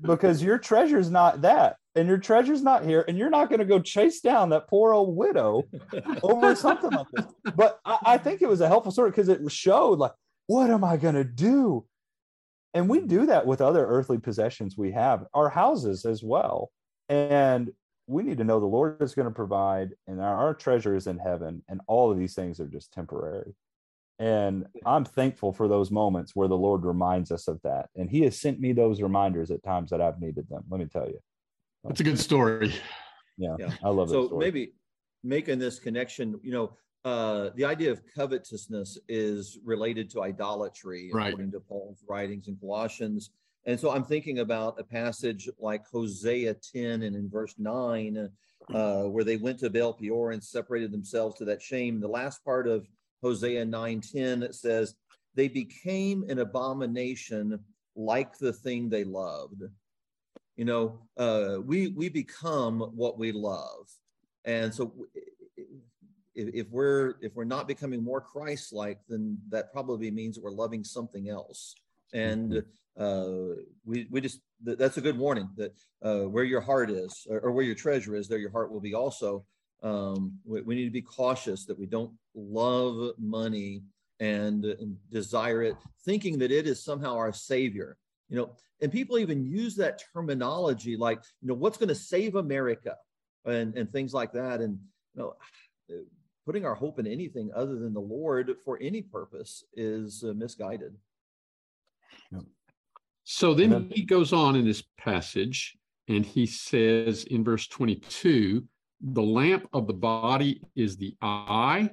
Because 0.00 0.40
your 0.40 0.58
treasure's 0.58 1.10
not 1.10 1.40
that 1.40 1.76
and 1.96 2.06
your 2.06 2.18
treasure's 2.18 2.62
not 2.62 2.84
here 2.84 3.04
and 3.08 3.18
you're 3.18 3.30
not 3.30 3.48
going 3.48 3.58
to 3.58 3.64
go 3.64 3.80
chase 3.80 4.20
down 4.20 4.50
that 4.50 4.68
poor 4.68 4.92
old 4.92 5.16
widow 5.16 5.64
over 6.22 6.54
something 6.54 6.90
like 6.90 7.06
this. 7.12 7.26
But 7.56 7.80
I, 7.84 7.98
I 8.04 8.18
think 8.18 8.42
it 8.42 8.48
was 8.48 8.60
a 8.60 8.68
helpful 8.68 8.92
story 8.92 9.10
because 9.10 9.28
it 9.28 9.40
showed 9.50 9.98
like 9.98 10.12
what 10.46 10.70
am 10.70 10.84
i 10.84 10.96
going 10.96 11.16
to 11.16 11.24
do? 11.24 11.84
And 12.74 12.88
we 12.88 13.00
do 13.00 13.26
that 13.26 13.44
with 13.44 13.60
other 13.60 13.84
earthly 13.84 14.18
possessions 14.18 14.76
we 14.76 14.92
have 14.92 15.24
our 15.34 15.48
houses 15.48 16.04
as 16.04 16.22
well 16.22 16.70
and 17.08 17.70
we 18.06 18.22
need 18.22 18.38
to 18.38 18.44
know 18.44 18.58
the 18.60 18.66
lord 18.66 19.00
is 19.00 19.14
going 19.14 19.28
to 19.28 19.34
provide 19.34 19.90
and 20.06 20.20
our, 20.20 20.36
our 20.36 20.54
treasure 20.54 20.94
is 20.94 21.06
in 21.06 21.18
heaven 21.18 21.62
and 21.68 21.80
all 21.86 22.10
of 22.10 22.18
these 22.18 22.34
things 22.34 22.60
are 22.60 22.66
just 22.66 22.92
temporary 22.92 23.54
and 24.18 24.66
i'm 24.86 25.04
thankful 25.04 25.52
for 25.52 25.68
those 25.68 25.90
moments 25.90 26.32
where 26.34 26.48
the 26.48 26.56
lord 26.56 26.84
reminds 26.84 27.30
us 27.30 27.48
of 27.48 27.60
that 27.62 27.88
and 27.96 28.10
he 28.10 28.22
has 28.22 28.38
sent 28.38 28.60
me 28.60 28.72
those 28.72 29.00
reminders 29.00 29.50
at 29.50 29.62
times 29.62 29.90
that 29.90 30.00
i've 30.00 30.20
needed 30.20 30.46
them 30.48 30.62
let 30.70 30.78
me 30.80 30.86
tell 30.86 31.06
you 31.06 31.18
That's 31.84 32.00
a 32.00 32.04
good 32.04 32.18
story. 32.18 32.74
yeah, 33.38 33.56
Yeah. 33.58 33.70
i 33.84 33.88
love 33.88 34.08
it. 34.08 34.12
so 34.12 34.26
story. 34.26 34.44
maybe 34.44 34.72
making 35.24 35.58
this 35.58 35.78
connection 35.78 36.38
you 36.42 36.52
know 36.52 36.72
uh 37.04 37.50
the 37.56 37.64
idea 37.64 37.90
of 37.90 38.00
covetousness 38.14 38.98
is 39.08 39.58
related 39.64 40.10
to 40.10 40.22
idolatry 40.22 41.10
Right. 41.12 41.28
according 41.28 41.52
to 41.52 41.60
paul's 41.60 42.04
writings 42.08 42.48
in 42.48 42.56
colossians 42.56 43.30
and 43.66 43.78
so 43.78 43.90
i'm 43.90 44.04
thinking 44.04 44.40
about 44.40 44.78
a 44.78 44.84
passage 44.84 45.48
like 45.58 45.86
hosea 45.86 46.54
10 46.54 47.02
and 47.02 47.16
in 47.16 47.28
verse 47.28 47.54
9 47.58 48.28
uh 48.74 49.02
where 49.04 49.24
they 49.24 49.36
went 49.36 49.58
to 49.58 49.70
baal 49.70 49.92
peor 49.92 50.32
and 50.32 50.42
separated 50.42 50.92
themselves 50.92 51.36
to 51.36 51.44
that 51.44 51.62
shame. 51.62 52.00
The 52.00 52.08
last 52.08 52.44
part 52.44 52.66
of 52.68 52.86
hosea 53.22 53.64
9 53.64 54.00
10 54.00 54.42
it 54.42 54.54
says 54.54 54.94
they 55.34 55.48
became 55.48 56.24
an 56.28 56.38
abomination 56.38 57.58
like 57.96 58.38
the 58.38 58.52
thing 58.52 58.88
they 58.88 59.04
loved. 59.04 59.62
You 60.56 60.64
know 60.64 60.98
uh 61.16 61.58
we 61.64 61.88
we 61.88 62.08
become 62.08 62.80
what 62.94 63.18
we 63.18 63.32
love. 63.32 63.88
And 64.44 64.74
so 64.74 64.92
if, 66.34 66.54
if 66.54 66.70
we're 66.70 67.14
if 67.20 67.34
we're 67.34 67.44
not 67.44 67.68
becoming 67.68 68.02
more 68.02 68.20
christ-like 68.20 69.00
then 69.08 69.38
that 69.48 69.72
probably 69.72 70.10
means 70.10 70.36
that 70.36 70.44
we're 70.44 70.50
loving 70.50 70.82
something 70.82 71.28
else 71.28 71.74
and 72.12 72.62
uh 72.98 73.54
we 73.84 74.06
we 74.10 74.20
just 74.20 74.40
th- 74.64 74.78
that's 74.78 74.98
a 74.98 75.00
good 75.00 75.18
warning 75.18 75.48
that 75.56 75.74
uh 76.02 76.28
where 76.28 76.44
your 76.44 76.60
heart 76.60 76.90
is 76.90 77.26
or, 77.30 77.40
or 77.40 77.52
where 77.52 77.64
your 77.64 77.74
treasure 77.74 78.14
is 78.14 78.28
there 78.28 78.38
your 78.38 78.50
heart 78.50 78.70
will 78.72 78.80
be 78.80 78.94
also. 78.94 79.44
Um 79.82 80.38
we, 80.44 80.60
we 80.62 80.74
need 80.74 80.84
to 80.84 80.90
be 80.90 81.02
cautious 81.02 81.64
that 81.66 81.78
we 81.78 81.86
don't 81.86 82.12
love 82.34 83.12
money 83.18 83.82
and, 84.20 84.64
and 84.64 84.96
desire 85.10 85.62
it 85.62 85.76
thinking 86.04 86.38
that 86.38 86.52
it 86.52 86.66
is 86.66 86.84
somehow 86.84 87.16
our 87.16 87.32
savior. 87.32 87.96
You 88.28 88.36
know 88.36 88.56
and 88.80 88.90
people 88.90 89.18
even 89.18 89.44
use 89.44 89.74
that 89.76 90.02
terminology 90.12 90.96
like 90.96 91.22
you 91.40 91.48
know 91.48 91.54
what's 91.54 91.78
going 91.78 91.88
to 91.88 91.94
save 91.94 92.34
america? 92.34 92.96
And 93.44 93.76
and 93.76 93.90
things 93.90 94.12
like 94.14 94.32
that. 94.32 94.60
And 94.60 94.78
you 95.14 95.22
know 95.22 95.34
putting 96.44 96.64
our 96.64 96.74
hope 96.74 96.98
in 96.98 97.06
anything 97.06 97.50
other 97.54 97.76
than 97.78 97.92
the 97.92 98.00
lord 98.00 98.56
for 98.64 98.78
any 98.80 99.02
purpose 99.02 99.64
is 99.74 100.24
uh, 100.24 100.32
misguided 100.34 100.94
So 103.24 103.54
then 103.54 103.72
Amen. 103.72 103.90
he 103.94 104.02
goes 104.02 104.32
on 104.32 104.56
in 104.56 104.64
this 104.64 104.82
passage 104.98 105.76
and 106.08 106.26
he 106.26 106.46
says 106.46 107.24
in 107.24 107.44
verse 107.44 107.66
22 107.68 108.64
the 109.02 109.22
lamp 109.22 109.68
of 109.72 109.86
the 109.86 109.94
body 109.94 110.60
is 110.76 110.96
the 110.96 111.16
eye. 111.20 111.90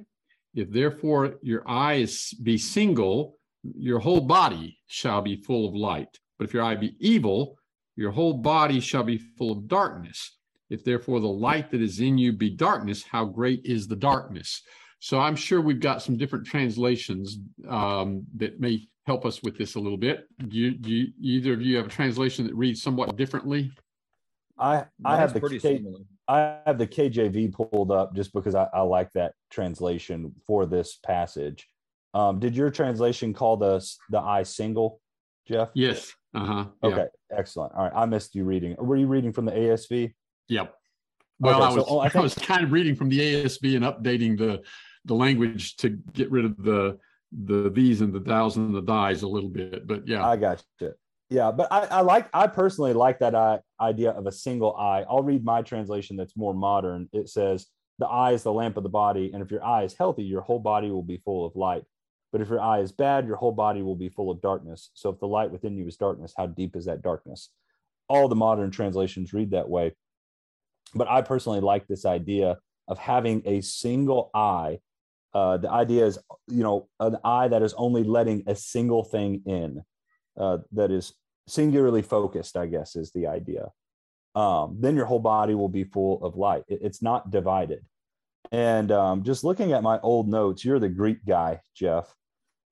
If 0.54 0.70
therefore 0.70 1.34
your 1.42 1.68
eye 1.68 1.94
is 1.94 2.34
be 2.42 2.56
single, 2.56 3.36
your 3.62 3.98
whole 3.98 4.20
body 4.20 4.78
shall 4.86 5.20
be 5.22 5.36
full 5.36 5.68
of 5.68 5.74
light. 5.74 6.18
But 6.38 6.48
if 6.48 6.54
your 6.54 6.62
eye 6.62 6.76
be 6.76 6.96
evil, 7.00 7.58
your 7.96 8.10
whole 8.10 8.34
body 8.34 8.80
shall 8.80 9.02
be 9.02 9.18
full 9.18 9.52
of 9.52 9.68
darkness. 9.68 10.36
If 10.70 10.84
therefore 10.84 11.20
the 11.20 11.26
light 11.26 11.70
that 11.72 11.82
is 11.82 12.00
in 12.00 12.16
you 12.16 12.32
be 12.32 12.50
darkness, 12.50 13.02
how 13.02 13.24
great 13.24 13.60
is 13.64 13.88
the 13.88 13.96
darkness? 13.96 14.62
So 15.00 15.18
I'm 15.18 15.34
sure 15.34 15.60
we've 15.60 15.80
got 15.80 16.02
some 16.02 16.16
different 16.16 16.46
translations 16.46 17.38
um, 17.68 18.24
that 18.36 18.60
may 18.60 18.86
help 19.06 19.24
us 19.24 19.42
with 19.42 19.56
this 19.56 19.74
a 19.74 19.80
little 19.80 19.98
bit. 19.98 20.26
Do 20.46 20.56
you, 20.56 20.72
do 20.72 20.90
you, 20.90 21.08
either 21.20 21.54
of 21.54 21.62
you 21.62 21.76
have 21.78 21.86
a 21.86 21.90
translation 21.90 22.46
that 22.46 22.54
reads 22.54 22.82
somewhat 22.82 23.16
differently? 23.16 23.72
i 24.58 24.84
i 25.06 25.16
have 25.16 25.32
the 25.32 25.40
pretty 25.40 25.58
K- 25.58 25.78
similar 25.78 26.00
I 26.28 26.58
have 26.64 26.78
the 26.78 26.86
KJV 26.86 27.52
pulled 27.52 27.90
up 27.90 28.14
just 28.14 28.32
because 28.32 28.54
I, 28.54 28.68
I 28.72 28.82
like 28.82 29.10
that 29.14 29.32
translation 29.50 30.32
for 30.46 30.64
this 30.64 30.96
passage. 31.02 31.66
Um, 32.14 32.38
did 32.38 32.54
your 32.54 32.70
translation 32.70 33.34
call 33.34 33.56
the 33.56 33.84
the 34.10 34.20
eye 34.20 34.44
single, 34.44 35.00
Jeff? 35.48 35.70
Yes. 35.74 36.14
Uh 36.32 36.44
huh. 36.44 36.64
Yeah. 36.84 36.88
Okay, 36.90 37.06
excellent. 37.36 37.72
All 37.74 37.82
right, 37.82 37.92
I 37.92 38.06
missed 38.06 38.36
you 38.36 38.44
reading. 38.44 38.76
Were 38.78 38.96
you 38.96 39.08
reading 39.08 39.32
from 39.32 39.44
the 39.44 39.52
ASV? 39.52 40.12
Yep. 40.48 40.74
Well, 41.40 41.56
Okay, 41.56 41.64
I 41.64 41.70
so, 41.70 41.76
was 41.76 41.84
oh, 41.88 41.98
I 41.98 42.10
I, 42.14 42.22
was 42.22 42.34
kind 42.34 42.62
of 42.62 42.70
reading 42.70 42.94
from 42.94 43.08
the 43.08 43.18
ASV 43.18 43.74
and 43.74 43.84
updating 43.84 44.38
the 44.38 44.62
the 45.04 45.14
language 45.14 45.76
to 45.76 45.90
get 46.12 46.30
rid 46.30 46.44
of 46.44 46.62
the 46.62 46.98
the 47.32 47.70
thees 47.70 48.00
and 48.00 48.12
the 48.12 48.20
thous 48.20 48.56
and 48.56 48.74
the 48.74 48.82
dies 48.82 49.22
a 49.22 49.28
little 49.28 49.48
bit. 49.48 49.86
But 49.86 50.06
yeah, 50.06 50.26
I 50.26 50.36
got 50.36 50.62
you. 50.80 50.92
Yeah, 51.28 51.52
but 51.52 51.70
I, 51.70 51.86
I 51.86 52.00
like 52.00 52.28
I 52.34 52.48
personally 52.48 52.92
like 52.92 53.20
that 53.20 53.34
I, 53.34 53.60
idea 53.80 54.10
of 54.10 54.26
a 54.26 54.32
single 54.32 54.74
eye. 54.76 55.04
I'll 55.08 55.22
read 55.22 55.44
my 55.44 55.62
translation 55.62 56.16
that's 56.16 56.36
more 56.36 56.54
modern. 56.54 57.08
It 57.12 57.28
says 57.28 57.66
the 58.00 58.08
eye 58.08 58.32
is 58.32 58.42
the 58.42 58.52
lamp 58.52 58.76
of 58.76 58.82
the 58.82 58.88
body, 58.88 59.30
and 59.32 59.42
if 59.42 59.50
your 59.50 59.64
eye 59.64 59.84
is 59.84 59.94
healthy, 59.94 60.24
your 60.24 60.40
whole 60.40 60.58
body 60.58 60.90
will 60.90 61.04
be 61.04 61.18
full 61.18 61.46
of 61.46 61.54
light. 61.54 61.84
But 62.32 62.40
if 62.40 62.48
your 62.48 62.60
eye 62.60 62.80
is 62.80 62.92
bad, 62.92 63.26
your 63.26 63.36
whole 63.36 63.52
body 63.52 63.82
will 63.82 63.96
be 63.96 64.08
full 64.08 64.30
of 64.30 64.40
darkness. 64.40 64.90
So 64.94 65.10
if 65.10 65.20
the 65.20 65.26
light 65.26 65.50
within 65.50 65.76
you 65.76 65.86
is 65.86 65.96
darkness, 65.96 66.32
how 66.36 66.46
deep 66.46 66.76
is 66.76 66.84
that 66.86 67.02
darkness? 67.02 67.50
All 68.08 68.28
the 68.28 68.36
modern 68.36 68.70
translations 68.70 69.32
read 69.32 69.50
that 69.52 69.68
way. 69.68 69.94
But 70.94 71.08
I 71.08 71.22
personally 71.22 71.60
like 71.60 71.86
this 71.86 72.04
idea 72.04 72.58
of 72.88 72.98
having 72.98 73.42
a 73.44 73.60
single 73.60 74.30
eye. 74.34 74.80
Uh, 75.32 75.56
the 75.58 75.70
idea 75.70 76.06
is, 76.06 76.18
you 76.48 76.62
know, 76.62 76.88
an 76.98 77.16
eye 77.24 77.48
that 77.48 77.62
is 77.62 77.74
only 77.74 78.02
letting 78.02 78.42
a 78.46 78.54
single 78.54 79.04
thing 79.04 79.42
in, 79.46 79.82
uh, 80.38 80.58
that 80.72 80.90
is 80.90 81.12
singularly 81.46 82.02
focused, 82.02 82.56
I 82.56 82.66
guess, 82.66 82.96
is 82.96 83.12
the 83.12 83.26
idea. 83.26 83.68
Um, 84.34 84.76
then 84.80 84.96
your 84.96 85.06
whole 85.06 85.20
body 85.20 85.54
will 85.54 85.68
be 85.68 85.84
full 85.84 86.24
of 86.24 86.36
light. 86.36 86.64
It, 86.68 86.80
it's 86.82 87.02
not 87.02 87.30
divided. 87.30 87.84
And 88.52 88.90
um, 88.90 89.22
just 89.22 89.44
looking 89.44 89.72
at 89.72 89.82
my 89.82 90.00
old 90.00 90.28
notes, 90.28 90.64
you're 90.64 90.78
the 90.78 90.88
Greek 90.88 91.24
guy, 91.24 91.60
Jeff. 91.74 92.12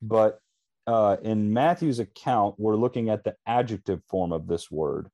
But 0.03 0.41
uh, 0.87 1.19
in 1.23 1.53
Matthew's 1.53 1.99
account, 1.99 2.55
we're 2.59 2.77
looking 2.77 3.11
at 3.11 3.23
the 3.23 3.37
adjective 3.47 4.03
form 4.09 4.33
of 4.33 4.47
this 4.47 4.71
word. 4.71 5.09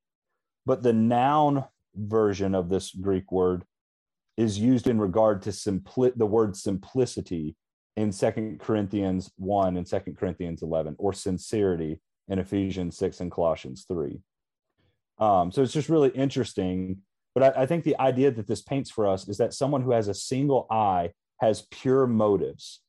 But 0.65 0.83
the 0.83 0.93
noun 0.93 1.65
version 1.95 2.55
of 2.55 2.69
this 2.69 2.91
Greek 2.91 3.31
word 3.31 3.65
is 4.37 4.59
used 4.59 4.87
in 4.87 5.01
regard 5.01 5.43
to 5.43 5.51
simpli- 5.51 6.17
the 6.17 6.27
word 6.27 6.57
simplicity 6.57 7.57
in 7.97 8.11
Second 8.11 8.59
Corinthians 8.59 9.31
1 9.37 9.77
and 9.77 9.87
Second 9.87 10.17
Corinthians 10.17 10.63
11, 10.63 10.97
or 10.99 11.13
sincerity 11.13 12.01
in 12.29 12.39
Ephesians 12.39 12.97
6 12.99 13.21
and 13.21 13.31
Colossians 13.31 13.85
3. 13.87 14.19
Um, 15.19 15.53
so 15.53 15.63
it's 15.63 15.73
just 15.73 15.89
really 15.89 16.11
interesting. 16.11 16.99
But 17.35 17.57
I, 17.57 17.63
I 17.63 17.67
think 17.67 17.85
the 17.85 17.99
idea 18.01 18.31
that 18.33 18.49
this 18.49 18.63
paints 18.63 18.91
for 18.91 19.07
us 19.07 19.29
is 19.29 19.39
that 19.39 19.55
someone 19.55 19.83
who 19.83 19.93
has 19.93 20.09
a 20.09 20.15
single 20.15 20.67
eye 20.71 21.13
has 21.41 21.67
pure 21.71 22.07
motives. 22.07 22.81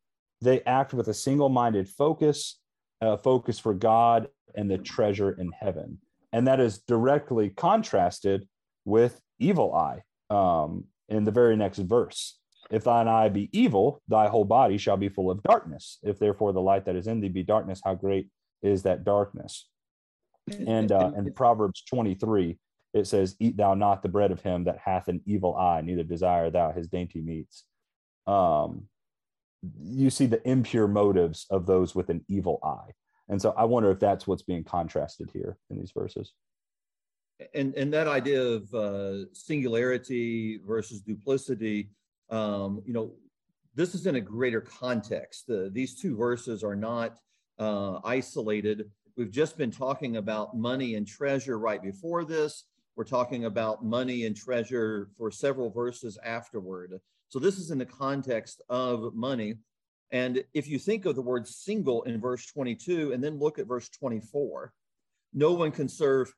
They 0.42 0.62
act 0.64 0.94
with 0.94 1.08
a 1.08 1.14
single 1.14 1.50
minded 1.50 1.88
focus, 1.88 2.60
uh, 3.02 3.18
focus 3.18 3.60
for 3.60 3.74
God 3.74 4.30
and 4.56 4.70
the 4.70 4.78
treasure 4.78 5.32
in 5.32 5.52
heaven. 5.52 6.00
And 6.34 6.48
that 6.48 6.60
is 6.60 6.80
directly 6.80 7.50
contrasted 7.50 8.48
with 8.86 9.20
evil 9.40 9.74
eye 9.74 10.02
um, 10.30 10.86
in 11.10 11.24
the 11.24 11.32
very 11.32 11.56
next 11.56 11.80
verse. 11.80 12.40
If 12.72 12.84
thine 12.84 13.08
eye 13.08 13.30
be 13.30 13.50
evil, 13.52 14.02
thy 14.08 14.28
whole 14.28 14.46
body 14.46 14.78
shall 14.78 14.98
be 14.98 15.10
full 15.10 15.30
of 15.30 15.44
darkness. 15.44 16.00
If 16.04 16.18
therefore 16.18 16.52
the 16.52 16.62
light 16.62 16.86
that 16.86 16.96
is 16.96 17.08
in 17.08 17.22
thee 17.22 17.30
be 17.30 17.44
darkness, 17.44 17.82
how 17.84 17.94
great 17.96 18.30
is 18.64 18.84
that 18.84 19.04
darkness? 19.04 19.68
And 20.68 20.92
uh, 20.92 21.12
in 21.16 21.32
Proverbs 21.34 21.84
23, 21.90 22.58
it 22.94 23.08
says, 23.08 23.36
Eat 23.40 23.58
thou 23.58 23.74
not 23.74 24.02
the 24.02 24.10
bread 24.10 24.32
of 24.32 24.42
him 24.42 24.64
that 24.66 24.80
hath 24.84 25.08
an 25.08 25.22
evil 25.26 25.56
eye, 25.56 25.82
neither 25.82 26.04
desire 26.04 26.50
thou 26.50 26.72
his 26.72 26.88
dainty 26.88 27.22
meats. 27.22 27.66
Um, 28.28 28.88
you 29.84 30.10
see 30.10 30.26
the 30.26 30.48
impure 30.48 30.88
motives 30.88 31.46
of 31.50 31.66
those 31.66 31.96
with 31.96 32.10
an 32.10 32.24
evil 32.28 32.60
eye. 32.64 32.92
And 33.28 33.42
so 33.42 33.54
I 33.58 33.66
wonder 33.66 33.90
if 33.90 34.00
that's 34.00 34.28
what's 34.28 34.44
being 34.44 34.64
contrasted 34.64 35.32
here 35.34 35.58
in 35.70 35.78
these 35.78 35.92
verses. 35.92 36.34
And, 37.54 37.74
and 37.76 37.92
that 37.94 38.08
idea 38.08 38.42
of 38.42 38.74
uh, 38.74 39.34
singularity 39.34 40.60
versus 40.66 41.02
duplicity, 41.02 41.90
um, 42.30 42.82
you 42.86 42.94
know, 42.94 43.14
this 43.76 43.94
is 43.94 44.06
in 44.08 44.16
a 44.16 44.22
greater 44.22 44.62
context. 44.62 45.48
The, 45.48 45.70
these 45.72 46.00
two 46.00 46.16
verses 46.16 46.64
are 46.64 46.76
not 46.76 47.18
uh, 47.60 48.00
isolated. 48.06 48.90
We've 49.18 49.32
just 49.32 49.58
been 49.58 49.72
talking 49.72 50.18
about 50.18 50.56
money 50.56 50.96
and 50.96 51.06
treasure 51.06 51.60
right 51.60 51.82
before 51.82 52.24
this. 52.24 52.66
We're 52.96 53.04
talking 53.04 53.46
about 53.46 53.84
money 53.84 54.26
and 54.26 54.36
treasure 54.36 55.10
for 55.18 55.30
several 55.30 55.70
verses 55.70 56.18
afterward. 56.24 57.00
So 57.28 57.40
this 57.40 57.58
is 57.58 57.72
in 57.72 57.78
the 57.78 57.86
context 57.86 58.62
of 58.70 59.14
money. 59.14 59.56
And 60.12 60.44
if 60.54 60.70
you 60.70 60.80
think 60.80 61.06
of 61.06 61.16
the 61.16 61.22
word 61.22 61.48
single 61.48 62.04
in 62.04 62.22
verse 62.22 62.46
22 62.46 63.12
and 63.12 63.22
then 63.22 63.38
look 63.38 63.60
at 63.60 63.68
verse 63.68 63.90
24, 63.90 64.72
no 65.34 65.52
one 65.52 65.72
can 65.72 65.90
serve 65.90 66.34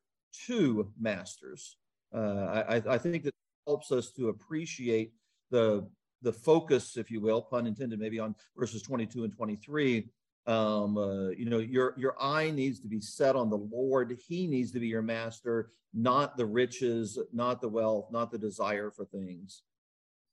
two 0.45 0.91
masters. 0.99 1.77
Uh, 2.13 2.63
I, 2.67 2.75
I 2.87 2.97
think 2.97 3.23
that 3.23 3.33
helps 3.65 3.91
us 3.91 4.11
to 4.11 4.29
appreciate 4.29 5.13
the 5.51 5.87
the 6.23 6.33
focus, 6.33 6.97
if 6.97 7.11
you 7.11 7.21
will, 7.21 7.41
pun 7.41 7.67
intended, 7.67 7.99
maybe 7.99 8.19
on 8.19 8.33
verses 8.57 8.81
22 8.81 9.23
and 9.23 9.33
23. 9.33 10.09
Um, 10.47 10.97
uh, 10.97 11.29
you 11.29 11.45
know, 11.45 11.59
your 11.59 11.93
your 11.97 12.15
eye 12.21 12.49
needs 12.51 12.79
to 12.79 12.87
be 12.87 13.01
set 13.01 13.35
on 13.35 13.49
the 13.49 13.57
Lord. 13.57 14.17
He 14.27 14.47
needs 14.47 14.71
to 14.71 14.79
be 14.79 14.87
your 14.87 15.01
master, 15.01 15.71
not 15.93 16.37
the 16.37 16.45
riches, 16.45 17.19
not 17.33 17.61
the 17.61 17.69
wealth, 17.69 18.07
not 18.11 18.31
the 18.31 18.37
desire 18.37 18.89
for 18.89 19.05
things. 19.05 19.63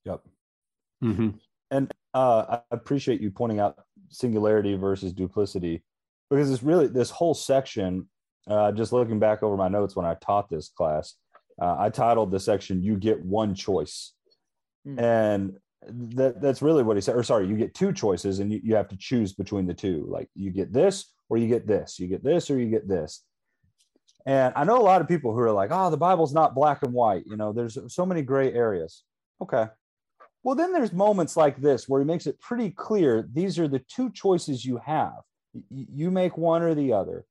Yep. 0.05 0.21
Mm-hmm. 1.03 1.29
And 1.71 1.91
uh, 2.13 2.45
I 2.49 2.61
appreciate 2.71 3.19
you 3.19 3.29
pointing 3.29 3.59
out 3.59 3.77
singularity 4.09 4.75
versus 4.75 5.11
duplicity 5.11 5.83
because 6.29 6.49
it's 6.49 6.63
really 6.63 6.87
this 6.87 7.09
whole 7.09 7.33
section. 7.33 8.07
Uh, 8.47 8.71
just 8.71 8.93
looking 8.93 9.19
back 9.19 9.41
over 9.43 9.57
my 9.57 9.67
notes 9.67 9.95
when 9.95 10.05
I 10.05 10.15
taught 10.15 10.49
this 10.49 10.69
class, 10.69 11.15
uh, 11.61 11.75
I 11.79 11.89
titled 11.89 12.31
the 12.31 12.39
section 12.39 12.83
"You 12.83 12.95
Get 12.97 13.23
One 13.23 13.55
Choice," 13.55 14.13
mm. 14.87 14.99
and 14.99 15.57
that 16.15 16.41
that's 16.41 16.61
really 16.61 16.83
what 16.83 16.97
he 16.97 17.01
said. 17.01 17.15
Or 17.15 17.23
sorry, 17.23 17.47
you 17.47 17.57
get 17.57 17.73
two 17.73 17.91
choices, 17.91 18.39
and 18.39 18.51
you, 18.51 18.59
you 18.63 18.75
have 18.75 18.89
to 18.89 18.97
choose 18.97 19.33
between 19.33 19.65
the 19.65 19.73
two. 19.73 20.05
Like 20.09 20.29
you 20.35 20.51
get 20.51 20.71
this 20.71 21.11
or 21.29 21.37
you 21.37 21.47
get 21.47 21.67
this. 21.67 21.99
You 21.99 22.07
get 22.07 22.23
this 22.23 22.51
or 22.51 22.59
you 22.59 22.69
get 22.69 22.87
this. 22.87 23.23
And 24.27 24.53
I 24.55 24.63
know 24.63 24.79
a 24.79 24.81
lot 24.81 25.01
of 25.01 25.07
people 25.07 25.33
who 25.33 25.39
are 25.39 25.51
like, 25.51 25.69
"Oh, 25.71 25.89
the 25.89 25.97
Bible's 25.97 26.33
not 26.33 26.55
black 26.55 26.83
and 26.83 26.93
white." 26.93 27.23
You 27.25 27.37
know, 27.37 27.51
there's 27.51 27.77
so 27.87 28.05
many 28.05 28.21
gray 28.21 28.53
areas. 28.53 29.03
Okay, 29.41 29.67
well, 30.45 30.53
then 30.53 30.71
there's 30.71 30.93
moments 30.93 31.35
like 31.35 31.59
this 31.59 31.89
where 31.89 31.99
he 31.99 32.05
makes 32.05 32.27
it 32.27 32.39
pretty 32.39 32.69
clear 32.69 33.27
these 33.33 33.57
are 33.57 33.67
the 33.67 33.79
two 33.79 34.11
choices 34.11 34.63
you 34.63 34.79
have. 34.85 35.17
You 35.71 36.11
make 36.11 36.37
one 36.37 36.61
or 36.61 36.75
the 36.75 36.93
other. 36.93 37.25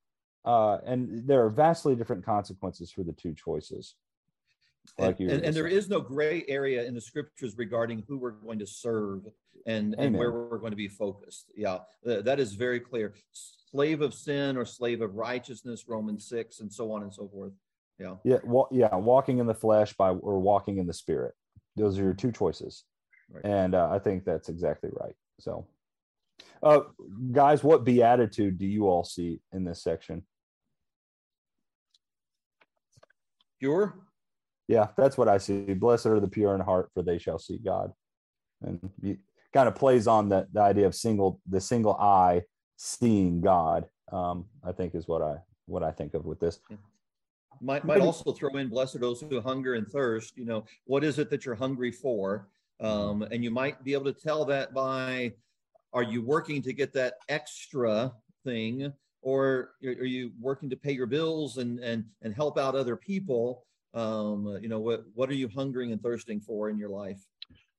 Uh, 0.45 0.77
and 0.85 1.27
there 1.27 1.43
are 1.43 1.49
vastly 1.49 1.95
different 1.95 2.23
consequences 2.23 2.91
for 2.91 3.03
the 3.03 3.13
two 3.13 3.33
choices. 3.33 3.95
Like 4.99 5.19
and, 5.19 5.31
and, 5.31 5.45
and 5.45 5.55
there 5.55 5.67
is 5.67 5.89
no 5.89 5.99
gray 5.99 6.45
area 6.47 6.85
in 6.85 6.93
the 6.93 7.01
scriptures 7.01 7.57
regarding 7.57 8.03
who 8.07 8.17
we're 8.17 8.31
going 8.31 8.59
to 8.59 8.67
serve 8.67 9.23
and, 9.65 9.95
and 9.97 10.15
where 10.15 10.31
we're 10.31 10.59
going 10.59 10.71
to 10.71 10.77
be 10.77 10.87
focused. 10.87 11.51
Yeah, 11.55 11.79
that 12.03 12.39
is 12.39 12.53
very 12.53 12.79
clear. 12.79 13.13
Slave 13.71 14.01
of 14.01 14.13
sin 14.13 14.57
or 14.57 14.65
slave 14.65 15.01
of 15.01 15.15
righteousness, 15.15 15.85
Romans 15.87 16.27
6, 16.29 16.59
and 16.59 16.71
so 16.71 16.91
on 16.91 17.01
and 17.01 17.13
so 17.13 17.27
forth. 17.27 17.51
Yeah. 17.99 18.15
Yeah. 18.23 18.37
Well, 18.43 18.67
yeah. 18.71 18.95
Walking 18.95 19.39
in 19.39 19.47
the 19.47 19.55
flesh 19.55 19.93
by 19.93 20.09
or 20.09 20.39
walking 20.39 20.77
in 20.77 20.87
the 20.87 20.93
spirit. 20.93 21.33
Those 21.75 21.97
are 21.99 22.03
your 22.03 22.13
two 22.13 22.31
choices. 22.31 22.83
Right. 23.29 23.45
And 23.45 23.73
uh, 23.73 23.89
I 23.91 23.99
think 23.99 24.23
that's 24.23 24.49
exactly 24.49 24.91
right. 24.93 25.15
So, 25.39 25.65
uh, 26.61 26.81
guys, 27.31 27.63
what 27.63 27.83
beatitude 27.83 28.57
do 28.57 28.65
you 28.65 28.87
all 28.87 29.03
see 29.03 29.39
in 29.51 29.63
this 29.63 29.81
section? 29.81 30.23
Pure. 33.59 33.95
Yeah, 34.67 34.87
that's 34.97 35.17
what 35.17 35.27
I 35.27 35.37
see. 35.37 35.73
Blessed 35.73 36.07
are 36.07 36.19
the 36.19 36.27
pure 36.27 36.55
in 36.55 36.61
heart, 36.61 36.89
for 36.93 37.03
they 37.03 37.17
shall 37.17 37.39
see 37.39 37.57
God. 37.57 37.91
And 38.61 38.79
he 39.01 39.17
kind 39.53 39.67
of 39.67 39.75
plays 39.75 40.07
on 40.07 40.29
the, 40.29 40.47
the 40.51 40.61
idea 40.61 40.87
of 40.87 40.95
single 40.95 41.39
the 41.47 41.61
single 41.61 41.93
eye 41.95 42.43
seeing 42.77 43.41
God. 43.41 43.85
Um, 44.11 44.45
I 44.63 44.71
think 44.71 44.95
is 44.95 45.07
what 45.07 45.21
I 45.21 45.37
what 45.65 45.83
I 45.83 45.91
think 45.91 46.13
of 46.13 46.25
with 46.25 46.39
this. 46.39 46.59
Might 47.61 47.85
might 47.85 48.01
also 48.01 48.31
throw 48.31 48.55
in 48.57 48.69
blessed 48.69 48.99
those 48.99 49.21
who 49.21 49.39
hunger 49.41 49.75
and 49.75 49.87
thirst. 49.87 50.37
You 50.37 50.45
know, 50.45 50.65
what 50.85 51.03
is 51.03 51.19
it 51.19 51.29
that 51.29 51.45
you're 51.45 51.55
hungry 51.55 51.91
for? 51.91 52.49
Um, 52.81 53.21
and 53.31 53.43
you 53.43 53.51
might 53.51 53.83
be 53.83 53.93
able 53.93 54.11
to 54.11 54.19
tell 54.19 54.45
that 54.45 54.73
by 54.73 55.33
are 55.93 56.03
you 56.03 56.21
working 56.21 56.61
to 56.63 56.73
get 56.73 56.91
that 56.93 57.15
extra 57.29 58.11
thing 58.43 58.91
or 59.25 59.71
are 59.83 60.05
you 60.05 60.31
working 60.39 60.69
to 60.69 60.75
pay 60.75 60.91
your 60.91 61.07
bills 61.07 61.57
and 61.57 61.79
and 61.79 62.05
and 62.21 62.33
help 62.33 62.57
out 62.57 62.75
other 62.75 62.95
people? 62.95 63.65
Um, 63.95 64.59
you 64.61 64.69
know 64.69 64.79
what 64.79 65.03
what 65.15 65.29
are 65.29 65.35
you 65.35 65.49
hungering 65.49 65.91
and 65.91 66.01
thirsting 66.01 66.39
for 66.39 66.69
in 66.69 66.77
your 66.77 66.89
life? 66.89 67.19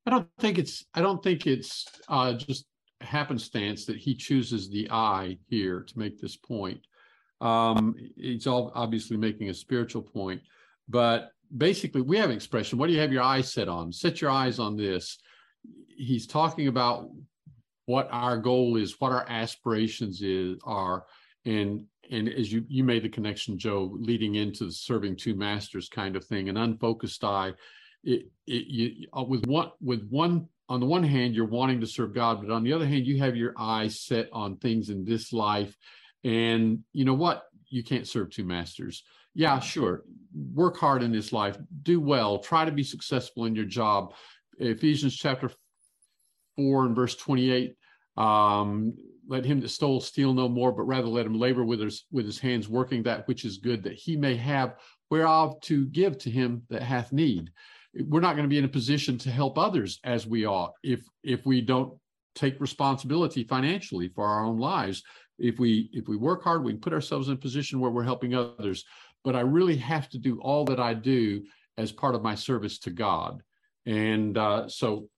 I 0.05 0.11
don't 0.11 0.29
think 0.39 0.59
it's 0.59 0.85
i 0.95 1.01
don't 1.01 1.23
think 1.23 1.47
it's 1.47 1.87
uh, 2.09 2.35
just 2.35 2.67
happenstance 3.01 3.87
that 3.87 3.97
he 3.97 4.15
chooses 4.15 4.69
the 4.69 4.89
eye 4.91 5.39
here 5.49 5.83
to 5.83 5.99
make 5.99 6.21
this 6.21 6.37
point. 6.37 6.81
Um, 7.41 7.95
all 8.47 8.73
obviously 8.75 9.17
making 9.17 9.51
a 9.51 9.55
spiritual 9.55 10.03
point 10.03 10.41
but 10.89 11.33
basically 11.59 12.01
we 12.01 12.17
have 12.17 12.31
an 12.31 12.37
expression 12.37 12.79
what 12.79 12.87
do 12.87 12.95
you 12.95 13.01
have 13.01 13.13
your 13.13 13.23
eyes 13.23 13.53
set 13.53 13.69
on? 13.69 13.93
Set 13.93 14.21
your 14.21 14.31
eyes 14.31 14.59
on 14.59 14.77
this. 14.77 15.19
He's 15.97 16.27
talking 16.27 16.67
about 16.67 17.11
what 17.85 18.09
our 18.11 18.37
goal 18.39 18.77
is 18.77 19.01
what 19.01 19.13
our 19.13 19.27
aspirations 19.29 20.23
is 20.23 20.59
are 20.65 21.05
and 21.47 21.85
and 22.11 22.29
as 22.29 22.53
you 22.53 22.65
you 22.69 22.85
made 22.85 23.03
the 23.03 23.09
connection 23.09 23.59
joe 23.59 23.97
leading 23.99 24.35
into 24.35 24.67
the 24.67 24.73
serving 24.73 25.17
two 25.17 25.35
masters 25.35 25.89
kind 25.89 26.17
of 26.17 26.25
thing 26.25 26.49
an 26.49 26.57
unfocused 26.57 27.25
eye 27.25 27.53
it, 28.05 28.27
it 28.47 28.67
you 28.67 29.07
uh, 29.17 29.23
with 29.23 29.47
one 29.47 29.71
with 29.81 30.07
one 30.11 30.47
on 30.69 30.81
the 30.81 30.87
one 30.87 31.03
hand 31.03 31.35
you're 31.35 31.47
wanting 31.47 31.81
to 31.81 31.87
serve 31.87 32.15
god 32.15 32.41
but 32.41 32.53
on 32.53 32.63
the 32.63 32.73
other 32.73 32.87
hand 32.87 33.07
you 33.07 33.19
have 33.19 33.37
your 33.37 33.55
eyes 33.59 34.01
set 34.01 34.29
on 34.33 34.57
things 34.57 34.91
in 34.91 35.05
this 35.05 35.33
life 35.33 35.75
and 36.25 36.81
you 36.93 37.05
know 37.05 37.15
what 37.15 37.45
you 37.69 37.83
can't 37.83 38.07
serve 38.07 38.31
two 38.31 38.45
masters 38.45 39.03
yeah, 39.37 39.61
sure. 39.61 40.03
Work 40.55 40.79
hard 40.79 41.03
in 41.03 41.13
this 41.13 41.31
life, 41.31 41.59
do 41.83 42.01
well, 42.01 42.39
try 42.39 42.65
to 42.65 42.73
be 42.73 42.83
successful 42.83 43.45
in 43.45 43.55
your 43.55 43.67
job. 43.67 44.15
Ephesians 44.59 45.15
chapter 45.15 45.51
4 46.57 46.87
and 46.87 46.97
verse 46.97 47.15
28 47.17 47.77
um, 48.17 48.95
let 49.29 49.45
him 49.45 49.61
that 49.61 49.69
stole 49.69 50.01
steal 50.01 50.33
no 50.33 50.49
more, 50.49 50.73
but 50.73 50.83
rather 50.83 51.09
let 51.09 51.27
him 51.27 51.39
labor 51.39 51.65
with 51.65 51.81
his 51.81 52.05
with 52.11 52.27
his 52.27 52.39
hands, 52.39 52.69
working 52.69 53.03
that 53.03 53.27
which 53.29 53.45
is 53.45 53.59
good, 53.59 53.83
that 53.83 53.95
he 53.95 54.17
may 54.17 54.37
have 54.37 54.77
whereof 55.11 55.61
to 55.63 55.87
give 55.87 56.19
to 56.19 56.31
him 56.31 56.63
that 56.69 56.83
hath 56.83 57.13
need. 57.13 57.51
We're 57.95 58.21
not 58.21 58.37
going 58.37 58.45
to 58.45 58.53
be 58.53 58.59
in 58.59 58.65
a 58.65 58.69
position 58.69 59.17
to 59.19 59.31
help 59.31 59.59
others 59.59 60.01
as 60.05 60.27
we 60.27 60.47
ought 60.47 60.73
if 60.83 61.05
if 61.23 61.47
we 61.47 61.61
don't 61.61 61.95
take 62.35 62.61
responsibility 62.61 63.45
financially 63.45 64.09
for 64.09 64.27
our 64.27 64.45
own 64.45 64.59
lives. 64.59 65.03
If 65.39 65.59
we 65.59 65.91
if 65.93 66.09
we 66.09 66.17
work 66.17 66.45
hard, 66.45 66.63
we 66.63 66.73
can 66.73 66.81
put 66.81 66.93
ourselves 66.93 67.29
in 67.29 67.35
a 67.35 67.39
position 67.39 67.81
where 67.81 67.91
we're 67.91 68.05
helping 68.05 68.35
others. 68.35 68.85
But 69.25 69.37
I 69.37 69.41
really 69.41 69.77
have 69.77 70.09
to 70.11 70.19
do 70.19 70.41
all 70.41 70.65
that 70.67 70.79
I 70.79 70.95
do 70.95 71.43
as 71.79 71.93
part 71.93 72.15
of 72.15 72.23
my 72.23 72.35
service 72.35 72.79
to 72.81 72.91
God. 72.91 73.43
And 73.87 74.37
uh, 74.39 74.69
so, 74.69 75.09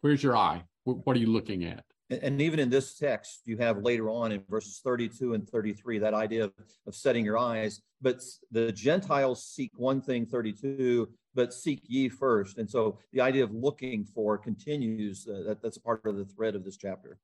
where's 0.00 0.22
your 0.22 0.36
eye? 0.36 0.62
What 0.84 1.16
are 1.16 1.20
you 1.20 1.32
looking 1.32 1.64
at? 1.64 1.85
And, 2.08 2.40
even 2.40 2.60
in 2.60 2.70
this 2.70 2.96
text, 2.96 3.42
you 3.46 3.56
have 3.58 3.82
later 3.82 4.08
on 4.08 4.30
in 4.30 4.42
verses 4.48 4.80
32 4.84 5.34
and 5.34 5.48
33 5.48 5.98
that 5.98 6.14
idea 6.14 6.44
of, 6.44 6.52
of 6.86 6.94
setting 6.94 7.24
your 7.24 7.36
eyes. 7.36 7.80
But 8.00 8.22
the 8.52 8.70
Gentiles 8.70 9.44
seek 9.44 9.72
one 9.76 10.00
thing, 10.00 10.24
32, 10.24 11.08
but 11.34 11.52
seek 11.52 11.82
ye 11.86 12.08
first. 12.08 12.58
And 12.58 12.70
so 12.70 12.98
the 13.12 13.20
idea 13.20 13.42
of 13.42 13.52
looking 13.52 14.04
for 14.04 14.38
continues. 14.38 15.26
Uh, 15.26 15.42
that, 15.48 15.62
that's 15.62 15.78
part 15.78 16.06
of 16.06 16.16
the 16.16 16.24
thread 16.24 16.54
of 16.54 16.64
this 16.64 16.76
chapter. 16.76 17.18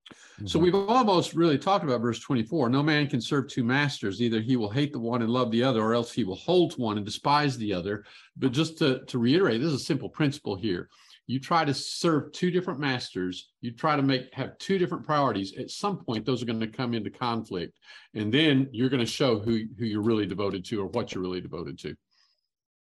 So 0.47 0.59
we've 0.59 0.75
almost 0.75 1.35
really 1.35 1.59
talked 1.59 1.85
about 1.85 2.01
verse 2.01 2.19
24. 2.19 2.69
No 2.69 2.83
man 2.83 3.07
can 3.07 3.21
serve 3.21 3.49
two 3.49 3.65
masters. 3.65 4.21
Either 4.21 4.41
he 4.41 4.57
will 4.57 4.71
hate 4.71 4.93
the 4.93 4.99
one 4.99 5.23
and 5.23 5.31
love 5.31 5.53
the 5.53 5.63
other, 5.63 5.81
or 5.81 5.95
else 5.95 6.13
he 6.13 6.25
will 6.25 6.37
hold 6.37 6.73
to 6.73 6.81
one 6.81 6.97
and 6.97 7.07
despise 7.07 7.57
the 7.57 7.73
other. 7.73 8.05
But 8.37 8.51
just 8.51 8.79
to, 8.79 9.05
to 9.07 9.19
reiterate, 9.19 9.61
this 9.61 9.73
is 9.73 9.81
a 9.81 9.85
simple 9.85 10.09
principle 10.09 10.57
here 10.57 10.89
you 11.27 11.39
try 11.39 11.65
to 11.65 11.73
serve 11.73 12.33
two 12.33 12.51
different 12.51 12.81
masters. 12.81 13.51
You 13.61 13.73
try 13.73 13.97
to 13.97 14.03
make 14.03 14.33
have 14.35 14.59
two 14.59 14.79
different 14.79 15.05
priorities. 15.05 15.57
At 15.57 15.71
some 15.71 15.99
point 15.99 16.27
those 16.27 16.43
are 16.43 16.47
going 16.47 16.61
to 16.61 16.67
come 16.67 16.95
into 16.95 17.11
conflict 17.11 17.79
and 18.15 18.33
then 18.33 18.69
you're 18.73 18.89
going 18.89 19.01
to 19.01 19.07
show 19.07 19.39
who 19.39 19.65
who 19.79 19.85
you're 19.85 20.03
really 20.03 20.27
devoted 20.27 20.65
to 20.67 20.83
or 20.83 20.87
what 20.87 21.15
you're 21.15 21.23
really 21.23 21.41
devoted 21.41 21.79
to. 21.81 21.95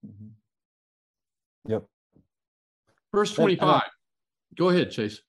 Mm-hmm. 0.06 1.70
yep. 1.70 1.84
Verse 3.12 3.32
25 3.32 3.82
go 4.56 4.68
ahead 4.68 4.90
chase. 4.90 5.20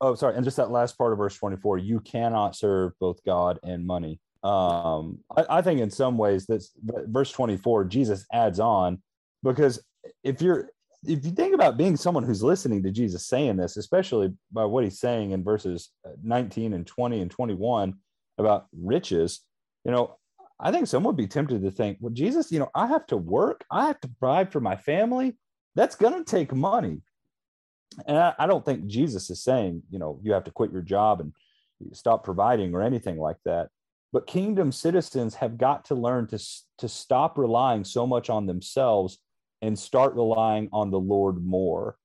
Oh 0.00 0.14
sorry 0.14 0.36
and 0.36 0.44
just 0.44 0.56
that 0.56 0.70
last 0.70 0.96
part 0.96 1.12
of 1.12 1.18
verse 1.18 1.36
24 1.36 1.78
you 1.78 2.00
cannot 2.00 2.54
serve 2.54 2.92
both 3.00 3.22
god 3.24 3.58
and 3.64 3.84
money. 3.84 4.20
Um 4.44 5.18
I, 5.36 5.58
I 5.58 5.62
think 5.62 5.80
in 5.80 5.90
some 5.90 6.16
ways 6.18 6.46
that's 6.46 6.72
verse 6.84 7.32
24 7.32 7.86
jesus 7.86 8.26
adds 8.32 8.60
on 8.60 9.02
because 9.42 9.82
if 10.22 10.40
you're 10.40 10.70
if 11.06 11.24
you 11.24 11.32
think 11.32 11.54
about 11.54 11.76
being 11.76 11.96
someone 11.96 12.24
who's 12.24 12.42
listening 12.42 12.82
to 12.82 12.90
Jesus 12.90 13.26
saying 13.26 13.56
this, 13.56 13.76
especially 13.76 14.32
by 14.52 14.64
what 14.64 14.84
he's 14.84 14.98
saying 14.98 15.32
in 15.32 15.44
verses 15.44 15.90
uh, 16.06 16.10
19 16.22 16.72
and 16.72 16.86
20 16.86 17.20
and 17.20 17.30
21 17.30 17.94
about 18.38 18.66
riches, 18.72 19.40
you 19.84 19.92
know, 19.92 20.16
I 20.58 20.70
think 20.70 20.86
someone 20.86 21.14
would 21.14 21.22
be 21.22 21.26
tempted 21.26 21.62
to 21.62 21.70
think, 21.70 21.98
well, 22.00 22.12
Jesus, 22.12 22.50
you 22.52 22.58
know, 22.58 22.70
I 22.74 22.86
have 22.86 23.06
to 23.06 23.16
work, 23.16 23.64
I 23.70 23.86
have 23.86 24.00
to 24.00 24.08
provide 24.08 24.52
for 24.52 24.60
my 24.60 24.76
family. 24.76 25.36
That's 25.74 25.96
going 25.96 26.14
to 26.14 26.24
take 26.24 26.54
money. 26.54 27.02
And 28.06 28.16
I, 28.16 28.34
I, 28.38 28.46
don't 28.46 28.64
think 28.64 28.86
Jesus 28.86 29.30
is 29.30 29.42
saying, 29.42 29.82
you 29.90 29.98
know, 29.98 30.20
you 30.22 30.32
have 30.32 30.44
to 30.44 30.50
quit 30.50 30.72
your 30.72 30.82
job 30.82 31.20
and 31.20 31.32
stop 31.92 32.24
providing 32.24 32.74
or 32.74 32.82
anything 32.82 33.18
like 33.18 33.36
that. 33.44 33.68
But 34.12 34.26
kingdom 34.26 34.70
citizens 34.72 35.34
have 35.36 35.58
got 35.58 35.84
to 35.86 35.94
learn 35.94 36.28
to, 36.28 36.38
to 36.78 36.88
stop 36.88 37.36
relying 37.36 37.84
so 37.84 38.06
much 38.06 38.30
on 38.30 38.46
themselves 38.46 39.18
and 39.64 39.78
start 39.78 40.14
relying 40.14 40.68
on 40.72 40.90
the 40.90 41.00
Lord 41.00 41.42
more. 41.42 41.96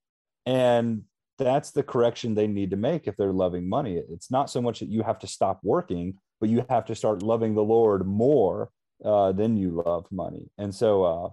And 0.45 1.03
that's 1.37 1.71
the 1.71 1.83
correction 1.83 2.33
they 2.33 2.47
need 2.47 2.71
to 2.71 2.77
make 2.77 3.05
if 3.05 3.17
they're 3.17 3.33
loving 3.33 3.67
money. 3.67 4.01
It's 4.09 4.31
not 4.31 4.49
so 4.49 4.61
much 4.61 4.79
that 4.79 4.87
you 4.87 5.03
have 5.03 5.19
to 5.19 5.27
stop 5.27 5.59
working, 5.61 6.15
but 6.39 6.49
you 6.49 6.65
have 6.69 6.85
to 6.85 6.95
start 6.95 7.21
loving 7.21 7.55
the 7.55 7.63
Lord 7.63 8.07
more 8.07 8.69
uh, 9.03 9.33
than 9.33 9.57
you 9.57 9.83
love 9.85 10.05
money. 10.09 10.49
And 10.57 10.73
so, 10.73 11.03
uh, 11.03 11.29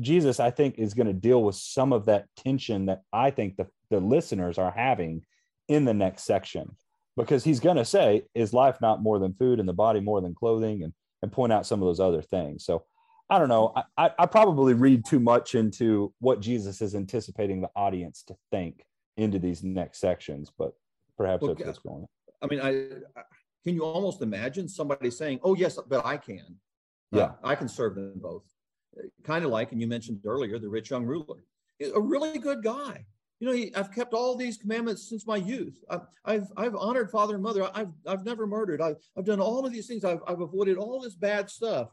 Jesus, 0.00 0.38
I 0.38 0.50
think, 0.50 0.74
is 0.76 0.92
going 0.92 1.06
to 1.06 1.14
deal 1.14 1.42
with 1.42 1.54
some 1.54 1.94
of 1.94 2.04
that 2.06 2.26
tension 2.36 2.86
that 2.86 3.00
I 3.10 3.30
think 3.30 3.56
the, 3.56 3.68
the 3.88 4.00
listeners 4.00 4.58
are 4.58 4.70
having 4.70 5.22
in 5.68 5.86
the 5.86 5.94
next 5.94 6.24
section, 6.24 6.76
because 7.16 7.42
he's 7.42 7.60
going 7.60 7.78
to 7.78 7.86
say, 7.86 8.24
Is 8.34 8.52
life 8.52 8.76
not 8.82 9.02
more 9.02 9.18
than 9.18 9.32
food 9.32 9.60
and 9.60 9.68
the 9.68 9.72
body 9.72 10.00
more 10.00 10.20
than 10.20 10.34
clothing? 10.34 10.82
And, 10.82 10.92
and 11.22 11.32
point 11.32 11.54
out 11.54 11.66
some 11.66 11.80
of 11.80 11.88
those 11.88 12.00
other 12.00 12.20
things. 12.20 12.66
So 12.66 12.84
I 13.30 13.38
don't 13.38 13.48
know. 13.48 13.74
I, 13.96 14.10
I 14.18 14.26
probably 14.26 14.74
read 14.74 15.04
too 15.04 15.20
much 15.20 15.54
into 15.54 16.12
what 16.18 16.40
Jesus 16.40 16.80
is 16.80 16.94
anticipating 16.94 17.60
the 17.60 17.70
audience 17.76 18.22
to 18.24 18.36
think 18.50 18.86
into 19.18 19.38
these 19.38 19.62
next 19.62 20.00
sections, 20.00 20.50
but 20.56 20.72
perhaps 21.16 21.42
well, 21.42 21.54
that's 21.54 21.66
what's 21.66 21.78
going 21.80 22.02
on. 22.02 22.08
I 22.40 22.46
mean, 22.46 22.60
I, 22.60 23.18
I, 23.18 23.24
can 23.64 23.74
you 23.74 23.84
almost 23.84 24.22
imagine 24.22 24.68
somebody 24.68 25.10
saying, 25.10 25.40
"Oh 25.42 25.54
yes, 25.54 25.78
but 25.88 26.06
I 26.06 26.16
can." 26.16 26.56
Uh, 27.12 27.18
yeah, 27.18 27.22
uh, 27.24 27.32
I 27.44 27.54
can 27.54 27.68
serve 27.68 27.96
them 27.96 28.14
both. 28.16 28.44
Kind 29.24 29.44
of 29.44 29.50
like, 29.50 29.72
and 29.72 29.80
you 29.80 29.86
mentioned 29.86 30.20
earlier, 30.24 30.58
the 30.58 30.68
rich 30.68 30.90
young 30.90 31.04
ruler, 31.04 31.44
a 31.94 32.00
really 32.00 32.38
good 32.38 32.62
guy. 32.62 33.04
You 33.40 33.46
know, 33.46 33.54
he, 33.54 33.74
I've 33.74 33.92
kept 33.92 34.14
all 34.14 34.36
these 34.36 34.56
commandments 34.56 35.08
since 35.08 35.26
my 35.26 35.36
youth. 35.36 35.78
I've, 35.88 36.06
I've, 36.24 36.46
I've 36.56 36.74
honored 36.74 37.10
father 37.10 37.34
and 37.34 37.42
mother. 37.42 37.70
I've, 37.72 37.92
I've 38.04 38.24
never 38.24 38.48
murdered. 38.48 38.80
I've, 38.80 38.96
I've 39.16 39.24
done 39.24 39.40
all 39.40 39.64
of 39.64 39.72
these 39.72 39.86
things. 39.86 40.04
I've, 40.04 40.20
I've 40.26 40.40
avoided 40.40 40.76
all 40.76 41.00
this 41.00 41.14
bad 41.14 41.48
stuff. 41.48 41.90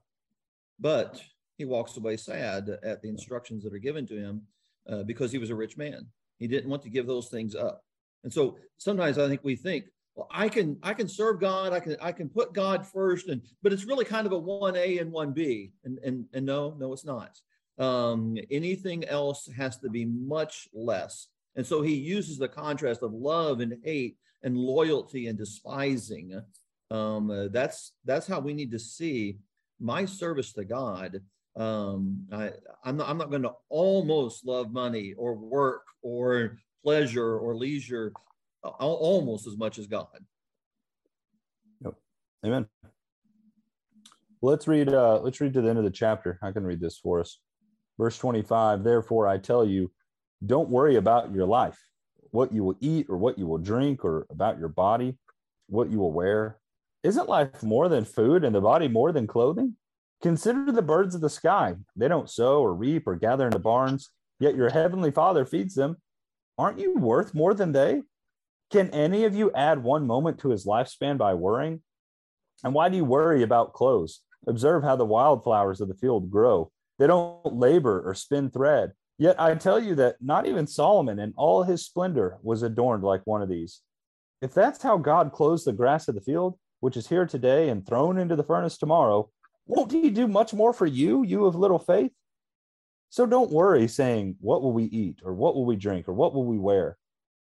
But 0.80 1.22
he 1.58 1.66
walks 1.66 1.96
away 1.98 2.18
sad 2.18 2.70
at 2.84 3.02
the 3.02 3.10
instructions 3.10 3.64
that 3.64 3.74
are 3.74 3.80
given 3.80 4.06
to 4.08 4.16
him 4.16 4.42
uh, 4.90 5.04
because 5.04 5.32
he 5.32 5.38
was 5.38 5.50
a 5.50 5.56
rich 5.56 5.78
man. 5.78 6.08
He 6.40 6.48
didn't 6.48 6.70
want 6.70 6.84
to 6.84 6.90
give 6.90 7.08
those 7.08 7.30
things 7.30 7.56
up. 7.56 7.84
And 8.24 8.34
so 8.34 8.58
sometimes 8.78 9.18
I 9.18 9.28
think 9.28 9.42
we 9.44 9.56
think, 9.56 9.86
well, 10.16 10.28
I 10.32 10.50
can 10.50 10.78
I 10.82 10.94
can 10.94 11.08
serve 11.08 11.40
God, 11.40 11.74
I 11.74 11.80
can 11.80 11.98
I 12.02 12.12
can 12.12 12.30
put 12.30 12.54
God 12.54 12.86
first, 12.88 13.28
and 13.28 13.42
but 13.62 13.74
it's 13.74 13.86
really 13.86 14.06
kind 14.06 14.26
of 14.26 14.32
a 14.32 14.38
one 14.38 14.76
A 14.76 14.98
and 15.00 15.12
one 15.12 15.32
B, 15.34 15.74
and 15.84 16.00
and 16.00 16.26
and 16.34 16.46
no, 16.46 16.76
no, 16.78 16.94
it's 16.94 17.06
not. 17.06 17.38
Um, 17.78 18.38
anything 18.50 19.04
else 19.06 19.50
has 19.58 19.78
to 19.80 19.90
be 19.90 20.06
much 20.06 20.70
less. 20.74 21.28
And 21.58 21.66
so 21.66 21.82
he 21.82 21.96
uses 21.96 22.38
the 22.38 22.48
contrast 22.48 23.04
of 23.04 23.14
love 23.14 23.60
and 23.60 23.78
hate 23.84 24.18
and 24.44 24.58
loyalty 24.58 25.28
and 25.28 25.38
despising. 25.38 26.42
Um, 26.92 27.30
uh, 27.30 27.48
that's 27.50 27.94
that's 28.06 28.28
how 28.28 28.40
we 28.40 28.54
need 28.54 28.72
to 28.72 28.80
see 28.80 29.38
my 29.80 30.06
service 30.06 30.54
to 30.54 30.66
God 30.66 31.22
um, 31.56 32.28
I, 32.32 32.52
I'm 32.84 32.98
not, 32.98 33.10
I'm 33.10 33.18
not 33.18 33.30
going 33.30 33.44
to 33.44 33.54
almost 33.70 34.46
love 34.46 34.72
money 34.72 35.14
or 35.18 35.36
work 35.36 35.84
or 36.02 36.58
pleasure 36.84 37.38
or 37.38 37.56
leisure 37.56 38.12
almost 38.64 39.48
as 39.48 39.58
much 39.58 39.80
as 39.80 39.88
God. 39.88 40.08
Yep. 41.84 41.94
Amen. 42.46 42.68
Let's 44.42 44.68
read. 44.68 44.90
Uh, 44.94 45.20
let's 45.22 45.40
read 45.40 45.54
to 45.54 45.62
the 45.62 45.70
end 45.70 45.78
of 45.78 45.86
the 45.86 45.92
chapter. 45.92 46.40
I 46.44 46.52
can 46.52 46.66
read 46.66 46.82
this 46.82 46.98
for 46.98 47.20
us. 47.20 47.40
Verse 47.98 48.18
25. 48.18 48.84
Therefore, 48.84 49.28
I 49.28 49.38
tell 49.38 49.66
you, 49.66 49.92
don't 50.46 50.70
worry 50.70 50.98
about 50.98 51.34
your 51.34 51.46
life, 51.46 51.80
what 52.32 52.52
you 52.52 52.64
will 52.64 52.76
eat 52.82 53.08
or 53.10 53.18
what 53.18 53.40
you 53.40 53.48
will 53.48 53.58
drink, 53.58 54.04
or 54.04 54.28
about 54.30 54.60
your 54.60 54.68
body, 54.68 55.18
what 55.68 55.90
you 55.90 56.00
will 56.00 56.12
wear. 56.12 56.58
Isn't 57.06 57.30
life 57.30 57.62
more 57.62 57.88
than 57.88 58.04
food, 58.04 58.44
and 58.44 58.56
the 58.56 58.62
body 58.62 58.88
more 58.88 59.12
than 59.12 59.28
clothing? 59.28 59.76
Consider 60.24 60.72
the 60.72 60.82
birds 60.82 61.14
of 61.14 61.22
the 61.22 61.30
sky. 61.30 61.76
They 61.96 62.08
don't 62.08 62.32
sow 62.32 62.64
or 62.64 62.74
reap 62.74 63.06
or 63.06 63.16
gather 63.16 63.46
into 63.46 63.60
barns, 63.60 64.10
yet 64.40 64.56
your 64.56 64.72
heavenly 64.72 65.12
Father 65.12 65.46
feeds 65.46 65.76
them. 65.76 65.98
Aren't 66.58 66.80
you 66.80 66.96
worth 66.96 67.36
more 67.36 67.54
than 67.54 67.74
they? 67.74 68.02
Can 68.72 68.90
any 68.90 69.24
of 69.24 69.36
you 69.36 69.52
add 69.52 69.84
one 69.84 70.08
moment 70.08 70.40
to 70.40 70.50
his 70.50 70.66
lifespan 70.66 71.20
by 71.20 71.36
worrying? 71.36 71.84
And 72.64 72.74
why 72.74 72.90
do 72.90 72.98
you 72.98 73.06
worry 73.06 73.44
about 73.44 73.74
clothes? 73.74 74.22
Observe 74.48 74.82
how 74.82 74.96
the 74.96 75.06
wildflowers 75.06 75.82
of 75.82 75.88
the 75.90 75.94
field 75.94 76.32
grow. 76.32 76.72
They 76.98 77.06
don't 77.06 77.46
labor 77.46 78.02
or 78.04 78.16
spin 78.16 78.50
thread. 78.50 78.94
Yet 79.20 79.40
I 79.40 79.54
tell 79.54 79.80
you 79.80 79.94
that 79.94 80.16
not 80.22 80.48
even 80.48 80.66
Solomon 80.66 81.20
in 81.20 81.36
all 81.38 81.62
his 81.62 81.86
splendor 81.86 82.40
was 82.42 82.64
adorned 82.64 83.04
like 83.04 83.22
one 83.26 83.44
of 83.44 83.50
these. 83.50 83.82
If 84.42 84.56
that's 84.56 84.82
how 84.82 84.98
God 84.98 85.34
clothes 85.34 85.66
the 85.66 85.72
grass 85.72 86.08
of 86.08 86.16
the 86.16 86.22
field, 86.22 86.58
which 86.86 86.98
is 86.98 87.08
here 87.08 87.26
today 87.26 87.70
and 87.70 87.84
thrown 87.84 88.20
into 88.20 88.36
the 88.36 88.44
furnace 88.44 88.78
tomorrow, 88.78 89.28
won't 89.66 89.92
he 89.92 90.12
do 90.12 90.28
much 90.28 90.54
more 90.54 90.72
for 90.72 90.86
you, 90.86 91.24
you 91.24 91.46
of 91.48 91.56
little 91.56 91.80
faith? 91.80 92.12
So 93.10 93.26
don't 93.26 93.50
worry, 93.50 93.88
saying, 93.88 94.36
What 94.40 94.62
will 94.62 94.72
we 94.72 94.84
eat, 94.84 95.22
or 95.26 95.34
what 95.34 95.56
will 95.56 95.66
we 95.66 95.78
drink, 95.78 96.08
or 96.08 96.14
what 96.14 96.36
will 96.36 96.46
we 96.46 96.60
wear? 96.60 97.00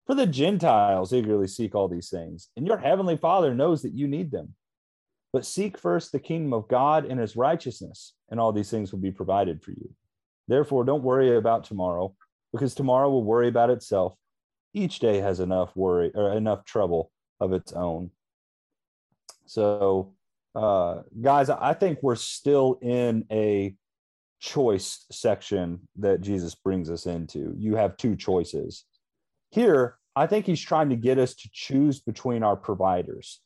For 0.07 0.15
the 0.15 0.27
Gentiles 0.27 1.15
eagerly 1.15 1.49
seek 1.49 1.75
all 1.75 1.89
these 1.89 2.11
things, 2.11 2.51
and 2.59 2.67
your 2.67 2.77
heavenly 2.77 3.17
Father 3.17 3.55
knows 3.55 3.81
that 3.81 3.95
you 3.95 4.07
need 4.07 4.31
them. 4.31 4.55
But 5.33 5.47
seek 5.47 5.79
first 5.79 6.13
the 6.13 6.19
kingdom 6.19 6.53
of 6.53 6.69
God 6.69 7.07
and 7.07 7.19
his 7.19 7.35
righteousness, 7.35 8.13
and 8.31 8.39
all 8.39 8.53
these 8.53 8.71
things 8.71 8.93
will 8.93 8.99
be 8.99 9.13
provided 9.13 9.63
for 9.63 9.71
you. 9.71 9.95
Therefore, 10.47 10.85
don't 10.85 11.03
worry 11.03 11.35
about 11.35 11.65
tomorrow, 11.65 12.15
because 12.53 12.75
tomorrow 12.75 13.09
will 13.09 13.25
worry 13.25 13.49
about 13.49 13.71
itself. 13.71 14.15
Each 14.75 14.99
day 14.99 15.21
has 15.21 15.41
enough 15.41 15.75
worry 15.75 16.13
or 16.15 16.33
enough 16.33 16.67
trouble 16.67 17.11
of 17.41 17.55
its 17.55 17.73
own. 17.73 18.11
So 19.53 20.15
uh, 20.55 21.03
guys, 21.21 21.51
I 21.51 21.75
think 21.75 21.99
we're 22.03 22.17
still 22.17 22.79
in 22.81 23.27
a 23.31 23.75
choice 24.41 25.05
section 25.13 25.81
that 25.97 26.23
Jesus 26.23 26.55
brings 26.55 26.89
us 26.89 27.05
into. 27.05 27.55
You 27.59 27.77
have 27.77 27.99
two 27.99 28.17
choices. 28.17 28.85
Here, 29.51 29.99
I 30.17 30.27
think 30.27 30.47
he's 30.47 30.61
trying 30.61 30.89
to 30.89 30.97
get 30.97 31.19
us 31.19 31.35
to 31.35 31.51
choose 31.53 32.01
between 32.01 32.43
our 32.43 32.57
providers. 32.57 33.41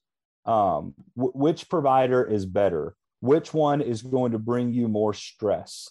Um, 0.45 0.95
wh- 1.15 1.35
which 1.35 1.69
provider 1.69 2.25
is 2.25 2.47
better? 2.47 2.95
Which 3.21 3.53
one 3.53 3.81
is 3.81 4.03
going 4.03 4.31
to 4.31 4.39
bring 4.39 4.73
you 4.73 4.87
more 4.87 5.13
stress? 5.13 5.91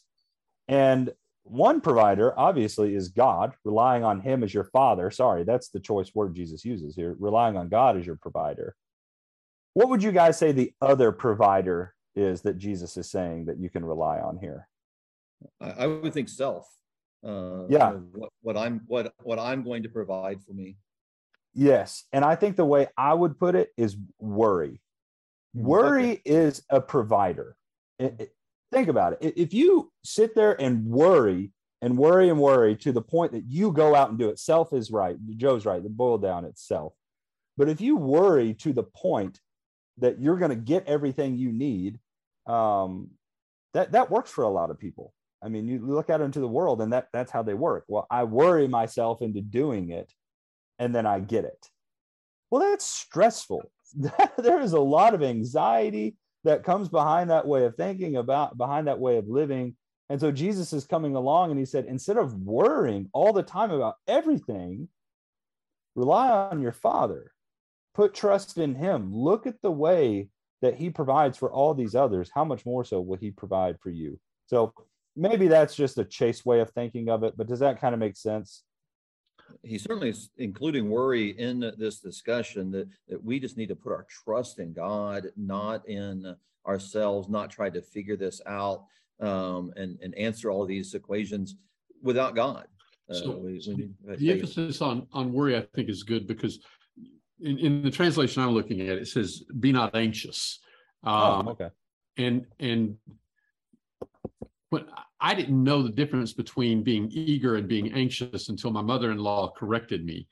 And 0.70 1.12
one 1.44 1.82
provider 1.82 2.38
obviously 2.40 2.96
is 2.96 3.10
God, 3.10 3.52
relying 3.66 4.06
on 4.06 4.22
Him 4.22 4.44
as 4.44 4.54
your 4.54 4.64
father. 4.64 5.12
Sorry, 5.12 5.44
that's 5.44 5.68
the 5.70 5.82
choice 5.82 6.16
word 6.16 6.36
Jesus 6.36 6.64
uses 6.64 6.96
here, 6.96 7.18
relying 7.20 7.58
on 7.58 7.68
God 7.68 7.98
as 7.98 8.06
your 8.06 8.16
provider. 8.16 8.76
What 9.76 9.90
would 9.90 10.02
you 10.02 10.14
guys 10.14 10.38
say 10.38 10.54
the 10.54 10.74
other 10.82 11.12
provider 11.12 11.94
is 12.16 12.42
that 12.44 12.58
Jesus 12.58 12.96
is 12.96 13.12
saying 13.12 13.46
that 13.46 13.60
you 13.60 13.70
can 13.70 13.84
rely 13.84 14.20
on 14.20 14.38
here? 14.38 14.70
I, 15.60 15.86
would 15.86 16.14
think 16.14 16.30
self. 16.30 16.66
Uh, 17.22 17.68
Yeah. 17.68 17.92
What, 17.92 18.30
what 18.42 18.56
I'm, 18.58 18.82
what, 18.88 19.14
what 19.22 19.38
I'm 19.38 19.64
going 19.64 19.84
to 19.84 19.90
provide 19.90 20.42
for 20.44 20.54
me. 20.54 20.78
Yes. 21.54 22.06
And 22.14 22.24
I 22.24 22.36
think 22.36 22.56
the 22.56 22.66
way 22.66 22.88
I 22.98 23.14
would 23.14 23.38
put 23.38 23.56
it 23.56 23.72
is 23.76 23.98
worry. 24.18 24.82
Worry 25.54 26.22
is 26.24 26.64
a 26.70 26.80
provider. 26.80 27.58
It- 28.00 28.16
it- 28.20 28.36
think 28.72 28.88
about 28.88 29.18
it. 29.22 29.34
If 29.38 29.54
you 29.54 29.92
sit 30.06 30.36
there 30.36 30.60
and 30.60 30.86
worry 30.86 31.52
and 31.82 31.98
worry 31.98 32.30
and 32.30 32.40
worry 32.40 32.78
to 32.78 32.94
the 32.94 33.02
point 33.02 33.34
that 33.34 33.44
you 33.46 33.74
go 33.74 33.94
out 33.94 34.10
and 34.10 34.18
do 34.18 34.30
it, 34.30 34.40
self 34.40 34.72
is 34.72 34.90
right. 34.90 35.18
Joe's 35.38 35.66
right. 35.66 35.84
The 35.84 35.90
boil 35.90 36.18
down 36.18 36.46
itself. 36.46 36.94
But 37.58 37.68
if 37.70 37.82
you 37.82 37.98
worry 37.98 38.54
to 38.56 38.72
the 38.72 38.84
point 38.84 39.40
that 40.00 40.20
you're 40.20 40.38
going 40.38 40.50
to 40.50 40.56
get 40.56 40.88
everything 40.88 41.38
you 41.38 41.52
need, 41.52 42.00
um, 42.48 43.10
that 43.74 43.92
that 43.94 44.12
works 44.12 44.32
for 44.32 44.44
a 44.44 44.50
lot 44.50 44.72
of 44.72 44.80
people. 44.80 45.14
I 45.44 45.50
mean, 45.50 45.68
you 45.68 45.80
look 45.86 46.10
out 46.10 46.22
into 46.22 46.40
the 46.40 46.48
world, 46.48 46.82
and 46.82 46.94
that 46.94 47.08
that's 47.14 47.32
how 47.32 47.44
they 47.44 47.54
work. 47.54 47.86
Well, 47.88 48.08
I 48.10 48.24
worry 48.24 48.68
myself 48.68 49.22
into 49.22 49.42
doing 49.42 49.92
it, 49.92 50.12
and 50.80 50.94
then 50.94 51.06
I 51.06 51.20
get 51.20 51.46
it. 51.46 51.70
Well, 52.50 52.62
that's 52.62 52.86
stressful. 52.86 53.70
there 54.38 54.62
is 54.62 54.74
a 54.74 54.80
lot 54.80 55.14
of 55.14 55.24
anxiety 55.24 56.16
that 56.44 56.64
comes 56.64 56.90
behind 56.90 57.30
that 57.30 57.48
way 57.48 57.66
of 57.66 57.76
thinking 57.76 58.16
about 58.18 58.58
behind 58.58 58.88
that 58.88 59.00
way 59.00 59.18
of 59.18 59.28
living. 59.28 59.76
And 60.10 60.22
so 60.22 60.32
Jesus 60.32 60.72
is 60.74 60.86
coming 60.86 61.16
along 61.16 61.50
and 61.50 61.60
he 61.60 61.66
said, 61.66 61.86
instead 61.86 62.18
of 62.18 62.36
worrying 62.36 63.10
all 63.14 63.34
the 63.34 63.44
time 63.44 63.72
about 63.72 63.96
everything, 64.08 64.88
rely 65.96 66.30
on 66.30 66.62
your 66.62 66.72
father, 66.72 67.32
put 67.96 68.14
trust 68.14 68.58
in 68.58 68.76
him, 68.76 69.12
look 69.14 69.48
at 69.48 69.62
the 69.62 69.72
way 69.72 70.28
that 70.62 70.76
he 70.76 70.90
provides 70.90 71.38
for 71.38 71.52
all 71.52 71.74
these 71.74 71.96
others. 71.96 72.30
How 72.34 72.44
much 72.46 72.66
more 72.66 72.84
so 72.84 73.02
will 73.02 73.18
he 73.18 73.32
provide 73.32 73.80
for 73.80 73.90
you? 73.90 74.20
So 74.48 74.74
maybe 75.16 75.48
that's 75.48 75.76
just 75.76 75.98
a 75.98 76.04
chase 76.06 76.46
way 76.46 76.60
of 76.60 76.70
thinking 76.72 77.10
of 77.10 77.24
it, 77.24 77.36
but 77.38 77.48
does 77.48 77.60
that 77.60 77.80
kind 77.80 77.94
of 77.94 78.00
make 78.00 78.18
sense? 78.18 78.64
He 79.64 79.78
certainly 79.78 80.10
is 80.10 80.30
including 80.38 80.90
worry 80.90 81.30
in 81.40 81.60
this 81.78 82.00
discussion 82.00 82.72
that, 82.72 82.88
that 83.08 83.24
we 83.24 83.40
just 83.40 83.58
need 83.58 83.70
to 83.70 83.76
put 83.76 83.92
our 83.92 84.06
trust 84.10 84.60
in 84.60 84.74
God, 84.74 85.28
not 85.38 85.88
in 85.88 86.36
ourselves, 86.68 87.30
not 87.30 87.50
try 87.52 87.70
to 87.70 87.82
figure 87.82 88.18
this 88.18 88.42
out 88.48 88.86
um, 89.22 89.72
and, 89.78 89.98
and 90.02 90.16
answer 90.16 90.50
all 90.52 90.66
these 90.66 90.94
equations 90.96 91.56
without 92.02 92.36
God. 92.36 92.66
Uh, 93.10 93.14
So- 93.14 93.38
we- 93.38 93.62
so 93.62 93.72
we 93.72 93.78
need 93.78 93.94
The 94.18 94.32
emphasis 94.32 94.82
on, 94.82 95.08
on 95.14 95.32
worry, 95.32 95.56
I 95.56 95.62
think 95.62 95.90
is 95.90 96.04
good 96.04 96.28
because 96.28 96.60
in, 97.42 97.58
in 97.58 97.82
the 97.84 97.92
translation 97.92 98.42
I'm 98.42 98.52
looking 98.52 98.82
at, 98.82 98.98
it 98.98 99.08
says, 99.08 99.44
be 99.60 99.72
not 99.72 99.96
anxious. 99.96 100.60
Um, 101.04 101.48
oh, 101.48 101.52
okay. 101.52 101.70
and, 102.18 102.46
and 102.60 102.98
when 104.70 104.86
I 105.20 105.34
didn't 105.34 105.64
know 105.64 105.82
the 105.82 105.90
difference 105.90 106.34
between 106.34 106.84
being 106.84 107.10
eager 107.12 107.56
and 107.56 107.68
being 107.68 107.94
anxious 107.94 108.50
until 108.50 108.72
my 108.72 108.82
mother-in-law 108.82 109.54
corrected 109.58 110.06
me. 110.06 110.28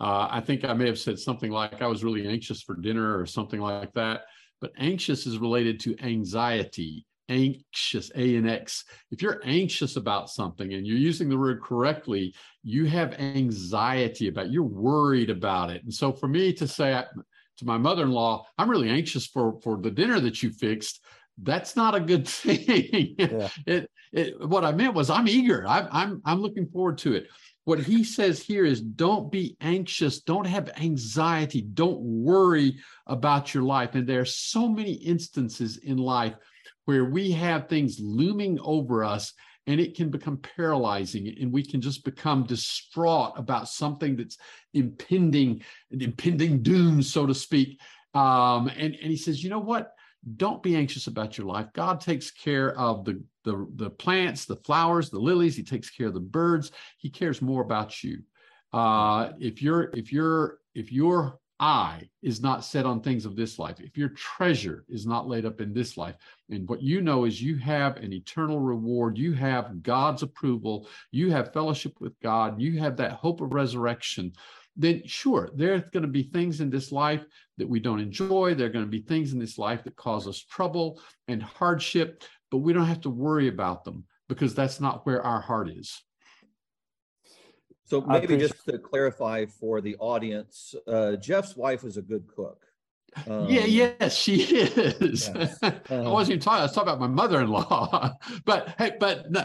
Uh, 0.00 0.28
I 0.30 0.40
think 0.40 0.64
I 0.64 0.74
may 0.74 0.86
have 0.86 0.98
said 0.98 1.18
something 1.18 1.50
like 1.50 1.80
I 1.80 1.86
was 1.86 2.04
really 2.04 2.28
anxious 2.28 2.62
for 2.62 2.76
dinner 2.76 3.18
or 3.18 3.24
something 3.26 3.60
like 3.60 3.92
that. 3.94 4.22
But 4.60 4.72
anxious 4.78 5.26
is 5.26 5.38
related 5.38 5.80
to 5.80 5.98
anxiety, 6.02 7.06
anxious, 7.28 8.10
A 8.14 8.36
and 8.36 8.48
X. 8.48 8.84
If 9.10 9.22
you're 9.22 9.40
anxious 9.44 9.96
about 9.96 10.30
something 10.30 10.72
and 10.72 10.86
you're 10.86 10.96
using 10.96 11.28
the 11.28 11.38
word 11.38 11.62
correctly, 11.62 12.34
you 12.62 12.86
have 12.86 13.14
anxiety 13.14 14.28
about 14.28 14.46
it. 14.46 14.52
You're 14.52 14.62
worried 14.62 15.30
about 15.30 15.70
it. 15.70 15.82
And 15.84 15.92
so 15.92 16.12
for 16.12 16.28
me 16.28 16.52
to 16.54 16.66
say 16.68 16.94
I- 16.94 17.04
to 17.58 17.64
my 17.64 17.78
mother-in-law, 17.78 18.44
I'm 18.58 18.70
really 18.70 18.90
anxious 18.90 19.26
for, 19.26 19.58
for 19.62 19.78
the 19.78 19.90
dinner 19.90 20.20
that 20.20 20.42
you 20.42 20.50
fixed, 20.50 21.02
that's 21.42 21.76
not 21.76 21.94
a 21.94 22.00
good 22.00 22.26
thing. 22.28 23.14
Yeah. 23.18 23.48
It, 23.66 23.90
it, 24.12 24.48
what 24.48 24.64
I 24.64 24.72
meant 24.72 24.94
was 24.94 25.10
I'm 25.10 25.28
eager. 25.28 25.64
I'm, 25.66 25.88
I'm, 25.90 26.22
I'm 26.24 26.40
looking 26.40 26.66
forward 26.66 26.98
to 26.98 27.14
it. 27.14 27.28
What 27.64 27.80
he 27.80 28.04
says 28.04 28.40
here 28.40 28.64
is 28.64 28.80
don't 28.80 29.30
be 29.30 29.56
anxious. 29.60 30.20
Don't 30.20 30.46
have 30.46 30.70
anxiety. 30.80 31.62
Don't 31.62 32.00
worry 32.00 32.78
about 33.08 33.52
your 33.52 33.64
life. 33.64 33.94
And 33.96 34.06
there 34.06 34.20
are 34.20 34.24
so 34.24 34.68
many 34.68 34.92
instances 34.92 35.78
in 35.78 35.96
life 35.96 36.34
where 36.86 37.04
we 37.04 37.30
have 37.32 37.68
things 37.68 38.00
looming 38.00 38.58
over 38.60 39.04
us 39.04 39.32
and 39.66 39.80
it 39.80 39.96
can 39.96 40.08
become 40.08 40.38
paralyzing 40.38 41.36
and 41.40 41.52
we 41.52 41.62
can 41.62 41.80
just 41.80 42.04
become 42.04 42.44
distraught 42.44 43.32
about 43.36 43.68
something 43.68 44.16
that's 44.16 44.38
impending, 44.74 45.62
impending 45.90 46.62
doom, 46.62 47.02
so 47.02 47.26
to 47.26 47.34
speak. 47.34 47.80
Um, 48.14 48.68
and, 48.68 48.94
and 48.94 49.10
he 49.10 49.16
says, 49.16 49.42
you 49.42 49.50
know 49.50 49.58
what? 49.58 49.92
Don't 50.36 50.62
be 50.62 50.76
anxious 50.76 51.08
about 51.08 51.36
your 51.36 51.46
life. 51.46 51.66
God 51.74 52.00
takes 52.00 52.30
care 52.30 52.76
of 52.78 53.04
the, 53.04 53.22
the, 53.44 53.66
the 53.74 53.90
plants, 53.90 54.44
the 54.44 54.56
flowers, 54.56 55.10
the 55.10 55.18
lilies. 55.18 55.56
He 55.56 55.62
takes 55.62 55.90
care 55.90 56.08
of 56.08 56.14
the 56.14 56.20
birds. 56.20 56.72
He 56.98 57.10
cares 57.10 57.42
more 57.42 57.62
about 57.62 58.02
you. 58.02 58.22
Uh, 58.72 59.32
if 59.38 59.62
you're 59.62 59.90
if 59.94 60.12
you're 60.12 60.58
if 60.74 60.92
your 60.92 61.38
eye 61.58 62.08
is 62.22 62.40
not 62.40 62.64
set 62.64 62.86
on 62.86 63.00
things 63.00 63.24
of 63.24 63.36
this 63.36 63.58
life, 63.58 63.80
if 63.80 63.96
your 63.96 64.10
treasure 64.10 64.84
is 64.88 65.06
not 65.06 65.28
laid 65.28 65.44
up 65.44 65.60
in 65.60 65.72
this 65.72 65.96
life, 65.96 66.16
and 66.50 66.68
what 66.68 66.82
you 66.82 67.00
know 67.00 67.24
is 67.24 67.40
you 67.40 67.56
have 67.56 67.96
an 67.96 68.12
eternal 68.12 68.60
reward, 68.60 69.16
you 69.16 69.32
have 69.32 69.82
God's 69.82 70.22
approval, 70.22 70.88
you 71.10 71.30
have 71.30 71.52
fellowship 71.52 71.94
with 72.00 72.18
God, 72.20 72.60
you 72.60 72.78
have 72.78 72.96
that 72.96 73.12
hope 73.12 73.40
of 73.40 73.54
resurrection, 73.54 74.32
then 74.76 75.02
sure, 75.06 75.50
there's 75.54 75.82
going 75.92 76.02
to 76.02 76.08
be 76.08 76.24
things 76.24 76.60
in 76.60 76.68
this 76.68 76.92
life 76.92 77.24
that 77.56 77.68
we 77.68 77.80
don't 77.80 78.00
enjoy. 78.00 78.54
There 78.54 78.66
are 78.66 78.72
going 78.72 78.84
to 78.84 78.90
be 78.90 79.00
things 79.00 79.32
in 79.32 79.38
this 79.38 79.56
life 79.56 79.82
that 79.84 79.96
cause 79.96 80.28
us 80.28 80.38
trouble 80.38 81.00
and 81.28 81.42
hardship, 81.42 82.22
but 82.50 82.58
we 82.58 82.74
don't 82.74 82.84
have 82.84 83.00
to 83.02 83.10
worry 83.10 83.48
about 83.48 83.84
them 83.84 84.04
because 84.28 84.54
that's 84.54 84.80
not 84.80 85.06
where 85.06 85.22
our 85.22 85.40
heart 85.40 85.70
is. 85.70 86.02
So 87.86 88.00
maybe 88.00 88.36
just 88.36 88.64
to 88.66 88.78
clarify 88.78 89.46
for 89.46 89.80
the 89.80 89.96
audience, 89.98 90.74
uh, 90.88 91.14
Jeff's 91.16 91.56
wife 91.56 91.84
is 91.84 91.96
a 91.96 92.02
good 92.02 92.24
cook. 92.26 92.60
yeah, 93.26 93.32
Um, 93.32 93.46
yes, 93.48 94.14
she 94.16 94.42
is. 94.42 95.30
yes. 95.34 95.58
I 95.62 95.68
Uh, 95.94 96.10
wasn't 96.10 96.32
even 96.34 96.40
talking. 96.40 96.58
I 96.60 96.62
was 96.62 96.72
talking 96.72 96.88
about 96.88 97.00
my 97.00 97.06
mother-in-law. 97.06 98.12
but 98.44 98.74
hey, 98.76 98.96
but 98.98 99.30
no, 99.30 99.44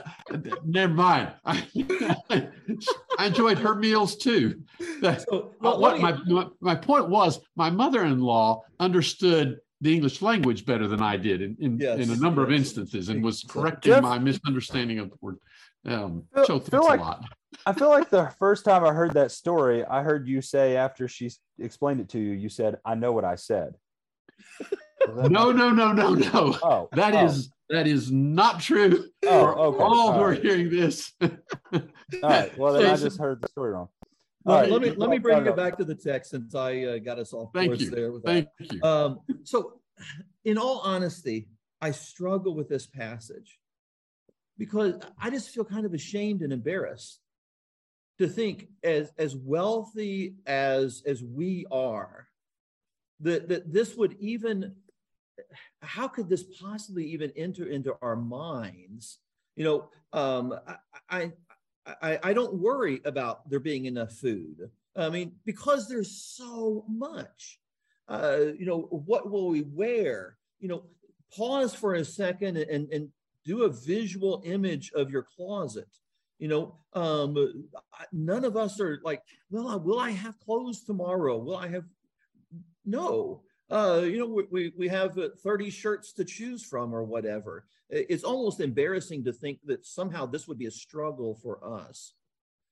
never 0.65 0.93
mind. 0.93 1.31
I, 1.45 1.63
I 3.19 3.25
enjoyed 3.27 3.59
her 3.59 3.75
meals 3.75 4.15
too. 4.17 4.61
The- 5.01 5.19
So, 5.19 5.51
Uh, 5.63 5.77
let 5.77 5.79
what 5.79 5.95
me- 5.97 6.01
my, 6.01 6.11
my 6.43 6.47
my 6.61 6.75
point 6.75 7.09
was, 7.09 7.39
my 7.55 7.69
mother-in-law 7.69 8.63
understood 8.79 9.59
the 9.81 9.93
English 9.93 10.21
language 10.21 10.65
better 10.65 10.87
than 10.87 11.01
I 11.01 11.15
did 11.17 11.41
in 11.41 11.55
in, 11.59 11.79
Yes, 11.79 11.99
in 11.99 12.09
a 12.11 12.15
number 12.17 12.43
of 12.43 12.51
instances, 12.51 13.09
and 13.09 13.23
was 13.23 13.43
correcting 13.43 13.93
Jeff- 13.93 14.03
my 14.03 14.17
misunderstanding 14.19 14.97
of 14.99 15.09
the 15.11 15.17
word. 15.21 15.37
Um, 15.85 16.23
Phil- 16.33 16.45
so 16.45 16.59
Phil, 16.59 16.81
thanks 16.81 16.87
like- 16.89 16.99
a 16.99 17.03
lot. 17.03 17.23
I 17.65 17.73
feel 17.73 17.89
like 17.89 18.09
the 18.09 18.33
first 18.39 18.65
time 18.65 18.83
I 18.83 18.93
heard 18.93 19.13
that 19.13 19.31
story, 19.31 19.83
I 19.85 20.03
heard 20.03 20.27
you 20.27 20.41
say 20.41 20.77
after 20.77 21.07
she 21.07 21.31
explained 21.59 21.99
it 21.99 22.09
to 22.09 22.19
you, 22.19 22.31
you 22.31 22.49
said, 22.49 22.79
"I 22.85 22.95
know 22.95 23.11
what 23.11 23.25
I 23.25 23.35
said." 23.35 23.75
Was 25.07 25.17
that 25.17 25.31
No, 25.31 25.51
no, 25.51 25.71
no, 25.71 25.91
no, 25.91 26.13
no. 26.13 26.57
Oh, 26.63 26.89
That 26.93 27.13
oh, 27.15 27.25
is 27.25 27.51
that 27.69 27.87
is 27.87 28.11
not 28.11 28.59
true. 28.59 29.05
Oh, 29.25 29.29
for 29.41 29.55
okay, 29.57 29.83
all 29.83 30.11
who 30.13 30.19
all 30.19 30.23
are 30.23 30.33
hearing 30.33 30.69
this. 30.69 31.13
all 31.21 31.29
right. 32.21 32.57
Well, 32.57 32.73
then 32.73 32.85
I 32.85 32.95
just 32.97 33.19
heard 33.19 33.41
the 33.41 33.47
story 33.47 33.71
wrong. 33.71 33.89
Well, 34.43 34.55
All 34.55 34.61
right. 34.63 34.71
let 34.71 34.81
me 34.81 34.91
let 34.91 35.09
me 35.09 35.19
bring 35.19 35.43
no, 35.43 35.51
it 35.51 35.55
back 35.55 35.77
to 35.77 35.85
the 35.85 35.95
text 35.95 36.31
since 36.31 36.55
I 36.55 36.83
uh, 36.83 36.97
got 36.97 37.19
us 37.19 37.31
off 37.31 37.51
Thank 37.53 37.69
course 37.69 37.81
you. 37.81 37.91
there. 37.91 38.11
With 38.11 38.23
that. 38.23 38.47
Thank 38.57 38.73
you. 38.73 38.81
Um, 38.83 39.19
so, 39.43 39.79
in 40.43 40.57
all 40.57 40.79
honesty, 40.79 41.47
I 41.79 41.91
struggle 41.91 42.55
with 42.55 42.67
this 42.67 42.87
passage 42.87 43.59
because 44.57 44.95
I 45.19 45.29
just 45.29 45.49
feel 45.51 45.63
kind 45.63 45.85
of 45.85 45.93
ashamed 45.93 46.41
and 46.41 46.51
embarrassed 46.51 47.20
to 48.21 48.27
think 48.27 48.67
as 48.83 49.11
as 49.17 49.35
wealthy 49.35 50.35
as 50.45 51.01
as 51.07 51.23
we 51.23 51.65
are 51.71 52.27
that 53.19 53.49
that 53.49 53.73
this 53.73 53.95
would 53.95 54.15
even 54.19 54.75
how 55.81 56.07
could 56.07 56.29
this 56.29 56.43
possibly 56.43 57.03
even 57.05 57.31
enter 57.35 57.65
into 57.65 57.95
our 58.01 58.15
minds? 58.15 59.17
You 59.55 59.63
know 59.63 59.89
um 60.13 60.53
i 61.09 61.31
i 61.87 62.19
i, 62.21 62.33
don't 62.33 62.53
worry 62.53 63.01
about 63.05 63.49
there 63.49 63.59
being 63.59 63.85
enough 63.85 64.11
food. 64.11 64.69
I 64.95 65.09
mean 65.09 65.33
because 65.43 65.89
there's 65.89 66.11
so 66.11 66.85
much 66.87 67.59
uh 68.07 68.37
you 68.55 68.67
know 68.67 68.81
what 68.81 69.31
will 69.31 69.49
we 69.49 69.63
wear? 69.63 70.37
You 70.59 70.67
know 70.67 70.83
pause 71.35 71.73
for 71.73 71.95
a 71.95 72.05
second 72.05 72.57
and 72.57 72.87
and 72.91 73.09
do 73.45 73.63
a 73.63 73.69
visual 73.69 74.43
image 74.45 74.91
of 74.93 75.09
your 75.09 75.23
closet 75.23 75.87
you 76.41 76.49
know 76.49 76.75
um 76.93 77.31
none 78.11 78.43
of 78.43 78.57
us 78.57 78.81
are 78.81 78.99
like 79.03 79.21
well 79.49 79.69
I- 79.69 79.75
will 79.75 79.99
i 79.99 80.09
have 80.09 80.37
clothes 80.39 80.83
tomorrow 80.83 81.37
will 81.37 81.55
i 81.55 81.67
have 81.67 81.85
no 82.85 83.41
uh, 83.71 84.01
you 84.01 84.17
know, 84.17 84.25
we, 84.25 84.43
we, 84.51 84.73
we 84.77 84.87
have 84.89 85.17
uh, 85.17 85.29
30 85.41 85.69
shirts 85.69 86.11
to 86.11 86.25
choose 86.25 86.61
from 86.61 86.93
or 86.93 87.05
whatever. 87.05 87.65
It's 87.89 88.25
almost 88.25 88.59
embarrassing 88.59 89.23
to 89.23 89.31
think 89.31 89.59
that 89.63 89.85
somehow 89.85 90.25
this 90.25 90.45
would 90.45 90.57
be 90.57 90.65
a 90.65 90.71
struggle 90.71 91.39
for 91.41 91.63
us. 91.63 92.13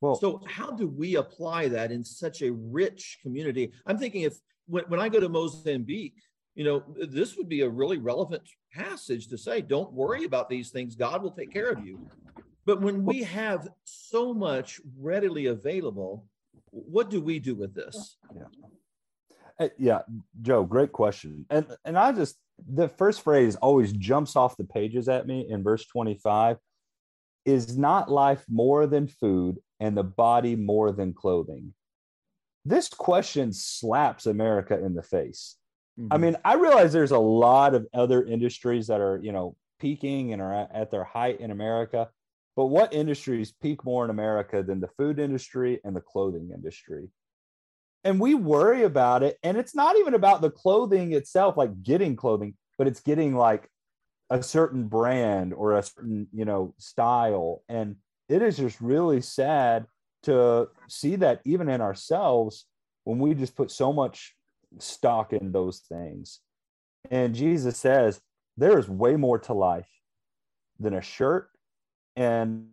Well, 0.02 0.16
So 0.16 0.42
how 0.46 0.72
do 0.72 0.90
we 0.90 1.16
apply 1.16 1.70
that 1.70 1.94
in 1.94 2.04
such 2.04 2.42
a 2.42 2.52
rich 2.52 3.20
community? 3.22 3.72
I'm 3.86 3.98
thinking 3.98 4.24
if 4.24 4.40
when, 4.68 4.84
when 4.90 5.00
I 5.00 5.08
go 5.08 5.22
to 5.22 5.30
Mozambique, 5.30 6.16
you 6.56 6.66
know, 6.66 6.84
this 7.10 7.38
would 7.38 7.48
be 7.48 7.62
a 7.62 7.70
really 7.70 7.98
relevant 7.98 8.44
passage 8.74 9.28
to 9.30 9.38
say, 9.38 9.62
don't 9.62 9.94
worry 9.94 10.26
about 10.26 10.50
these 10.50 10.70
things. 10.70 10.96
God 10.96 11.24
will 11.24 11.32
take 11.32 11.54
care 11.54 11.70
of 11.70 11.86
you. 11.86 12.00
But 12.66 12.82
when 12.82 13.04
we 13.06 13.24
have 13.24 13.68
so 13.84 14.34
much 14.34 14.80
readily 14.98 15.48
available, 15.48 16.26
what 16.72 17.10
do 17.10 17.22
we 17.22 17.40
do 17.40 17.56
with 17.56 17.74
this? 17.74 18.18
Uh, 19.60 19.70
yeah, 19.78 20.02
Joe, 20.42 20.64
great 20.64 20.92
question. 20.92 21.46
And 21.50 21.66
and 21.84 21.98
I 21.98 22.12
just 22.12 22.38
the 22.68 22.88
first 22.88 23.22
phrase 23.22 23.56
always 23.58 23.92
jumps 23.94 24.36
off 24.36 24.58
the 24.58 24.64
pages 24.64 25.10
at 25.10 25.28
me 25.28 25.48
in 25.50 25.64
verse 25.64 25.86
25 25.86 26.58
is 27.46 27.78
not 27.78 28.12
life 28.12 28.44
more 28.50 28.86
than 28.86 29.08
food 29.08 29.58
and 29.80 29.96
the 29.98 30.04
body 30.04 30.56
more 30.56 30.92
than 30.92 31.14
clothing. 31.14 31.74
This 32.66 32.90
question 32.90 33.54
slaps 33.54 34.26
America 34.26 34.78
in 34.78 34.94
the 34.94 35.02
face. 35.02 35.56
I 36.12 36.18
Mhm. 36.18 36.22
mean, 36.22 36.38
I 36.46 36.54
realize 36.56 36.94
there's 36.94 37.12
a 37.12 37.18
lot 37.18 37.74
of 37.74 37.88
other 37.94 38.24
industries 38.24 38.88
that 38.88 39.02
are, 39.02 39.18
you 39.18 39.32
know, 39.32 39.56
peaking 39.80 40.34
and 40.34 40.42
are 40.42 40.54
at 40.54 40.92
their 40.92 41.04
height 41.04 41.40
in 41.40 41.52
America. 41.52 42.10
But 42.60 42.66
what 42.66 42.94
industries 42.94 43.54
peak 43.54 43.86
more 43.86 44.04
in 44.04 44.10
America 44.10 44.62
than 44.62 44.82
the 44.82 44.90
food 44.98 45.18
industry 45.18 45.80
and 45.86 45.96
the 45.96 46.02
clothing 46.02 46.52
industry? 46.54 47.08
And 48.04 48.20
we 48.20 48.34
worry 48.34 48.84
about 48.84 49.24
it. 49.24 49.38
And 49.44 49.56
it's 49.56 49.74
not 49.74 49.96
even 49.96 50.14
about 50.14 50.42
the 50.42 50.52
clothing 50.52 51.14
itself, 51.14 51.56
like 51.56 51.84
getting 51.84 52.18
clothing, 52.18 52.56
but 52.78 52.86
it's 52.86 53.00
getting 53.00 53.34
like 53.34 53.70
a 54.30 54.44
certain 54.44 54.90
brand 54.90 55.54
or 55.54 55.78
a 55.78 55.84
certain, 55.84 56.28
you 56.34 56.44
know, 56.44 56.74
style. 56.78 57.64
And 57.70 57.96
it 58.28 58.42
is 58.42 58.58
just 58.58 58.82
really 58.82 59.22
sad 59.22 59.86
to 60.24 60.68
see 60.90 61.16
that 61.16 61.40
even 61.46 61.70
in 61.70 61.80
ourselves 61.80 62.66
when 63.06 63.20
we 63.20 63.36
just 63.36 63.56
put 63.56 63.72
so 63.72 63.94
much 63.94 64.36
stock 64.80 65.32
in 65.32 65.54
those 65.54 65.80
things. 65.88 66.42
And 67.10 67.34
Jesus 67.34 67.78
says 67.78 68.20
there 68.58 68.78
is 68.78 68.90
way 68.90 69.16
more 69.16 69.40
to 69.40 69.54
life 69.54 69.88
than 70.78 70.94
a 70.94 71.02
shirt 71.02 71.52
and 72.20 72.68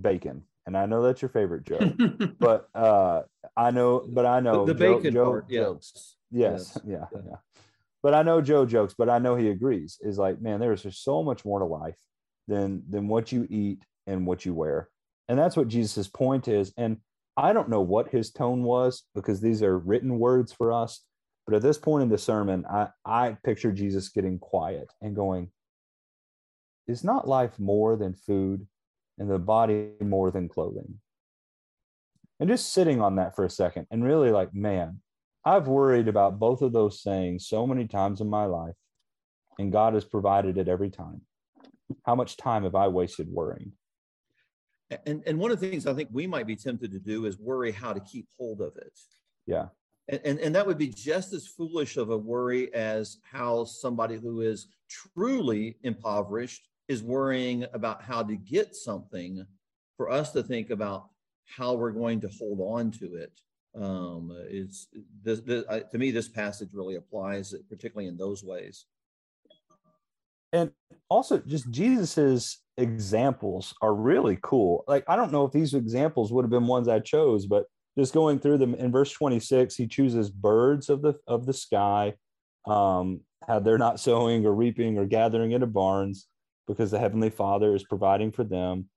bacon. 0.00 0.44
And 0.64 0.76
I 0.76 0.86
know 0.86 1.02
that's 1.02 1.20
your 1.20 1.28
favorite 1.28 1.64
joke, 1.64 1.92
but 2.38 2.68
uh 2.74 3.22
I 3.56 3.70
know, 3.72 4.06
but 4.08 4.24
I 4.24 4.40
know 4.40 4.64
the 4.64 4.74
Joe- 4.74 4.96
bacon 4.96 5.14
Joe 5.14 5.24
part, 5.24 5.46
yeah. 5.48 5.60
jokes. 5.62 6.16
Yes, 6.30 6.72
Yes. 6.76 6.78
yeah, 6.86 7.04
Yeah. 7.12 7.20
yeah. 7.26 7.36
But 8.02 8.14
I 8.14 8.22
know 8.22 8.40
Joe 8.40 8.64
jokes, 8.64 8.94
but 8.96 9.08
I 9.10 9.18
know 9.18 9.36
he 9.36 9.48
agrees. 9.50 9.98
Is 10.00 10.18
like, 10.18 10.40
man, 10.40 10.60
there's 10.60 10.82
just 10.82 11.04
so 11.04 11.22
much 11.22 11.44
more 11.44 11.58
to 11.58 11.64
life 11.66 11.98
than 12.48 12.82
than 12.88 13.08
what 13.08 13.32
you 13.32 13.46
eat 13.50 13.84
and 14.06 14.26
what 14.26 14.44
you 14.46 14.54
wear. 14.54 14.88
And 15.28 15.38
that's 15.38 15.56
what 15.56 15.68
Jesus' 15.68 16.08
point 16.08 16.46
is. 16.48 16.72
And 16.76 16.98
I 17.36 17.52
don't 17.52 17.68
know 17.68 17.80
what 17.80 18.08
his 18.10 18.30
tone 18.30 18.62
was 18.62 19.02
because 19.14 19.40
these 19.40 19.62
are 19.62 19.78
written 19.78 20.18
words 20.18 20.52
for 20.52 20.72
us. 20.72 21.00
But 21.46 21.54
at 21.56 21.62
this 21.62 21.78
point 21.78 22.02
in 22.04 22.08
the 22.08 22.18
sermon, 22.18 22.64
I, 22.70 22.88
I 23.04 23.36
picture 23.44 23.72
Jesus 23.72 24.08
getting 24.10 24.38
quiet 24.38 24.92
and 25.00 25.14
going, 25.16 25.50
Is 26.86 27.04
not 27.04 27.26
life 27.28 27.58
more 27.58 27.96
than 27.96 28.14
food 28.14 28.66
and 29.18 29.30
the 29.30 29.38
body 29.38 29.90
more 30.00 30.30
than 30.30 30.48
clothing? 30.48 31.00
And 32.40 32.48
just 32.48 32.72
sitting 32.72 33.00
on 33.00 33.16
that 33.16 33.36
for 33.36 33.44
a 33.44 33.50
second 33.50 33.86
and 33.90 34.04
really 34.04 34.30
like, 34.30 34.52
man, 34.52 35.00
I've 35.44 35.68
worried 35.68 36.08
about 36.08 36.38
both 36.38 36.62
of 36.62 36.72
those 36.72 37.02
sayings 37.02 37.46
so 37.46 37.66
many 37.66 37.86
times 37.86 38.20
in 38.20 38.28
my 38.28 38.46
life, 38.46 38.74
and 39.58 39.72
God 39.72 39.94
has 39.94 40.04
provided 40.04 40.58
it 40.58 40.68
every 40.68 40.90
time. 40.90 41.22
How 42.04 42.14
much 42.14 42.36
time 42.36 42.64
have 42.64 42.74
I 42.74 42.88
wasted 42.88 43.28
worrying? 43.28 43.72
And, 45.06 45.22
and 45.26 45.38
one 45.38 45.50
of 45.50 45.60
the 45.60 45.68
things 45.68 45.86
I 45.86 45.94
think 45.94 46.10
we 46.12 46.26
might 46.26 46.46
be 46.46 46.56
tempted 46.56 46.92
to 46.92 46.98
do 46.98 47.26
is 47.26 47.38
worry 47.38 47.72
how 47.72 47.92
to 47.92 48.00
keep 48.00 48.26
hold 48.38 48.60
of 48.60 48.76
it. 48.76 48.92
Yeah. 49.46 49.66
And, 50.08 50.20
and, 50.24 50.38
and 50.40 50.54
that 50.54 50.66
would 50.66 50.78
be 50.78 50.88
just 50.88 51.32
as 51.32 51.46
foolish 51.46 51.96
of 51.96 52.10
a 52.10 52.18
worry 52.18 52.72
as 52.74 53.18
how 53.22 53.64
somebody 53.64 54.16
who 54.16 54.40
is 54.40 54.66
truly 54.88 55.76
impoverished 55.82 56.68
is 56.92 57.02
worrying 57.02 57.64
about 57.72 58.02
how 58.02 58.22
to 58.22 58.36
get 58.36 58.76
something 58.76 59.44
for 59.96 60.10
us 60.10 60.32
to 60.32 60.42
think 60.42 60.70
about 60.70 61.08
how 61.56 61.72
we're 61.74 61.90
going 62.02 62.20
to 62.20 62.28
hold 62.38 62.60
on 62.60 62.90
to 62.90 63.06
it. 63.16 63.32
Um, 63.74 64.30
it's 64.48 64.88
this, 65.24 65.40
this, 65.40 65.64
I, 65.68 65.80
to 65.80 65.98
me, 65.98 66.10
this 66.10 66.28
passage 66.28 66.68
really 66.72 66.96
applies, 66.96 67.54
particularly 67.70 68.08
in 68.08 68.16
those 68.18 68.44
ways. 68.44 68.86
and 70.52 70.70
also 71.08 71.38
just 71.38 71.70
jesus's 71.70 72.58
examples 72.76 73.74
are 73.82 73.94
really 73.94 74.38
cool 74.42 74.84
like 74.86 75.04
i 75.08 75.16
don't 75.16 75.32
know 75.32 75.44
if 75.44 75.52
these 75.52 75.74
examples 75.74 76.32
would 76.32 76.44
have 76.44 76.50
been 76.50 76.66
ones 76.66 76.88
i 76.88 76.98
chose 76.98 77.46
but 77.46 77.64
just 77.98 78.14
going 78.14 78.38
through 78.38 78.58
them 78.58 78.74
in 78.74 78.90
verse 78.92 79.12
26 79.12 79.74
he 79.74 79.86
chooses 79.86 80.30
birds 80.30 80.88
of 80.88 81.02
the 81.02 81.14
of 81.26 81.46
the 81.46 81.52
sky 81.52 82.14
um 82.66 83.20
how 83.46 83.58
they're 83.58 83.78
not 83.78 84.00
sowing 84.00 84.46
or 84.46 84.54
reaping 84.54 84.98
or 84.98 85.06
gathering 85.06 85.52
into 85.52 85.66
barns 85.66 86.26
because 86.72 86.90
the 86.90 86.98
heavenly 86.98 87.30
father 87.30 87.74
is 87.74 87.84
providing 87.84 88.32
for 88.32 88.44
them. 88.44 88.88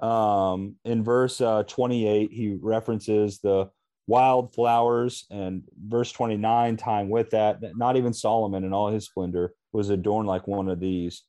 Um 0.00 0.76
in 0.84 1.02
verse 1.02 1.40
uh, 1.40 1.62
28 1.62 2.30
he 2.30 2.58
references 2.60 3.38
the 3.38 3.70
wildflowers 4.06 5.24
and 5.30 5.62
verse 5.88 6.12
29 6.12 6.76
tying 6.76 7.08
with 7.08 7.30
that 7.30 7.60
that 7.60 7.76
not 7.76 7.96
even 7.96 8.12
solomon 8.12 8.62
in 8.62 8.72
all 8.72 8.90
his 8.90 9.06
splendor 9.06 9.52
was 9.72 9.90
adorned 9.90 10.28
like 10.28 10.46
one 10.46 10.68
of 10.68 10.80
these. 10.80 11.22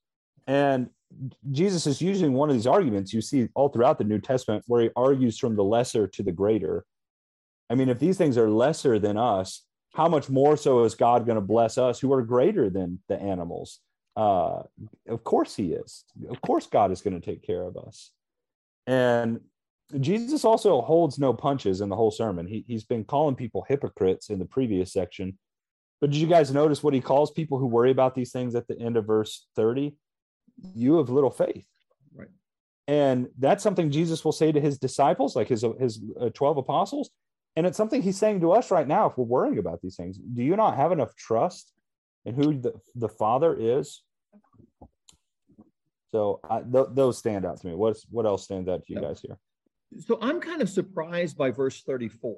And 0.48 0.90
jesus 1.50 1.88
is 1.88 2.02
using 2.02 2.34
one 2.34 2.50
of 2.50 2.56
these 2.56 2.68
arguments 2.68 3.14
you 3.14 3.22
see 3.22 3.48
all 3.56 3.70
throughout 3.70 3.98
the 3.98 4.04
new 4.04 4.20
testament 4.20 4.64
where 4.68 4.82
he 4.82 4.90
argues 4.98 5.38
from 5.40 5.56
the 5.56 5.64
lesser 5.64 6.06
to 6.08 6.22
the 6.22 6.34
greater. 6.34 6.86
I 7.70 7.76
mean 7.76 7.88
if 7.88 8.00
these 8.00 8.18
things 8.18 8.38
are 8.38 8.50
lesser 8.50 9.00
than 9.00 9.18
us 9.18 9.64
how 9.94 10.10
much 10.10 10.30
more 10.30 10.58
so 10.58 10.84
is 10.84 10.94
god 10.94 11.26
going 11.26 11.38
to 11.38 11.42
bless 11.42 11.78
us 11.78 12.00
who 12.00 12.12
are 12.14 12.22
greater 12.22 12.70
than 12.70 13.00
the 13.08 13.20
animals 13.20 13.80
uh 14.18 14.64
of 15.08 15.24
course 15.24 15.56
he 15.56 15.74
is 15.74 16.04
of 16.30 16.42
course 16.42 16.68
god 16.68 16.92
is 16.92 17.02
going 17.02 17.20
to 17.20 17.26
take 17.26 17.42
care 17.42 17.64
of 17.64 17.78
us 17.78 18.12
and 18.88 19.40
Jesus 20.00 20.44
also 20.44 20.82
holds 20.82 21.18
no 21.18 21.34
punches 21.34 21.82
in 21.82 21.90
the 21.90 21.96
whole 21.96 22.12
sermon. 22.12 22.46
He, 22.46 22.66
he's 22.68 22.84
been 22.84 23.06
calling 23.06 23.36
people 23.36 23.66
hypocrites 23.68 24.30
in 24.30 24.40
the 24.40 24.46
previous 24.46 24.92
section. 24.92 25.38
But 26.02 26.12
did 26.12 26.20
you 26.20 26.28
guys 26.28 26.52
notice 26.52 26.84
what 26.84 26.94
he 26.94 27.02
calls 27.02 27.32
people 27.32 27.58
who 27.58 27.68
worry 27.68 27.92
about 27.92 28.14
these 28.14 28.32
things 28.32 28.54
at 28.56 28.68
the 28.68 28.78
end 28.80 28.98
of 28.98 29.06
verse 29.06 29.48
30? 29.56 29.96
You 30.76 30.98
have 30.98 31.10
little 31.10 31.32
faith. 31.32 31.68
Right. 32.14 32.28
And 32.88 33.30
that's 33.40 33.64
something 33.64 33.90
Jesus 33.90 34.26
will 34.26 34.34
say 34.34 34.52
to 34.52 34.60
his 34.60 34.78
disciples, 34.78 35.36
like 35.36 35.48
his, 35.48 35.64
his 35.80 36.04
uh, 36.20 36.30
12 36.30 36.58
apostles. 36.58 37.10
And 37.56 37.66
it's 37.66 37.78
something 37.78 38.02
he's 38.02 38.18
saying 38.18 38.42
to 38.42 38.52
us 38.52 38.70
right 38.70 38.88
now 38.88 39.08
if 39.08 39.18
we're 39.18 39.26
worrying 39.26 39.58
about 39.58 39.82
these 39.82 39.96
things. 39.96 40.18
Do 40.18 40.44
you 40.44 40.56
not 40.56 40.76
have 40.76 40.92
enough 40.92 41.16
trust 41.16 41.72
in 42.26 42.36
who 42.36 42.60
the, 42.60 42.74
the 42.94 43.10
Father 43.10 43.56
is? 43.58 44.04
So 46.10 46.40
I, 46.50 46.62
th- 46.62 46.88
those 46.94 47.18
stand 47.18 47.46
out 47.46 47.60
to 47.60 47.68
me. 47.68 47.76
What's 47.76 48.06
what 48.10 48.26
else 48.26 48.46
stands 48.46 48.70
out 48.70 48.86
to 48.86 48.94
you 48.94 49.02
guys 49.02 49.22
here? 49.22 49.38
So 50.06 50.18
I'm 50.22 50.40
kind 50.40 50.62
of 50.62 50.70
surprised 50.70 51.38
by 51.38 51.52
verse 51.52 51.84
34. 51.84 52.38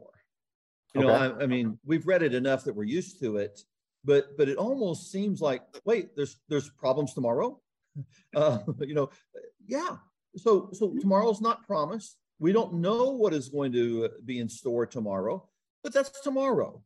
You 0.96 1.02
know, 1.02 1.10
Okay. 1.10 1.36
I, 1.42 1.44
I 1.44 1.48
mean, 1.48 1.78
we've 1.86 2.08
read 2.08 2.24
it 2.24 2.34
enough 2.34 2.64
that 2.64 2.76
we're 2.76 2.84
used 2.84 3.20
to 3.22 3.38
it, 3.38 3.60
but 4.04 4.36
but 4.38 4.50
it 4.50 4.58
almost 4.58 5.12
seems 5.12 5.40
like, 5.40 5.62
wait, 5.86 6.16
there's 6.16 6.38
there's 6.50 6.70
problems 6.70 7.14
tomorrow. 7.14 7.60
Uh, 8.36 8.60
you 8.80 8.94
know, 8.94 9.10
yeah. 9.68 9.98
So 10.38 10.70
so 10.72 10.96
tomorrow's 11.02 11.42
not 11.42 11.66
promised. 11.66 12.18
We 12.38 12.54
don't 12.54 12.76
know 12.76 13.10
what 13.12 13.34
is 13.34 13.50
going 13.50 13.74
to 13.74 14.10
be 14.24 14.40
in 14.40 14.48
store 14.48 14.86
tomorrow, 14.86 15.50
but 15.84 15.92
that's 15.92 16.22
tomorrow. 16.22 16.82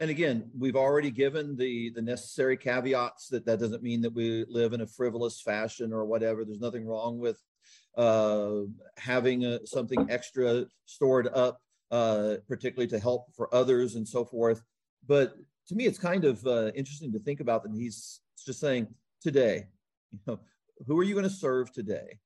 And 0.00 0.08
again, 0.08 0.50
we've 0.58 0.76
already 0.76 1.10
given 1.10 1.56
the 1.56 1.90
the 1.90 2.00
necessary 2.00 2.56
caveats 2.56 3.28
that 3.28 3.44
that 3.44 3.60
doesn't 3.60 3.82
mean 3.82 4.00
that 4.00 4.14
we 4.14 4.46
live 4.48 4.72
in 4.72 4.80
a 4.80 4.86
frivolous 4.86 5.42
fashion 5.42 5.92
or 5.92 6.06
whatever. 6.06 6.42
There's 6.42 6.58
nothing 6.58 6.86
wrong 6.86 7.18
with 7.18 7.38
uh, 7.98 8.62
having 8.96 9.44
uh, 9.44 9.58
something 9.66 10.06
extra 10.10 10.64
stored 10.86 11.28
up, 11.28 11.60
uh, 11.90 12.36
particularly 12.48 12.88
to 12.88 12.98
help 12.98 13.26
for 13.36 13.54
others 13.54 13.94
and 13.94 14.08
so 14.08 14.24
forth. 14.24 14.62
But 15.06 15.34
to 15.68 15.74
me, 15.74 15.84
it's 15.84 15.98
kind 15.98 16.24
of 16.24 16.44
uh, 16.46 16.72
interesting 16.74 17.12
to 17.12 17.18
think 17.18 17.40
about 17.40 17.62
that 17.64 17.72
he's 17.74 18.20
just 18.46 18.58
saying 18.58 18.88
today, 19.22 19.66
you 20.12 20.18
know, 20.26 20.40
who 20.86 20.98
are 20.98 21.04
you 21.04 21.14
going 21.14 21.28
to 21.28 21.30
serve 21.30 21.72
today? 21.72 22.18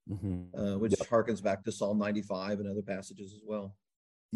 Uh, 0.56 0.78
which 0.78 0.92
harkens 1.10 1.42
back 1.42 1.64
to 1.64 1.72
Psalm 1.72 1.98
95 1.98 2.60
and 2.60 2.70
other 2.70 2.82
passages 2.82 3.32
as 3.34 3.40
well. 3.44 3.74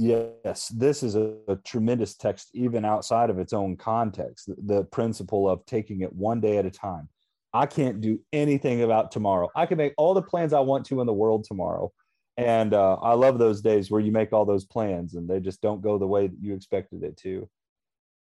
Yes, 0.01 0.69
this 0.69 1.03
is 1.03 1.17
a, 1.17 1.35
a 1.49 1.57
tremendous 1.57 2.15
text, 2.15 2.51
even 2.55 2.85
outside 2.85 3.31
of 3.31 3.41
its 3.41 3.53
own 3.53 3.77
context. 3.77 4.47
The, 4.47 4.55
the 4.77 4.85
principle 4.85 5.51
of 5.51 5.67
taking 5.67 6.03
it 6.03 6.13
one 6.13 6.41
day 6.41 6.59
at 6.59 6.65
a 6.65 6.71
time. 6.71 7.09
I 7.53 7.67
can't 7.67 8.01
do 8.01 8.21
anything 8.33 8.85
about 8.85 9.11
tomorrow. 9.11 9.49
I 9.57 9.67
can 9.67 9.77
make 9.77 9.95
all 9.99 10.15
the 10.15 10.23
plans 10.23 10.53
I 10.53 10.61
want 10.61 10.87
to 10.87 11.01
in 11.01 11.09
the 11.09 11.13
world 11.13 11.43
tomorrow. 11.43 11.91
And 12.37 12.75
uh, 12.75 12.95
I 13.03 13.15
love 13.15 13.41
those 13.41 13.61
days 13.61 13.91
where 13.91 14.01
you 14.01 14.13
make 14.13 14.33
all 14.33 14.45
those 14.45 14.65
plans 14.65 15.17
and 15.17 15.29
they 15.29 15.41
just 15.41 15.61
don't 15.63 15.83
go 15.83 15.99
the 15.99 16.07
way 16.07 16.29
that 16.29 16.39
you 16.41 16.55
expected 16.55 17.03
it 17.03 17.17
to. 17.23 17.49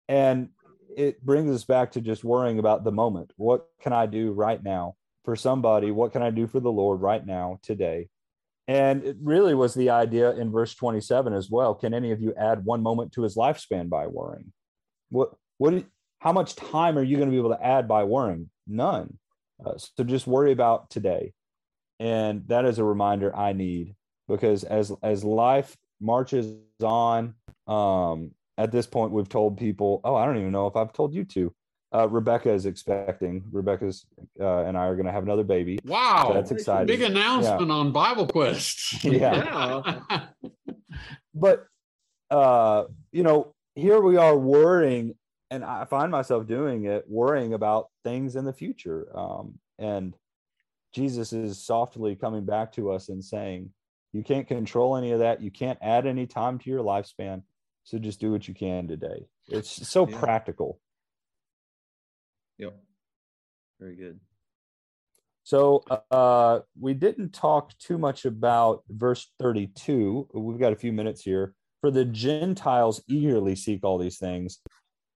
And 0.08 0.50
it 0.96 1.24
brings 1.24 1.54
us 1.54 1.64
back 1.64 1.92
to 1.92 2.02
just 2.02 2.24
worrying 2.24 2.58
about 2.58 2.86
the 2.86 2.92
moment. 2.92 3.34
What 3.38 3.68
can 3.80 3.94
I 3.94 4.08
do 4.08 4.32
right 4.32 4.64
now 4.64 4.96
for 5.24 5.36
somebody? 5.36 5.92
What 5.92 6.12
can 6.12 6.24
I 6.24 6.32
do 6.32 6.48
for 6.48 6.60
the 6.60 6.72
Lord 6.72 7.02
right 7.02 7.24
now, 7.24 7.60
today? 7.62 8.10
And 8.68 9.04
it 9.04 9.16
really 9.22 9.56
was 9.56 9.74
the 9.74 9.90
idea 9.92 10.32
in 10.32 10.52
verse 10.52 10.76
27 10.76 11.34
as 11.34 11.50
well. 11.50 11.74
Can 11.74 11.94
any 11.94 12.12
of 12.12 12.22
you 12.22 12.34
add 12.36 12.66
one 12.66 12.84
moment 12.84 13.14
to 13.14 13.22
his 13.22 13.36
lifespan 13.36 13.90
by 13.90 14.08
worrying? 14.08 14.52
What, 15.10 15.32
what, 15.58 15.86
how 16.20 16.34
much 16.34 16.56
time 16.56 16.98
are 16.98 17.04
you 17.04 17.16
going 17.16 17.30
to 17.30 17.32
be 17.32 17.38
able 17.38 17.56
to 17.56 17.66
add 17.66 17.88
by 17.88 18.04
worrying? 18.04 18.50
None. 18.68 19.18
Uh, 19.66 19.78
so 19.78 20.04
just 20.04 20.28
worry 20.28 20.52
about 20.52 20.90
today. 20.90 21.34
And 22.00 22.48
that 22.48 22.66
is 22.66 22.78
a 22.78 22.84
reminder 22.84 23.36
I 23.36 23.54
need 23.54 23.96
because 24.28 24.66
as, 24.66 24.92
as 25.02 25.24
life 25.24 25.76
marches 26.02 26.54
on, 26.84 27.36
um, 27.68 28.32
at 28.58 28.72
this 28.72 28.86
point, 28.86 29.12
we've 29.12 29.30
told 29.30 29.58
people, 29.58 30.02
oh, 30.04 30.16
I 30.16 30.26
don't 30.26 30.38
even 30.38 30.52
know 30.52 30.68
if 30.68 30.76
I've 30.76 30.94
told 30.94 31.14
you 31.14 31.24
to. 31.26 31.54
Uh, 31.94 32.08
Rebecca 32.10 32.52
is 32.52 32.66
expecting. 32.66 33.44
Rebecca's 33.52 34.06
uh, 34.40 34.64
and 34.64 34.78
I 34.78 34.86
are 34.88 34.96
going 34.96 35.06
to 35.06 35.12
have 35.12 35.24
another 35.24 35.44
baby. 35.44 35.80
Wow, 35.86 36.26
So 36.28 36.34
that's 36.34 36.52
exciting. 36.52 36.88
Big 36.88 37.02
announcement 37.02 37.72
on 37.72 37.92
Bible 37.92 38.28
Quest. 38.28 39.04
Yeah. 39.06 40.22
but 41.34 41.66
uh 42.30 42.86
you 43.12 43.24
know 43.24 43.54
here 43.76 44.02
we 44.02 44.18
are 44.18 44.36
worrying 44.38 45.16
and 45.50 45.64
i 45.64 45.86
find 45.86 46.12
myself 46.12 46.46
doing 46.46 46.86
it 46.86 47.06
worrying 47.08 47.54
about 47.54 47.88
things 48.04 48.36
in 48.36 48.44
the 48.44 48.52
future 48.52 49.08
um 49.18 49.58
and 49.80 50.14
jesus 50.94 51.32
is 51.32 51.64
softly 51.64 52.16
coming 52.16 52.44
back 52.44 52.72
to 52.74 52.92
us 52.92 53.08
and 53.10 53.24
saying 53.24 53.70
you 54.12 54.24
can't 54.24 54.48
control 54.48 54.98
any 54.98 55.12
of 55.12 55.20
that 55.20 55.42
you 55.42 55.52
can't 55.52 55.80
add 55.82 56.06
any 56.06 56.26
time 56.28 56.58
to 56.60 56.70
your 56.70 56.84
lifespan 56.84 57.42
so 57.86 57.98
just 57.98 58.20
do 58.20 58.32
what 58.32 58.46
you 58.48 58.54
can 58.54 58.88
today 58.90 59.26
it's 59.48 59.88
so 59.88 60.06
Yeah. 60.06 60.20
practical 60.20 60.80
Yep. 62.58 62.76
Very 63.80 63.96
good. 63.96 64.20
So 65.44 65.82
uh, 66.12 66.60
we 66.78 66.94
didn't 66.94 67.32
talk 67.32 67.78
too 67.78 67.98
much 67.98 68.26
about 68.26 68.84
verse 68.90 69.32
32. 69.40 70.28
We've 70.34 70.60
got 70.60 70.74
a 70.74 70.76
few 70.76 70.92
minutes 70.92 71.22
here. 71.22 71.54
For 71.80 71.90
the 71.90 72.04
Gentiles 72.04 73.02
eagerly 73.08 73.56
seek 73.56 73.86
all 73.86 73.98
these 73.98 74.18
things, 74.18 74.60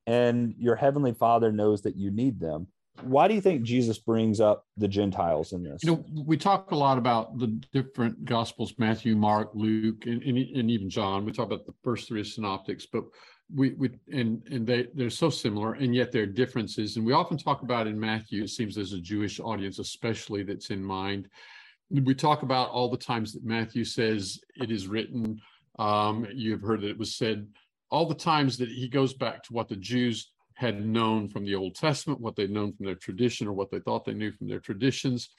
and 0.07 0.53
your 0.57 0.75
heavenly 0.75 1.13
Father 1.13 1.51
knows 1.51 1.81
that 1.81 1.97
you 1.97 2.11
need 2.11 2.39
them. 2.39 2.67
Why 3.01 3.27
do 3.27 3.33
you 3.33 3.41
think 3.41 3.63
Jesus 3.63 3.97
brings 3.97 4.39
up 4.39 4.65
the 4.77 4.87
Gentiles 4.87 5.53
in 5.53 5.63
this? 5.63 5.83
You 5.83 5.91
know, 5.91 6.05
we 6.25 6.37
talk 6.37 6.71
a 6.71 6.75
lot 6.75 6.97
about 6.97 7.39
the 7.39 7.47
different 7.73 8.23
gospels, 8.25 8.73
Matthew, 8.77 9.15
Mark, 9.15 9.49
Luke, 9.53 10.05
and, 10.05 10.21
and, 10.21 10.37
and 10.37 10.71
even 10.71 10.89
John. 10.89 11.25
We 11.25 11.31
talk 11.31 11.47
about 11.47 11.65
the 11.65 11.73
first 11.83 12.07
three 12.07 12.23
synoptics, 12.23 12.85
but 12.85 13.05
we, 13.53 13.71
we 13.71 13.89
and 14.11 14.41
and 14.49 14.65
they 14.65 14.87
they're 14.93 15.09
so 15.09 15.29
similar 15.29 15.73
and 15.73 15.93
yet 15.93 16.11
there 16.11 16.23
are 16.23 16.27
differences. 16.27 16.97
And 16.97 17.05
we 17.05 17.13
often 17.13 17.37
talk 17.37 17.63
about 17.63 17.87
in 17.87 17.99
Matthew, 17.99 18.43
it 18.43 18.49
seems 18.49 18.75
there's 18.75 18.93
a 18.93 18.99
Jewish 18.99 19.39
audience, 19.39 19.79
especially 19.79 20.43
that's 20.43 20.69
in 20.69 20.83
mind. 20.83 21.27
We 21.89 22.15
talk 22.15 22.43
about 22.43 22.69
all 22.69 22.89
the 22.89 22.97
times 22.97 23.33
that 23.33 23.43
Matthew 23.43 23.83
says 23.83 24.39
it 24.55 24.71
is 24.71 24.87
written. 24.87 25.41
Um, 25.77 26.25
you 26.33 26.51
have 26.51 26.61
heard 26.61 26.81
that 26.81 26.89
it 26.89 26.97
was 26.97 27.15
said 27.15 27.47
all 27.89 28.05
the 28.05 28.15
times 28.15 28.57
that 28.57 28.69
he 28.69 28.87
goes 28.87 29.13
back 29.13 29.43
to 29.43 29.53
what 29.53 29.67
the 29.67 29.75
Jews 29.75 30.31
had 30.55 30.85
known 30.85 31.27
from 31.27 31.43
the 31.43 31.55
Old 31.55 31.75
Testament, 31.75 32.21
what 32.21 32.35
they'd 32.35 32.49
known 32.51 32.71
from 32.73 32.85
their 32.85 32.95
tradition, 32.95 33.47
or 33.47 33.53
what 33.53 33.71
they 33.71 33.79
thought 33.79 34.05
they 34.05 34.13
knew 34.13 34.31
from 34.31 34.47
their 34.47 34.59
traditions. 34.59 35.29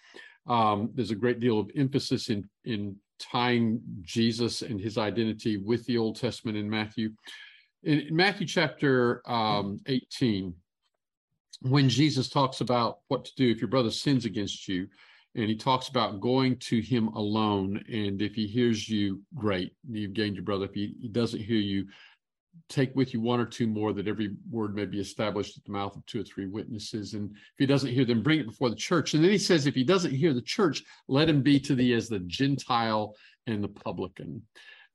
Um, 0.46 0.90
there's 0.94 1.12
a 1.12 1.16
great 1.16 1.40
deal 1.40 1.58
of 1.58 1.70
emphasis 1.76 2.28
in 2.28 2.48
in 2.64 2.96
tying 3.18 3.80
Jesus 4.00 4.62
and 4.62 4.80
his 4.80 4.98
identity 4.98 5.56
with 5.56 5.86
the 5.86 5.96
Old 5.96 6.16
Testament 6.16 6.58
in 6.58 6.68
Matthew. 6.68 7.10
In, 7.82 8.08
Matthew 8.10 8.46
chapter 8.46 9.22
um, 9.28 9.80
18, 9.86 10.54
when 11.62 11.88
Jesus 11.88 12.28
talks 12.28 12.60
about 12.60 13.00
what 13.08 13.24
to 13.24 13.34
do 13.36 13.50
if 13.50 13.60
your 13.60 13.68
brother 13.68 13.90
sins 13.90 14.24
against 14.24 14.68
you, 14.68 14.86
and 15.34 15.48
he 15.48 15.56
talks 15.56 15.88
about 15.88 16.20
going 16.20 16.56
to 16.58 16.80
him 16.80 17.08
alone, 17.08 17.82
and 17.90 18.20
if 18.20 18.34
he 18.34 18.46
hears 18.46 18.88
you, 18.88 19.22
great, 19.34 19.74
you've 19.88 20.12
gained 20.12 20.36
your 20.36 20.44
brother. 20.44 20.66
If 20.66 20.74
he, 20.74 20.94
he 21.00 21.08
doesn't 21.08 21.40
hear 21.40 21.56
you, 21.56 21.86
take 22.68 22.94
with 22.94 23.14
you 23.14 23.20
one 23.20 23.40
or 23.40 23.46
two 23.46 23.66
more 23.66 23.92
that 23.94 24.08
every 24.08 24.34
word 24.50 24.74
may 24.74 24.84
be 24.84 25.00
established 25.00 25.56
at 25.56 25.64
the 25.64 25.72
mouth 25.72 25.96
of 25.96 26.04
two 26.04 26.20
or 26.20 26.24
three 26.24 26.46
witnesses. 26.46 27.14
And 27.14 27.30
if 27.30 27.58
he 27.58 27.66
doesn't 27.66 27.92
hear 27.92 28.04
them, 28.04 28.22
bring 28.22 28.40
it 28.40 28.46
before 28.46 28.68
the 28.68 28.76
church. 28.76 29.14
And 29.14 29.24
then 29.24 29.30
he 29.30 29.38
says, 29.38 29.66
if 29.66 29.74
he 29.74 29.84
doesn't 29.84 30.14
hear 30.14 30.34
the 30.34 30.42
church, 30.42 30.82
let 31.08 31.28
him 31.28 31.42
be 31.42 31.58
to 31.60 31.74
thee 31.74 31.94
as 31.94 32.08
the 32.08 32.20
Gentile 32.20 33.14
and 33.46 33.64
the 33.64 33.68
publican. 33.68 34.42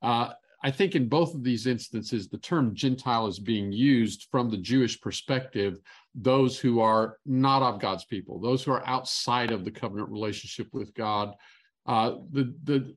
Uh, 0.04 0.34
I 0.68 0.72
think 0.72 0.95
in 0.95 1.07
both 1.07 1.34
of 1.34 1.45
these 1.45 1.65
instances, 1.65 2.28
the 2.28 2.39
term 2.39 2.76
Gentile 2.76 3.26
is 3.28 3.39
being 3.39 3.72
used 3.72 4.28
from 4.30 4.49
the 4.49 4.57
Jewish 4.57 4.99
perspective, 4.99 5.80
those 6.13 6.59
who 6.59 6.82
are 6.82 7.20
not 7.26 7.61
of 7.61 7.80
God's 7.80 8.03
people, 8.03 8.38
those 8.41 8.65
who 8.65 8.74
are 8.74 8.86
outside 8.86 9.51
of 9.51 9.63
the 9.63 9.72
covenant 9.72 10.09
relationship 10.09 10.68
with 10.74 10.93
God. 10.93 11.36
Uh, 11.86 12.15
the, 12.34 12.53
the, 12.65 12.93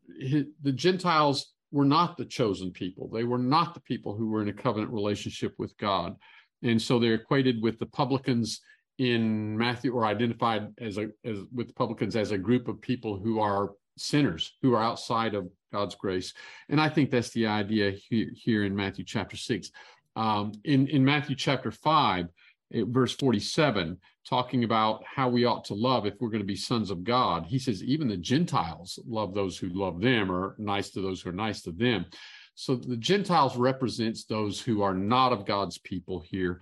the 0.62 0.72
Gentiles 0.72 1.52
were 1.70 1.84
not 1.84 2.16
the 2.16 2.24
chosen 2.24 2.72
people. 2.72 3.08
They 3.08 3.22
were 3.22 3.38
not 3.38 3.74
the 3.74 3.82
people 3.82 4.16
who 4.16 4.30
were 4.30 4.42
in 4.42 4.48
a 4.48 4.52
covenant 4.52 4.92
relationship 4.92 5.54
with 5.56 5.76
God. 5.78 6.16
And 6.64 6.82
so 6.82 6.98
they're 6.98 7.14
equated 7.14 7.62
with 7.62 7.78
the 7.78 7.86
publicans 7.86 8.62
in 8.98 9.56
Matthew 9.56 9.94
or 9.94 10.06
identified 10.06 10.72
as 10.80 10.98
a 10.98 11.06
as 11.24 11.38
with 11.54 11.72
publicans 11.76 12.16
as 12.16 12.32
a 12.32 12.38
group 12.38 12.66
of 12.66 12.80
people 12.80 13.16
who 13.16 13.38
are 13.38 13.70
sinners 14.01 14.57
who 14.62 14.74
are 14.74 14.82
outside 14.82 15.34
of 15.34 15.48
God's 15.72 15.94
grace. 15.94 16.34
And 16.68 16.80
I 16.80 16.88
think 16.88 17.11
that's 17.11 17.30
the 17.30 17.46
idea 17.46 17.90
here, 17.90 18.30
here 18.34 18.64
in 18.64 18.74
Matthew 18.74 19.05
chapter 19.05 19.36
six. 19.36 19.70
Um, 20.16 20.53
in, 20.64 20.88
in 20.88 21.05
Matthew 21.05 21.36
chapter 21.36 21.70
five, 21.70 22.26
eh, 22.74 22.82
verse 22.86 23.14
47, 23.14 23.98
talking 24.28 24.64
about 24.64 25.03
how 25.05 25.28
we 25.28 25.44
ought 25.44 25.64
to 25.66 25.74
love 25.74 26.07
if 26.07 26.14
we're 26.20 26.30
going 26.30 26.42
to 26.42 26.46
be 26.46 26.57
sons 26.57 26.90
of 26.90 27.05
God. 27.05 27.46
He 27.46 27.59
says, 27.59 27.82
even 27.82 28.09
the 28.09 28.16
Gentiles 28.16 28.98
love 29.07 29.34
those 29.34 29.57
who 29.57 29.68
love 29.68 30.01
them 30.01 30.30
or 30.30 30.57
nice 30.59 30.90
to 30.90 31.01
those 31.01 31.22
who 31.22 31.30
are 31.30 31.34
nice 31.34 31.62
to 31.62 31.72
them. 31.72 32.07
So 32.55 32.76
the 32.76 32.96
Gentiles 32.96 33.57
represents 33.57 34.24
those 34.24 34.61
who 34.61 34.82
are 34.82 34.94
not 34.94 35.32
of 35.32 35.46
God's 35.46 35.78
people 35.78 36.20
here. 36.20 36.61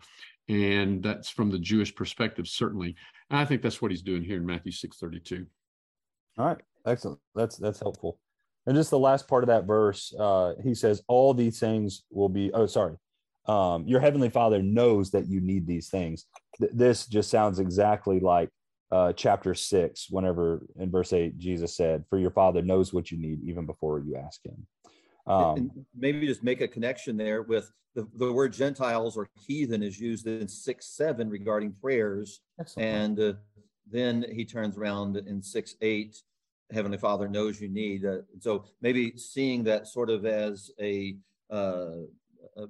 And 0.49 1.03
that's 1.03 1.29
from 1.29 1.51
the 1.51 1.59
Jewish 1.59 1.95
perspective, 1.95 2.47
certainly. 2.47 2.95
And 3.31 3.39
I 3.39 3.45
think 3.45 3.63
that's 3.63 3.83
what 3.83 3.91
he's 3.91 4.03
doing 4.03 4.23
here 4.23 4.37
in 4.37 4.47
Matthew 4.47 4.73
632. 4.73 5.47
All 6.39 6.47
right, 6.47 6.59
excellent. 6.89 7.19
That's 7.35 7.57
that's 7.57 7.81
helpful. 7.81 8.19
And 8.67 8.77
just 8.77 8.91
the 8.91 8.99
last 8.99 9.29
part 9.29 9.45
of 9.45 9.49
that 9.49 9.65
verse, 9.65 10.13
uh, 10.19 10.55
he 10.63 10.75
says, 10.75 11.03
"All 11.09 11.33
these 11.35 11.59
things 11.59 12.05
will 12.11 12.29
be." 12.29 12.53
Oh, 12.53 12.67
sorry. 12.67 12.97
Um, 13.47 13.87
your 13.87 14.01
heavenly 14.01 14.29
Father 14.29 14.63
knows 14.63 15.11
that 15.13 15.27
you 15.27 15.41
need 15.41 15.67
these 15.67 15.89
things. 15.89 16.27
Th- 16.59 16.71
this 16.75 17.07
just 17.07 17.31
sounds 17.31 17.61
exactly 17.61 18.21
like 18.21 18.51
uh, 18.91 19.13
chapter 19.15 19.55
six, 19.55 20.09
whenever 20.11 20.67
in 20.79 20.91
verse 20.91 21.13
eight 21.13 21.39
Jesus 21.39 21.75
said, 21.75 22.05
"For 22.11 22.19
your 22.19 22.31
Father 22.31 22.63
knows 22.63 22.93
what 22.93 23.11
you 23.11 23.19
need 23.19 23.43
even 23.43 23.65
before 23.65 24.01
you 24.01 24.17
ask 24.17 24.45
Him." 24.45 24.67
Um, 25.27 25.71
maybe 25.97 26.27
just 26.27 26.43
make 26.43 26.61
a 26.61 26.69
connection 26.69 27.17
there 27.17 27.43
with 27.43 27.71
the, 27.95 28.07
the 28.15 28.33
word 28.33 28.53
Gentiles 28.53 29.17
or 29.17 29.29
heathen 29.47 29.83
is 29.83 29.99
used 29.99 30.27
in 30.27 30.47
six 30.49 30.87
seven 30.87 31.29
regarding 31.29 31.73
prayers, 31.73 32.41
excellent. 32.61 32.89
and 32.89 33.21
uh, 33.21 33.33
then 33.91 34.25
he 34.31 34.45
turns 34.45 34.77
around 34.77 35.17
in 35.17 35.43
six 35.43 35.75
eight. 35.81 36.23
Heavenly 36.73 36.99
Father 36.99 37.29
knows 37.29 37.61
you 37.61 37.69
need. 37.69 38.05
Uh, 38.05 38.19
so 38.41 38.65
maybe 38.83 39.17
seeing 39.17 39.65
that 39.65 39.87
sort 39.87 40.11
of 40.11 40.27
as 40.27 40.71
a 40.81 41.17
uh, 41.51 42.03
a, 42.57 42.67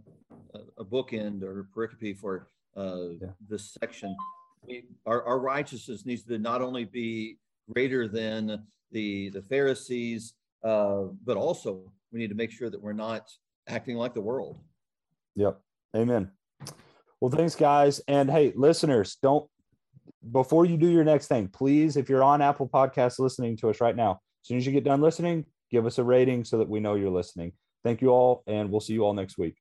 a 0.79 0.85
bookend 0.85 1.43
or 1.43 1.69
pericope 1.75 2.17
for 2.19 2.49
uh, 2.77 3.09
Yeah. 3.21 3.29
this 3.49 3.77
section. 3.81 4.17
We, 4.67 4.85
our, 5.07 5.23
our 5.25 5.39
righteousness 5.41 6.07
needs 6.07 6.23
to 6.25 6.39
not 6.39 6.63
only 6.63 6.85
be 6.85 7.39
greater 7.73 8.07
than 8.07 8.65
the 8.93 9.31
the 9.31 9.43
Pharisees, 9.43 10.35
uh, 10.63 11.05
but 11.25 11.37
also 11.37 11.93
we 12.13 12.21
need 12.21 12.29
to 12.29 12.37
make 12.37 12.51
sure 12.53 12.71
that 12.71 12.81
we're 12.81 12.93
not 12.93 13.31
acting 13.67 13.97
like 13.97 14.15
the 14.15 14.21
world. 14.21 14.59
Yep. 15.35 15.61
Amen. 15.97 16.31
Well, 17.21 17.31
thanks, 17.31 17.55
guys. 17.57 18.01
And 18.07 18.31
hey, 18.31 18.53
listeners, 18.55 19.17
don't 19.23 19.49
before 20.33 20.65
you 20.65 20.77
do 20.77 20.89
your 20.89 21.05
next 21.05 21.29
thing, 21.29 21.49
please, 21.49 21.97
if 21.97 22.09
you're 22.09 22.25
on 22.25 22.43
Apple 22.43 22.69
Podcasts 22.69 23.19
listening 23.19 23.57
to 23.59 23.71
us 23.71 23.81
right 23.81 23.97
now, 23.97 24.13
as 24.13 24.49
soon 24.49 24.57
as 24.57 24.67
you 24.67 24.73
get 24.73 24.85
done 24.85 25.01
listening, 25.01 25.45
give 25.71 25.87
us 25.87 25.99
a 25.99 26.05
rating 26.05 26.45
so 26.45 26.59
that 26.59 26.69
we 26.69 26.81
know 26.81 26.95
you're 26.95 27.11
listening. 27.11 27.53
Thank 27.85 28.03
you 28.03 28.09
all, 28.11 28.43
and 28.47 28.71
we'll 28.71 28.81
see 28.81 28.93
you 28.93 29.05
all 29.05 29.15
next 29.15 29.39
week. 29.39 29.57